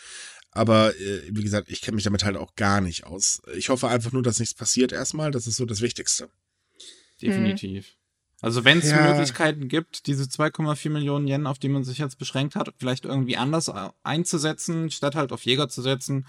Aber 0.51 0.95
äh, 0.97 1.23
wie 1.31 1.43
gesagt, 1.43 1.71
ich 1.71 1.81
kenne 1.81 1.97
mich 1.97 2.05
damit 2.05 2.25
halt 2.25 2.37
auch 2.37 2.55
gar 2.57 2.81
nicht 2.81 3.05
aus. 3.05 3.43
Ich 3.57 3.71
hoffe 3.71 3.89
einfach 3.89 4.13
nur, 4.13 4.23
dass 4.23 4.39
nichts 4.39 4.55
passiert 4.55 4.93
erstmal. 4.93 5.31
Das 5.31 5.47
ist 5.47 5.57
so 5.57 5.67
das 5.67 5.81
Wichtigste. 5.81 6.29
Definitiv. 7.21 7.97
Also 8.45 8.63
wenn 8.65 8.79
es 8.79 8.91
Ja. 8.91 9.09
Möglichkeiten 9.11 9.69
gibt, 9.69 10.07
diese 10.07 10.25
2,4 10.29 10.91
Millionen 10.91 11.27
Yen, 11.27 11.47
auf 11.47 11.59
die 11.59 11.71
man 11.71 11.83
sich 11.83 11.97
jetzt 11.97 12.19
beschränkt 12.19 12.57
hat, 12.57 12.69
vielleicht 12.79 13.07
irgendwie 13.07 13.39
anders 13.39 13.71
einzusetzen, 14.03 14.91
statt 14.91 15.15
halt 15.15 15.33
auf 15.33 15.47
Jäger 15.47 15.71
zu 15.71 15.81
setzen, 15.81 16.27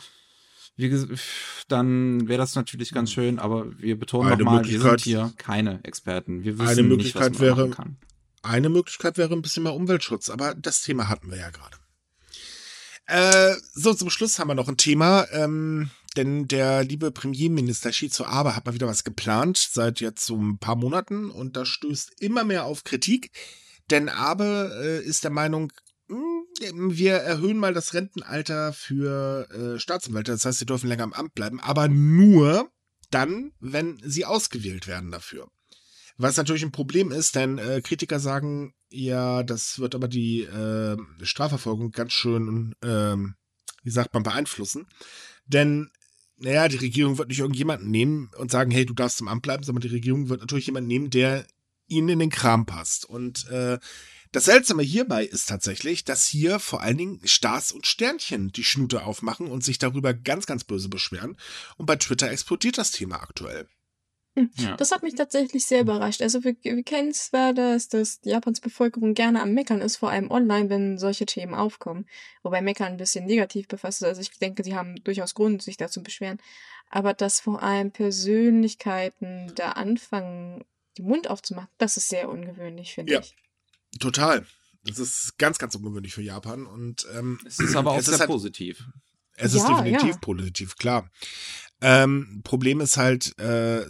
wie 0.78 0.89
dann 1.68 2.28
wäre 2.30 2.38
das 2.38 2.55
natürlich 2.55 2.91
ganz 2.93 3.11
schön, 3.11 3.38
aber 3.38 3.66
wir 3.80 3.99
betonen 3.99 4.30
nochmal, 4.39 4.66
wir 4.66 4.80
sind 4.80 5.01
hier 5.01 5.34
keine 5.38 5.84
Experten. 5.84 6.43
Wir 6.45 6.57
wissen 6.57 6.68
Eine 6.70 6.82
nicht, 6.84 6.89
Möglichkeit 6.89 7.32
was 7.34 7.39
man 7.39 7.41
wäre- 7.41 7.55
machen 7.68 7.72
kann. 7.72 7.97
Eine 8.43 8.70
Möglichkeit 8.70 9.18
wäre 9.18 9.34
ein 9.34 9.41
bisschen 9.41 9.63
mehr 9.63 9.74
Umweltschutz, 9.74 10.30
aber 10.30 10.53
das 10.55 10.84
Thema 10.84 11.09
hatten 11.09 11.30
wir 11.32 11.38
ja 11.38 11.49
gerade. 11.49 11.78
Äh, 13.07 13.55
so, 13.74 13.93
zum 13.93 14.09
Schluss 14.09 14.39
haben 14.39 14.47
wir 14.49 14.55
noch 14.55 14.68
ein 14.70 14.78
Thema, 14.78 15.26
ähm, 15.32 15.89
denn 16.18 16.47
der 16.47 16.84
liebe 16.84 17.11
Premierminister 17.11 17.91
Shizu 17.91 18.26
Abe 18.26 18.55
hat 18.55 18.66
mal 18.66 18.74
wieder 18.74 18.88
was 18.88 19.03
geplant, 19.03 19.57
seit 19.57 19.99
jetzt 19.99 20.26
so 20.26 20.36
ein 20.38 20.57
paar 20.57 20.76
Monaten 20.76 21.30
und 21.30 21.55
das 21.55 21.68
stößt 21.68 22.22
immer 22.22 22.43
mehr 22.43 22.66
auf 22.66 22.84
Kritik, 22.84 23.32
denn 23.89 24.09
Abe 24.09 24.72
äh, 24.84 25.05
ist 25.05 25.24
der 25.24 25.32
Meinung, 25.32 25.72
mh, 26.07 26.18
wir 26.89 27.16
erhöhen 27.16 27.57
mal 27.57 27.74
das 27.74 27.93
Rentenalter 27.93 28.74
für 28.74 29.49
äh, 29.49 29.80
Staatsanwälte, 29.80 30.32
das 30.32 30.45
heißt, 30.45 30.59
sie 30.59 30.66
dürfen 30.66 30.88
länger 30.88 31.03
im 31.03 31.13
Amt 31.13 31.36
bleiben, 31.36 31.59
aber 31.59 31.88
nur 31.88 32.70
dann, 33.11 33.51
wenn 33.59 33.99
sie 34.03 34.26
ausgewählt 34.26 34.88
werden 34.88 35.11
dafür. 35.11 35.49
Was 36.18 36.38
natürlich 36.38 36.63
ein 36.63 36.72
Problem 36.72 37.11
ist, 37.11 37.36
denn 37.36 37.57
äh, 37.57 37.82
Kritiker 37.82 38.20
sagen, 38.20 38.74
ja, 38.89 39.43
das 39.43 39.80
wird 39.80 39.95
aber 39.95 40.07
die 40.07 40.43
äh, 40.43 40.97
Strafverfolgung 41.22 41.91
ganz 41.91 42.13
schön, 42.13 42.74
ähm, 42.82 43.36
wie 43.84 43.89
sagt 43.89 44.13
man, 44.13 44.24
beeinflussen. 44.24 44.88
Denn, 45.45 45.91
naja, 46.38 46.67
die 46.67 46.77
Regierung 46.77 47.17
wird 47.17 47.29
nicht 47.29 47.39
irgendjemanden 47.39 47.89
nehmen 47.89 48.29
und 48.38 48.51
sagen, 48.51 48.71
hey, 48.71 48.86
du 48.86 48.93
darfst 48.93 49.21
im 49.21 49.27
Amt 49.27 49.43
bleiben, 49.43 49.63
sondern 49.63 49.81
die 49.81 49.95
Regierung 49.95 50.29
wird 50.29 50.41
natürlich 50.41 50.65
jemanden 50.67 50.88
nehmen, 50.88 51.09
der 51.09 51.45
ihnen 51.88 52.09
in 52.09 52.19
den 52.19 52.29
Kram 52.29 52.65
passt. 52.65 53.05
Und 53.05 53.47
äh, 53.49 53.79
das 54.31 54.45
Seltsame 54.45 54.83
hierbei 54.83 55.23
ist 55.23 55.47
tatsächlich, 55.47 56.03
dass 56.03 56.25
hier 56.25 56.59
vor 56.59 56.81
allen 56.81 56.97
Dingen 56.97 57.21
Stars 57.23 57.71
und 57.71 57.88
Sternchen 57.88 58.49
die 58.49 58.65
Schnute 58.65 59.05
aufmachen 59.05 59.47
und 59.47 59.63
sich 59.63 59.77
darüber 59.77 60.13
ganz, 60.13 60.45
ganz 60.45 60.65
böse 60.65 60.89
beschweren. 60.89 61.38
Und 61.77 61.86
bei 61.86 61.95
Twitter 61.95 62.29
explodiert 62.29 62.77
das 62.77 62.91
Thema 62.91 63.21
aktuell. 63.21 63.69
Ja. 64.57 64.75
Das 64.75 64.91
hat 64.91 65.01
mich 65.01 65.15
tatsächlich 65.15 65.65
sehr 65.65 65.81
überrascht. 65.81 66.21
Also 66.21 66.43
wir, 66.43 66.55
wir 66.61 66.83
kennen 66.83 67.13
zwar, 67.13 67.53
dass, 67.53 67.88
dass 67.88 68.19
Japans 68.23 68.59
Bevölkerung 68.59 69.13
gerne 69.13 69.41
am 69.41 69.53
Meckern 69.53 69.79
ist, 69.81 69.95
vor 69.97 70.09
allem 70.09 70.29
online, 70.29 70.69
wenn 70.69 70.97
solche 70.97 71.25
Themen 71.25 71.53
aufkommen. 71.53 72.05
Wobei 72.43 72.61
Meckern 72.61 72.88
ein 72.93 72.97
bisschen 72.97 73.25
negativ 73.25 73.67
befasst 73.67 74.01
ist. 74.01 74.07
Also 74.07 74.21
ich 74.21 74.31
denke, 74.31 74.63
sie 74.63 74.75
haben 74.75 75.01
durchaus 75.03 75.36
Grund, 75.36 75.61
sich 75.61 75.77
da 75.77 75.88
zu 75.88 76.03
beschweren. 76.03 76.39
Aber 76.89 77.13
dass 77.13 77.39
vor 77.39 77.63
allem 77.63 77.91
Persönlichkeiten 77.91 79.51
da 79.55 79.71
anfangen, 79.71 80.63
den 80.97 81.05
Mund 81.05 81.29
aufzumachen, 81.29 81.69
das 81.77 81.97
ist 81.97 82.09
sehr 82.09 82.29
ungewöhnlich, 82.29 82.93
finde 82.93 83.13
Ja. 83.13 83.19
ich. 83.21 83.36
Total. 83.99 84.45
Das 84.83 84.99
ist 84.99 85.38
ganz, 85.38 85.57
ganz 85.57 85.75
ungewöhnlich 85.75 86.13
für 86.13 86.21
Japan 86.21 86.65
und 86.67 87.07
ähm, 87.17 87.39
Es 87.45 87.59
ist 87.59 87.75
aber 87.75 87.91
auch 87.91 88.01
sehr 88.01 88.19
halt, 88.19 88.29
positiv. 88.29 88.83
Es 89.36 89.53
ist 89.53 89.67
Ja, 89.67 89.81
definitiv 89.81 90.11
ja. 90.11 90.17
positiv, 90.17 90.75
klar. 90.77 91.09
Ähm, 91.81 92.41
Problem 92.43 92.81
ist 92.81 92.97
halt, 92.97 93.38
äh, 93.39 93.83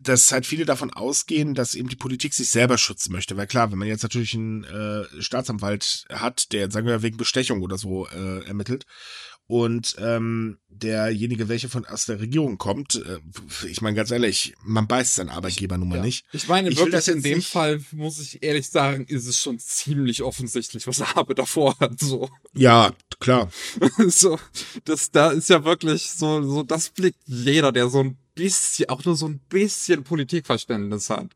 dass 0.00 0.32
halt 0.32 0.46
viele 0.46 0.64
davon 0.64 0.90
ausgehen, 0.90 1.54
dass 1.54 1.74
eben 1.74 1.88
die 1.88 1.96
Politik 1.96 2.32
sich 2.32 2.48
selber 2.48 2.78
schützen 2.78 3.12
möchte. 3.12 3.36
Weil 3.36 3.46
klar, 3.46 3.70
wenn 3.70 3.78
man 3.78 3.88
jetzt 3.88 4.02
natürlich 4.02 4.34
einen 4.34 4.64
äh, 4.64 5.04
Staatsanwalt 5.20 6.06
hat, 6.10 6.52
der, 6.52 6.70
sagen 6.70 6.86
wir, 6.86 7.02
wegen 7.02 7.18
Bestechung 7.18 7.62
oder 7.62 7.76
so 7.76 8.06
äh, 8.08 8.44
ermittelt, 8.46 8.86
und 9.50 9.96
ähm, 9.98 10.58
derjenige, 10.68 11.48
welcher 11.48 11.68
von 11.68 11.84
aus 11.84 12.06
der 12.06 12.20
Regierung 12.20 12.56
kommt, 12.56 12.94
äh, 12.94 13.18
ich 13.66 13.80
meine 13.82 13.96
ganz 13.96 14.12
ehrlich, 14.12 14.54
man 14.62 14.86
beißt 14.86 15.16
seinen 15.16 15.30
Arbeitgeber 15.30 15.76
nun 15.76 15.88
mal 15.88 15.96
Ja. 15.96 16.02
nicht. 16.02 16.24
Ich 16.32 16.46
meine, 16.46 16.68
Ich 16.68 16.76
will 16.76 16.84
wirklich 16.86 17.04
das 17.04 17.08
in 17.08 17.22
dem 17.22 17.38
nicht- 17.38 17.48
Fall, 17.48 17.80
muss 17.90 18.20
ich 18.20 18.44
ehrlich 18.44 18.68
sagen, 18.68 19.06
ist 19.06 19.26
es 19.26 19.40
schon 19.42 19.58
ziemlich 19.58 20.22
offensichtlich, 20.22 20.86
was 20.86 21.00
Abe 21.02 21.34
davor 21.34 21.76
hat. 21.80 21.98
So. 22.00 22.30
Ja, 22.54 22.92
klar. 23.18 23.50
so, 24.08 24.38
das 24.84 25.10
da 25.10 25.30
ist 25.32 25.50
ja 25.50 25.64
wirklich 25.64 26.10
so, 26.12 26.42
so, 26.42 26.62
das 26.62 26.90
blickt 26.90 27.18
jeder, 27.26 27.72
der 27.72 27.88
so 27.88 28.00
ein 28.04 28.16
bisschen, 28.36 28.88
auch 28.88 29.04
nur 29.04 29.16
so 29.16 29.26
ein 29.26 29.40
bisschen 29.48 30.04
Politikverständnis 30.04 31.10
hat. 31.10 31.30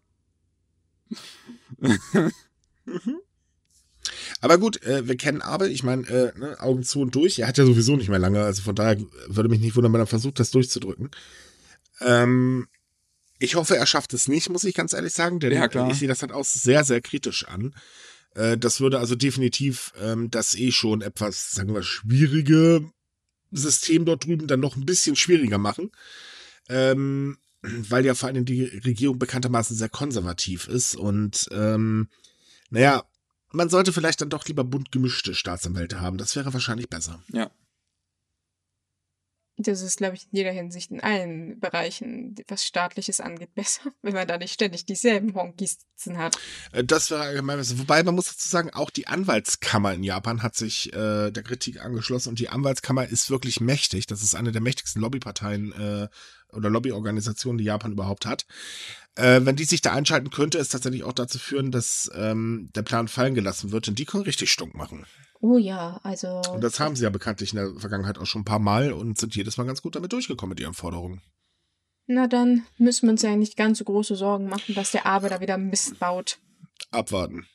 Aber 4.41 4.59
gut, 4.59 4.83
äh, 4.83 5.07
wir 5.09 5.17
kennen 5.17 5.43
Abe, 5.43 5.69
ich 5.69 5.83
meine, 5.83 6.07
äh, 6.09 6.39
ne, 6.39 6.61
Augen 6.61 6.83
zu 6.83 7.01
und 7.01 7.15
durch. 7.15 7.39
Er 7.39 7.49
hat 7.49 7.59
ja 7.59 7.67
sowieso 7.67 7.97
nicht 7.97 8.09
mehr 8.09 8.19
lange, 8.19 8.43
also 8.43 8.63
von 8.63 8.75
daher 8.75 8.99
würde 9.29 9.49
mich 9.49 9.61
nicht 9.61 9.77
wundern, 9.77 9.93
wenn 9.93 10.01
er 10.01 10.07
versucht, 10.07 10.41
das 10.41 10.51
durchzudrücken. 10.51 11.11
Ähm, 12.01 12.67
ich 13.39 13.55
hoffe, 13.57 13.77
er 13.77 13.87
schafft 13.87 14.15
es 14.15 14.29
nicht, 14.29 14.49
muss 14.51 14.65
ich 14.65 14.75
ganz 14.75 14.93
ehrlich 14.93 15.13
sagen, 15.13 15.41
denn 15.41 15.53
Ja, 15.53 15.69
klar. 15.69 15.91
ich 15.91 15.99
sehe 15.99 16.09
das 16.09 16.23
halt 16.23 16.33
auch 16.33 16.45
sehr, 16.45 16.85
sehr 16.85 17.01
kritisch 17.01 17.47
an. 17.47 17.75
Äh, 18.35 18.57
das 18.59 18.81
würde 18.81 18.99
also 18.99 19.15
definitiv 19.15 19.93
ähm, 20.01 20.31
das 20.31 20.55
eh 20.55 20.73
schon 20.73 21.03
etwas, 21.03 21.51
sagen 21.53 21.75
wir, 21.75 21.83
schwierige 21.83 22.91
System 23.51 24.05
dort 24.05 24.25
drüben 24.25 24.47
dann 24.47 24.61
noch 24.61 24.77
ein 24.77 24.87
bisschen 24.87 25.17
schwieriger 25.17 25.59
machen. 25.59 25.91
Ähm, 26.69 27.39
weil 27.89 28.05
ja 28.05 28.15
vor 28.15 28.29
allem 28.29 28.45
die 28.45 28.65
Regierung 28.65 29.19
bekanntermaßen 29.19 29.77
sehr 29.77 29.89
konservativ 29.89 30.69
ist 30.69 30.97
und 30.97 31.49
ähm, 31.51 32.09
naja, 32.71 33.05
man 33.55 33.69
sollte 33.69 33.93
vielleicht 33.93 34.21
dann 34.21 34.31
doch 34.31 34.47
lieber 34.47 34.65
bunt 34.65 34.93
gemischte 34.93 35.35
Staatsanwälte 35.35 36.01
haben. 36.01 36.19
Das 36.19 36.37
wäre 36.37 36.53
wahrscheinlich 36.53 36.89
besser. 36.89 37.23
Ja. 37.33 37.51
Das 39.57 39.83
ist, 39.83 39.99
glaube 39.99 40.17
ich, 40.17 40.25
in 40.25 40.39
jeder 40.39 40.51
Hinsicht 40.51 40.91
in 40.91 41.01
allen 41.01 41.61
Bereichen, 41.61 42.35
was 42.49 42.65
Staatliches 42.67 43.21
angeht, 43.21 43.55
besser, 43.55 43.83
wenn 44.03 44.13
man 44.13 44.27
da 44.27 44.37
nicht 44.37 44.53
ständig 44.53 44.85
dieselben 44.85 45.35
Honkis 45.35 45.79
sitzen 45.97 46.19
hat. 46.19 46.37
Äh, 46.73 46.83
Das 46.83 47.11
wäre 47.11 47.23
allgemein 47.23 47.59
besser. 47.59 47.79
Wobei 47.79 48.03
man 48.03 48.17
muss 48.17 48.27
dazu 48.27 48.49
sagen, 48.49 48.71
auch 48.71 48.91
die 48.91 49.07
Anwaltskammer 49.07 49.95
in 49.95 50.03
Japan 50.03 50.43
hat 50.43 50.57
sich 50.57 50.93
äh, 50.93 51.31
der 51.31 51.43
Kritik 51.45 51.81
angeschlossen 51.81 52.31
und 52.31 52.41
die 52.41 52.49
Anwaltskammer 52.49 53.07
ist 53.07 53.31
wirklich 53.31 53.61
mächtig. 53.61 54.07
Das 54.07 54.23
ist 54.23 54.35
eine 54.35 54.51
der 54.51 54.61
mächtigsten 54.61 55.01
Lobbyparteien 55.01 55.73
äh, 55.73 56.09
oder 56.55 56.71
Lobbyorganisationen, 56.71 57.59
die 57.59 57.65
Japan 57.65 57.93
überhaupt 57.93 58.27
hat. 58.27 58.47
Äh, 59.17 59.41
wenn 59.45 59.57
die 59.57 59.65
sich 59.65 59.81
da 59.81 59.93
einschalten, 59.93 60.31
könnte 60.31 60.59
es 60.59 60.69
tatsächlich 60.71 61.05
auch 61.05 61.13
dazu 61.13 61.39
führen, 61.39 61.71
dass 61.71 62.11
ähm, 62.15 62.71
der 62.75 62.83
Plan 62.83 63.07
fallen 63.09 63.35
gelassen 63.35 63.71
wird. 63.71 63.87
Und 63.89 63.99
die 63.99 64.05
können 64.05 64.25
richtig 64.25 64.51
stunk 64.51 64.75
machen. 64.75 65.07
Oh 65.41 65.59
ja, 65.59 66.01
also. 66.03 66.41
Und 66.53 66.63
das 66.63 66.81
haben 66.81 66.97
sie 66.97 67.05
ja 67.05 67.11
bekanntlich 67.11 67.53
in 67.53 67.59
der 67.59 67.75
Vergangenheit 67.79 68.19
auch 68.19 68.27
schon 68.27 68.43
ein 68.43 68.47
paar 68.47 68.59
Mal 68.59 68.93
und 68.93 69.19
sind 69.19 69.37
jedes 69.37 69.57
Mal 69.57 69.65
ganz 69.65 69.83
gut 69.83 69.95
damit 69.95 70.13
durchgekommen 70.13 70.51
mit 70.51 70.61
ihren 70.61 70.75
Forderungen. 70.75 71.21
Na 72.07 72.27
dann 72.27 72.65
müssen 72.77 73.07
wir 73.07 73.13
uns 73.13 73.23
ja 73.23 73.35
nicht 73.37 73.57
ganz 73.57 73.79
so 73.79 73.85
große 73.85 74.17
Sorgen 74.17 74.49
machen, 74.49 74.75
dass 74.75 74.91
der 74.91 75.07
Abe 75.07 75.29
da 75.29 75.41
wieder 75.41 75.59
Mist 75.59 75.99
baut. 75.99 76.39
Abwarten. 76.91 77.47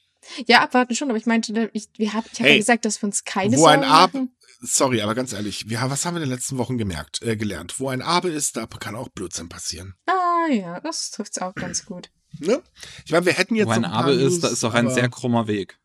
Ja, 0.47 0.61
abwarten 0.61 0.95
schon, 0.95 1.09
aber 1.09 1.17
ich 1.17 1.25
meinte, 1.25 1.69
ich, 1.73 1.87
wir 1.97 2.13
hab, 2.13 2.25
ich 2.31 2.39
habe 2.39 2.49
Hey, 2.49 2.55
ja 2.55 2.59
gesagt, 2.59 2.85
dass 2.85 3.01
wir 3.01 3.07
uns 3.07 3.23
keine 3.23 3.55
wo 3.55 3.61
Sorgen 3.61 3.83
ein 3.83 3.89
Ab- 3.89 4.13
machen. 4.13 4.31
Sorry, 4.61 5.01
aber 5.01 5.15
ganz 5.15 5.31
ehrlich, 5.33 5.69
wir, 5.69 5.79
haben- 5.81 5.89
was 5.91 6.05
haben 6.05 6.15
wir 6.15 6.21
in 6.21 6.29
den 6.29 6.35
letzten 6.35 6.57
Wochen 6.57 6.77
gemerkt, 6.77 7.21
äh, 7.21 7.37
gelernt? 7.37 7.79
Wo 7.79 7.89
ein 7.89 8.01
Abe 8.01 8.29
ist, 8.29 8.57
da 8.57 8.65
kann 8.67 8.95
auch 8.95 9.09
Blödsinn 9.09 9.47
passieren. 9.49 9.95
Ah 10.05 10.47
ja, 10.51 10.79
das 10.81 11.11
trifft's 11.11 11.37
auch 11.37 11.55
ganz 11.55 11.85
gut. 11.85 12.09
Ne? 12.39 12.61
Ich 13.05 13.11
meine, 13.11 13.25
wir 13.25 13.33
hätten 13.33 13.55
jetzt 13.55 13.67
Wo 13.67 13.71
ein 13.71 13.81
so 13.81 13.87
ein 13.87 13.91
paar 13.91 14.03
Abe 14.05 14.11
ist, 14.13 14.31
News, 14.33 14.39
da 14.41 14.47
ist 14.49 14.63
auch 14.63 14.73
ein 14.73 14.85
aber- 14.87 14.93
sehr 14.95 15.09
krummer 15.09 15.47
Weg. 15.47 15.77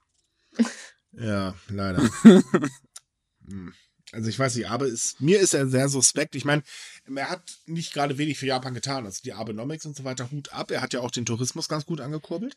Ja, 1.16 1.54
leider. 1.68 2.02
Hm. 3.46 3.72
also 4.12 4.28
ich 4.28 4.38
weiß 4.38 4.54
nicht, 4.56 4.68
Abe 4.68 4.86
ist, 4.86 5.20
mir 5.20 5.38
ist 5.38 5.54
er 5.54 5.66
sehr 5.68 5.88
suspekt. 5.88 6.34
Ich 6.34 6.44
meine, 6.44 6.62
er 7.14 7.28
hat 7.30 7.42
nicht 7.66 7.92
gerade 7.92 8.16
wenig 8.18 8.38
für 8.38 8.46
Japan 8.46 8.74
getan. 8.74 9.04
Also 9.04 9.20
die 9.22 9.32
Abenomics 9.34 9.84
und 9.86 9.96
so 9.96 10.04
weiter, 10.04 10.30
Hut 10.30 10.52
ab. 10.52 10.70
Er 10.70 10.80
hat 10.82 10.92
ja 10.94 11.00
auch 11.00 11.10
den 11.10 11.26
Tourismus 11.26 11.68
ganz 11.68 11.84
gut 11.86 12.00
angekurbelt. 12.00 12.56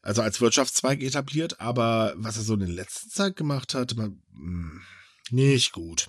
Also 0.00 0.22
als 0.22 0.40
Wirtschaftszweig 0.40 1.02
etabliert. 1.02 1.60
Aber 1.60 2.14
was 2.16 2.36
er 2.38 2.42
so 2.44 2.54
in 2.54 2.60
der 2.60 2.68
letzten 2.70 3.10
Zeit 3.10 3.36
gemacht 3.36 3.74
hat, 3.74 3.94
man, 3.94 4.22
hm, 4.34 4.80
nicht 5.32 5.72
gut. 5.72 6.08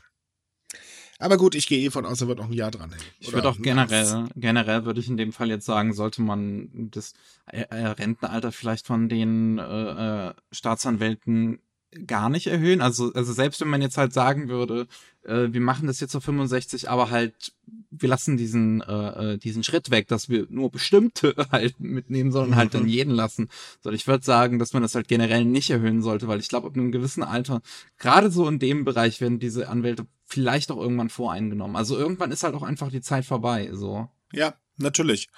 Aber 1.19 1.38
gut, 1.38 1.55
ich 1.55 1.67
gehe 1.67 1.80
eh 1.80 1.89
von 1.89 2.05
aus, 2.05 2.21
er 2.21 2.28
wird 2.28 2.39
noch 2.39 2.47
ein 2.47 2.53
Jahr 2.53 2.71
dranhängen. 2.71 3.05
Ich 3.19 3.30
Oder 3.30 3.38
würde 3.38 3.49
auch 3.49 3.57
generell, 3.57 4.28
generell 4.36 4.86
würde 4.86 4.99
ich 4.99 5.07
in 5.07 5.15
dem 5.15 5.32
Fall 5.32 5.49
jetzt 5.49 5.65
sagen, 5.65 5.93
sollte 5.93 6.21
man 6.21 6.69
das 6.91 7.13
äh, 7.45 7.61
äh, 7.61 7.88
Rentenalter 7.88 8.51
vielleicht 8.51 8.88
von 8.88 9.07
den 9.07 9.57
äh, 9.57 10.28
äh, 10.30 10.34
Staatsanwälten 10.51 11.59
gar 12.07 12.29
nicht 12.29 12.47
erhöhen. 12.47 12.81
Also, 12.81 13.13
also 13.13 13.33
selbst 13.33 13.61
wenn 13.61 13.69
man 13.69 13.81
jetzt 13.81 13.97
halt 13.97 14.13
sagen 14.13 14.49
würde, 14.49 14.87
äh, 15.23 15.47
wir 15.51 15.61
machen 15.61 15.87
das 15.87 15.99
jetzt 15.99 16.15
auf 16.15 16.23
65, 16.23 16.89
aber 16.89 17.09
halt, 17.09 17.53
wir 17.91 18.09
lassen 18.09 18.37
diesen, 18.37 18.81
äh, 18.81 19.33
äh, 19.33 19.37
diesen 19.37 19.63
Schritt 19.63 19.91
weg, 19.91 20.07
dass 20.07 20.29
wir 20.29 20.47
nur 20.49 20.71
bestimmte 20.71 21.35
halt 21.51 21.79
mitnehmen, 21.79 22.31
sondern 22.31 22.55
halt 22.55 22.73
dann 22.73 22.83
Mhm. 22.83 22.89
jeden 22.89 23.11
lassen. 23.11 23.49
So, 23.81 23.91
ich 23.91 24.07
würde 24.07 24.23
sagen, 24.25 24.59
dass 24.59 24.73
man 24.73 24.81
das 24.81 24.95
halt 24.95 25.07
generell 25.07 25.45
nicht 25.45 25.69
erhöhen 25.69 26.01
sollte, 26.01 26.27
weil 26.27 26.39
ich 26.39 26.49
glaube, 26.49 26.67
ab 26.67 26.75
einem 26.75 26.91
gewissen 26.91 27.23
Alter, 27.23 27.61
gerade 27.97 28.31
so 28.31 28.47
in 28.47 28.59
dem 28.59 28.85
Bereich 28.85 29.21
werden 29.21 29.39
diese 29.39 29.69
Anwälte 29.69 30.05
vielleicht 30.25 30.71
auch 30.71 30.77
irgendwann 30.77 31.09
voreingenommen. 31.09 31.75
Also 31.75 31.97
irgendwann 31.97 32.31
ist 32.31 32.43
halt 32.43 32.55
auch 32.55 32.63
einfach 32.63 32.89
die 32.89 33.01
Zeit 33.01 33.25
vorbei, 33.25 33.69
so. 33.73 34.09
Ja, 34.31 34.55
natürlich. 34.77 35.29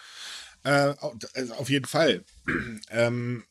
Äh, 0.64 0.93
also 1.36 1.53
auf 1.56 1.70
jeden 1.70 1.86
Fall. 1.86 2.24
ähm, 2.89 3.43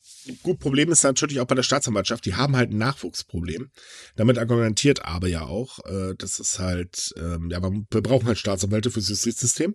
gut, 0.42 0.58
Problem 0.58 0.90
ist 0.90 1.02
natürlich 1.02 1.40
auch 1.40 1.46
bei 1.46 1.54
der 1.54 1.62
Staatsanwaltschaft, 1.62 2.24
die 2.24 2.34
haben 2.34 2.56
halt 2.56 2.70
ein 2.70 2.78
Nachwuchsproblem. 2.78 3.70
Damit 4.16 4.38
argumentiert 4.38 5.04
aber 5.04 5.28
ja 5.28 5.42
auch, 5.42 5.78
äh, 5.86 6.14
das 6.16 6.38
ist 6.38 6.58
halt, 6.58 7.14
ähm, 7.16 7.50
ja, 7.50 7.62
wir 7.62 8.02
brauchen 8.02 8.26
halt 8.26 8.38
Staatsanwälte 8.38 8.90
fürs 8.90 9.08
Justizsystem. 9.08 9.74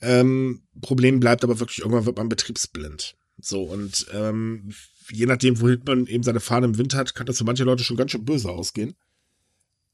Ähm, 0.00 0.62
Problem 0.80 1.20
bleibt 1.20 1.44
aber 1.44 1.60
wirklich, 1.60 1.78
irgendwann 1.78 2.06
wird 2.06 2.18
man 2.18 2.28
betriebsblind. 2.28 3.16
So, 3.40 3.62
und 3.62 4.06
ähm, 4.12 4.72
je 5.10 5.26
nachdem, 5.26 5.60
wohin 5.60 5.82
man 5.86 6.06
eben 6.06 6.22
seine 6.22 6.40
Fahne 6.40 6.66
im 6.66 6.78
Wind 6.78 6.94
hat, 6.94 7.14
kann 7.14 7.26
das 7.26 7.38
für 7.38 7.44
manche 7.44 7.64
Leute 7.64 7.84
schon 7.84 7.96
ganz 7.96 8.10
schön 8.10 8.24
böse 8.24 8.50
ausgehen. 8.50 8.94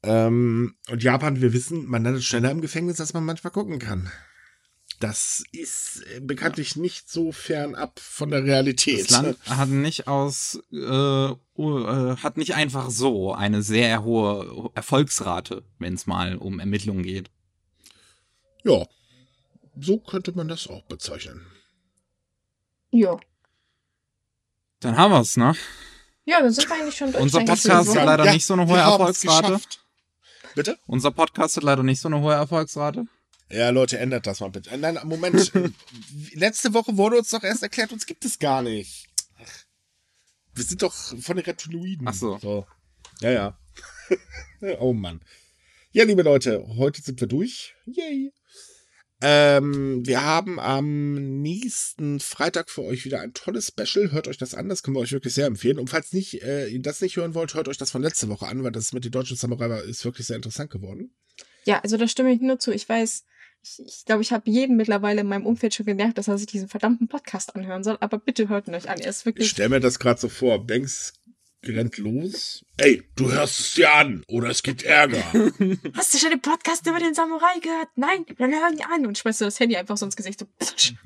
Ähm, 0.03 0.75
und 0.89 1.03
Japan, 1.03 1.41
wir 1.41 1.53
wissen, 1.53 1.87
man 1.87 2.05
landet 2.05 2.25
schneller 2.25 2.51
im 2.51 2.61
Gefängnis, 2.61 3.01
als 3.01 3.13
man 3.13 3.25
manchmal 3.25 3.53
gucken 3.53 3.79
kann. 3.79 4.11
Das 5.01 5.43
ist 5.51 6.03
äh, 6.15 6.21
bekanntlich 6.21 6.77
nicht 6.77 7.09
so 7.09 7.33
fernab 7.33 7.99
von 7.99 8.31
der 8.31 8.45
Realität. 8.45 9.11
Das 9.11 9.23
Land 9.23 9.39
hat 9.49 9.69
nicht 9.71 10.07
aus, 10.07 10.63
äh, 10.71 10.77
uh, 10.77 11.37
äh, 11.57 12.17
hat 12.19 12.37
nicht 12.37 12.55
einfach 12.55 12.91
so 12.91 13.33
eine 13.33 13.63
sehr 13.63 14.05
hohe 14.05 14.71
Erfolgsrate, 14.75 15.65
wenn 15.79 15.95
es 15.95 16.07
mal 16.07 16.37
um 16.37 16.61
Ermittlungen 16.61 17.03
geht. 17.03 17.31
Ja, 18.63 18.87
so 19.81 19.97
könnte 19.97 20.33
man 20.33 20.49
das 20.49 20.69
auch 20.69 20.83
bezeichnen. 20.83 21.47
Ja. 22.91 23.19
Dann 24.81 24.99
haben 24.99 25.13
wir's, 25.13 25.39
ne? 25.39 25.55
Ja, 26.27 26.43
dann 26.43 26.53
sind 26.53 26.69
wir 26.69 26.77
eigentlich 26.77 26.97
schon 26.97 27.11
durch. 27.11 27.23
Unser 27.23 27.45
Podcast 27.47 27.97
hat 27.97 28.05
leider 28.05 28.33
nicht 28.33 28.45
so 28.45 28.53
eine 28.53 28.67
hohe 28.67 28.75
wir 28.75 28.83
Erfolgsrate. 28.83 29.47
geschafft. 29.47 29.81
Bitte? 30.55 30.79
Unser 30.87 31.11
Podcast 31.11 31.57
hat 31.57 31.65
leider 31.65 31.83
nicht 31.83 32.03
so 32.03 32.09
eine 32.09 32.21
hohe 32.21 32.35
Erfolgsrate. 32.35 33.07
Ja, 33.51 33.71
Leute, 33.71 33.99
ändert 33.99 34.27
das 34.27 34.41
mal 34.41 34.51
bitte. 34.51 34.71
Äh, 34.71 34.77
Nein, 34.77 34.99
Moment. 35.05 35.53
Letzte 36.35 36.73
Woche 36.73 36.97
wurde 36.97 37.19
uns 37.19 37.31
doch 37.31 37.43
erst 37.43 37.63
erklärt, 37.63 37.93
uns 37.93 38.07
gibt 38.07 38.25
es 38.25 38.39
gar 38.39 38.63
nicht. 38.63 39.09
Wir 40.55 40.65
sind 40.65 40.83
doch 40.83 40.95
von 40.95 41.37
den 41.37 41.45
Reptiloiden. 41.45 42.07
Ach 42.07 42.15
so. 42.15 42.39
so. 42.39 42.67
Ja, 43.21 43.31
ja. 43.31 43.59
oh 44.79 44.93
Mann. 44.93 45.21
Ja, 45.93 46.05
liebe 46.05 46.23
Leute, 46.23 46.65
heute 46.77 47.03
sind 47.03 47.21
wir 47.21 47.29
durch. 47.29 47.75
Yay. 47.87 48.33
Ähm, 49.23 50.07
wir 50.07 50.25
haben 50.25 50.59
am 50.59 51.43
nächsten 51.43 52.21
Freitag 52.21 52.71
für 52.71 52.83
euch 52.83 53.05
wieder 53.05 53.21
ein 53.21 53.35
tolles 53.35 53.67
Special. 53.67 54.13
Hört 54.13 54.29
euch 54.29 54.39
das 54.39 54.55
an, 54.55 54.69
das 54.69 54.83
können 54.83 54.97
wir 54.97 55.01
euch 55.01 55.13
wirklich 55.13 55.35
sehr 55.35 55.47
empfehlen. 55.47 55.79
Und 55.79 55.91
falls 55.91 56.13
nicht, 56.13 56.43
äh, 56.43 56.69
ihr 56.69 56.81
das 56.81 57.01
nicht 57.03 57.17
hören 57.17 57.35
wollt, 57.35 57.55
hört 57.55 57.69
euch 57.69 57.77
das 57.77 57.91
von 57.91 58.03
letzte 58.03 58.29
Woche 58.29 58.47
an, 58.47 58.63
weil 58.65 58.73
das 58.73 58.93
mit 58.93 59.05
den 59.05 59.13
deutschen 59.13 59.37
Samurai 59.37 59.69
war, 59.69 59.83
ist 59.83 60.05
wirklich 60.05 60.27
sehr 60.27 60.37
interessant 60.37 60.71
geworden. 60.71 61.15
Ja, 61.65 61.81
also 61.81 61.99
da 61.99 62.09
stimme 62.09 62.33
ich 62.33 62.41
nur 62.41 62.59
zu. 62.59 62.73
Ich 62.73 62.89
weiß, 62.89 63.25
ich, 63.63 63.83
ich 63.87 64.05
glaube, 64.05 64.23
ich 64.23 64.33
habe 64.33 64.51
jeden 64.51 64.77
mittlerweile 64.77 65.21
in 65.21 65.27
meinem 65.27 65.47
Umfeld 65.47 65.75
schon 65.75 65.87
genervt, 65.87 66.19
dass 66.19 66.29
er 66.29 66.39
sich 66.39 66.47
diesen 66.47 66.69
verdammten 66.69 67.09
Podcast 67.09 67.55
anhören 67.57 67.85
soll. 67.85 67.97
Aber 68.01 68.19
bitte 68.19 68.49
hört 68.49 68.69
ihn 68.69 68.75
euch 68.75 68.89
an. 68.89 68.99
Er 68.99 69.11
ist 69.11 69.21
Ich 69.21 69.27
wirklich. 69.27 69.51
stell 69.51 69.69
mir 69.69 69.81
das 69.81 69.99
gerade 69.99 70.21
so 70.21 70.29
vor. 70.29 70.67
Banks 70.67 71.13
rennt 71.63 71.99
los. 71.99 72.65
Ey, 72.79 73.03
du 73.17 73.31
hörst 73.31 73.61
es 73.61 73.75
dir 73.75 73.93
an 73.93 74.23
oder 74.29 74.49
es 74.49 74.63
gibt 74.63 74.83
Ärger. 74.83 75.23
Hast 75.95 76.15
du 76.15 76.19
schon 76.19 76.31
den 76.31 76.41
Podcast 76.41 76.87
über 76.87 76.99
den 76.99 77.13
Samurai 77.13 77.59
gehört? 77.61 77.89
Nein, 77.97 78.25
dann 78.39 78.51
hör 78.51 78.71
ihn 78.73 78.81
an. 78.91 79.05
Und 79.05 79.19
schmeißt 79.19 79.43
du 79.43 79.45
das 79.45 79.61
Handy 79.61 79.77
einfach 79.77 79.99
so 79.99 80.07
ins 80.07 80.17
Gesicht. 80.17 80.41
So, 80.41 80.47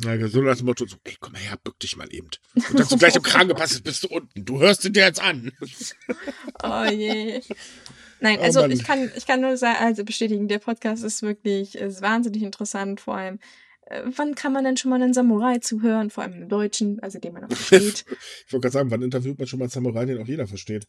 ja, 0.09 0.29
so 0.29 0.41
nach 0.43 0.57
dem 0.57 0.67
Motto, 0.67 0.87
so, 0.87 0.97
ey, 1.03 1.17
komm 1.19 1.33
mal 1.33 1.41
her, 1.41 1.59
bück 1.63 1.81
dich 1.81 1.97
mal 1.97 2.07
eben. 2.15 2.29
Und 2.71 2.79
dass 2.79 2.89
du 2.89 2.97
gleich 2.97 3.17
im 3.17 3.23
Kragen 3.23 3.49
gepasst 3.49 3.73
bist, 3.73 3.85
bist 3.85 4.05
du 4.05 4.09
unten. 4.17 4.45
Du 4.45 4.61
hörst 4.61 4.85
ihn 4.85 4.93
dir 4.93 5.05
jetzt 5.07 5.21
an. 5.21 5.51
Oh 6.63 6.85
je. 6.85 7.41
Nein, 8.25 8.39
Oh 8.41 8.43
also 8.45 8.61
Mann. 8.61 8.70
ich 8.70 8.85
kann, 8.85 9.11
ich 9.16 9.27
kann 9.27 9.41
nur 9.43 9.57
sagen, 9.57 9.77
also 9.81 10.03
bestätigen, 10.05 10.49
der 10.49 10.59
Podcast 10.59 11.05
ist 11.05 11.22
wirklich 11.22 11.75
ist 11.77 12.01
wahnsinnig 12.01 12.43
interessant. 12.43 13.01
Vor 13.03 13.16
allem, 13.16 13.39
äh, 13.87 14.03
wann 14.16 14.35
kann 14.35 14.53
man 14.55 14.64
denn 14.64 14.77
schon 14.79 14.91
mal 14.91 15.01
einen 15.03 15.12
Samurai 15.12 15.59
zuhören? 15.59 16.09
Vor 16.11 16.25
allem 16.25 16.33
einen 16.33 16.49
Deutschen, 16.49 17.01
also 17.01 17.18
den 17.18 17.35
man 17.35 17.45
auch 17.45 17.53
versteht. 17.53 18.05
Ich 18.47 18.53
wollte 18.53 18.62
gerade 18.62 18.72
sagen, 18.72 18.91
wann 18.91 19.03
interviewt 19.03 19.39
man 19.39 19.47
schon 19.47 19.59
mal 19.59 19.64
einen 19.66 19.70
Samurai, 19.70 20.07
den 20.07 20.22
auch 20.22 20.27
jeder 20.27 20.47
versteht? 20.47 20.87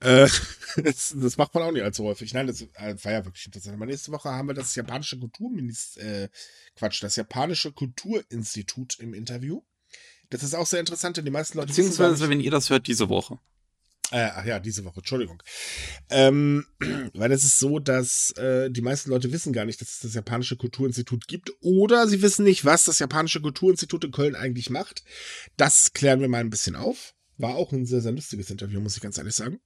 Äh, 0.00 0.28
das, 0.82 1.14
das 1.14 1.36
macht 1.36 1.54
man 1.54 1.62
auch 1.62 1.72
nicht 1.72 1.82
allzu 1.82 2.04
häufig. 2.04 2.32
Nein, 2.32 2.46
das 2.46 2.62
äh, 2.62 2.94
war 3.04 3.12
ja 3.12 3.24
wirklich 3.26 3.44
interessant. 3.44 3.76
Aber 3.76 3.84
nächste 3.84 4.10
Woche 4.12 4.30
haben 4.30 4.48
wir 4.48 4.54
das 4.54 4.74
japanische 4.74 5.18
Kulturminister, 5.18 6.00
äh, 6.24 6.28
Quatsch, 6.74 7.02
das 7.02 7.16
japanische 7.16 7.70
Kulturinstitut 7.72 8.98
im 8.98 9.12
Interview. 9.12 9.60
Das 10.30 10.42
ist 10.42 10.54
auch 10.54 10.66
sehr 10.66 10.80
interessant, 10.80 11.18
denn 11.18 11.24
die 11.26 11.30
meisten 11.30 11.58
Leute 11.58 11.68
Beziehungsweise, 11.68 12.22
nicht- 12.22 12.30
wenn 12.30 12.40
ihr 12.40 12.50
das 12.50 12.70
hört, 12.70 12.86
diese 12.86 13.08
Woche. 13.10 13.38
Äh, 14.10 14.30
ach 14.34 14.44
ja, 14.44 14.58
diese 14.58 14.84
Woche, 14.84 14.98
Entschuldigung. 14.98 15.42
Ähm, 16.10 16.66
weil 17.14 17.30
es 17.32 17.44
ist 17.44 17.58
so, 17.58 17.78
dass 17.78 18.32
äh, 18.32 18.70
die 18.70 18.82
meisten 18.82 19.10
Leute 19.10 19.32
wissen 19.32 19.52
gar 19.52 19.64
nicht, 19.64 19.80
dass 19.80 19.88
es 19.90 20.00
das 20.00 20.14
japanische 20.14 20.56
Kulturinstitut 20.56 21.28
gibt 21.28 21.52
oder 21.60 22.08
sie 22.08 22.22
wissen 22.22 22.44
nicht, 22.44 22.64
was 22.64 22.84
das 22.84 22.98
japanische 22.98 23.40
Kulturinstitut 23.40 24.04
in 24.04 24.12
Köln 24.12 24.34
eigentlich 24.34 24.70
macht. 24.70 25.04
Das 25.56 25.92
klären 25.92 26.20
wir 26.20 26.28
mal 26.28 26.38
ein 26.38 26.50
bisschen 26.50 26.74
auf. 26.74 27.14
War 27.38 27.54
auch 27.54 27.72
ein 27.72 27.86
sehr, 27.86 28.00
sehr 28.00 28.12
lustiges 28.12 28.50
Interview, 28.50 28.80
muss 28.80 28.96
ich 28.96 29.02
ganz 29.02 29.16
ehrlich 29.16 29.34
sagen. 29.34 29.60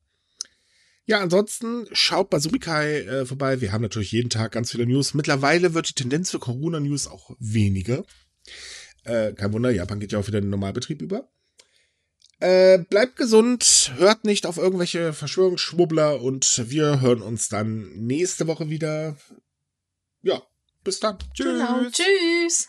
Ja, 1.07 1.21
ansonsten 1.21 1.87
schaut 1.93 2.31
bei 2.31 2.39
Subikai 2.39 3.01
äh, 3.01 3.27
vorbei. 3.27 3.61
Wir 3.61 3.73
haben 3.73 3.83
natürlich 3.83 4.13
jeden 4.13 4.31
Tag 4.31 4.53
ganz 4.53 4.71
viele 4.71 4.87
News. 4.87 5.13
Mittlerweile 5.13 5.75
wird 5.75 5.91
die 5.91 5.95
Tendenz 5.95 6.31
für 6.31 6.39
Corona-News 6.39 7.09
auch 7.09 7.31
weniger. 7.39 8.05
Äh, 9.05 9.35
kein 9.35 9.53
Wunder, 9.53 9.71
Japan 9.71 10.01
geht 10.01 10.13
ja 10.13 10.19
auch 10.19 10.27
wieder 10.27 10.39
in 10.39 10.45
den 10.45 10.51
Normalbetrieb 10.51 11.03
über. 11.03 11.29
Äh, 12.41 12.79
bleibt 12.79 13.17
gesund, 13.17 13.93
hört 13.97 14.25
nicht 14.25 14.47
auf 14.47 14.57
irgendwelche 14.57 15.13
Verschwörungsschwubbler 15.13 16.21
und 16.21 16.65
wir 16.69 17.01
hören 17.01 17.23
uns 17.23 17.49
dann 17.49 17.89
nächste 17.95 18.47
Woche 18.47 18.69
wieder. 18.69 19.17
Ja, 20.23 20.43
bis 20.83 21.01
dann. 21.01 21.19
Genau. 21.37 21.89
Tschüss. 21.91 22.69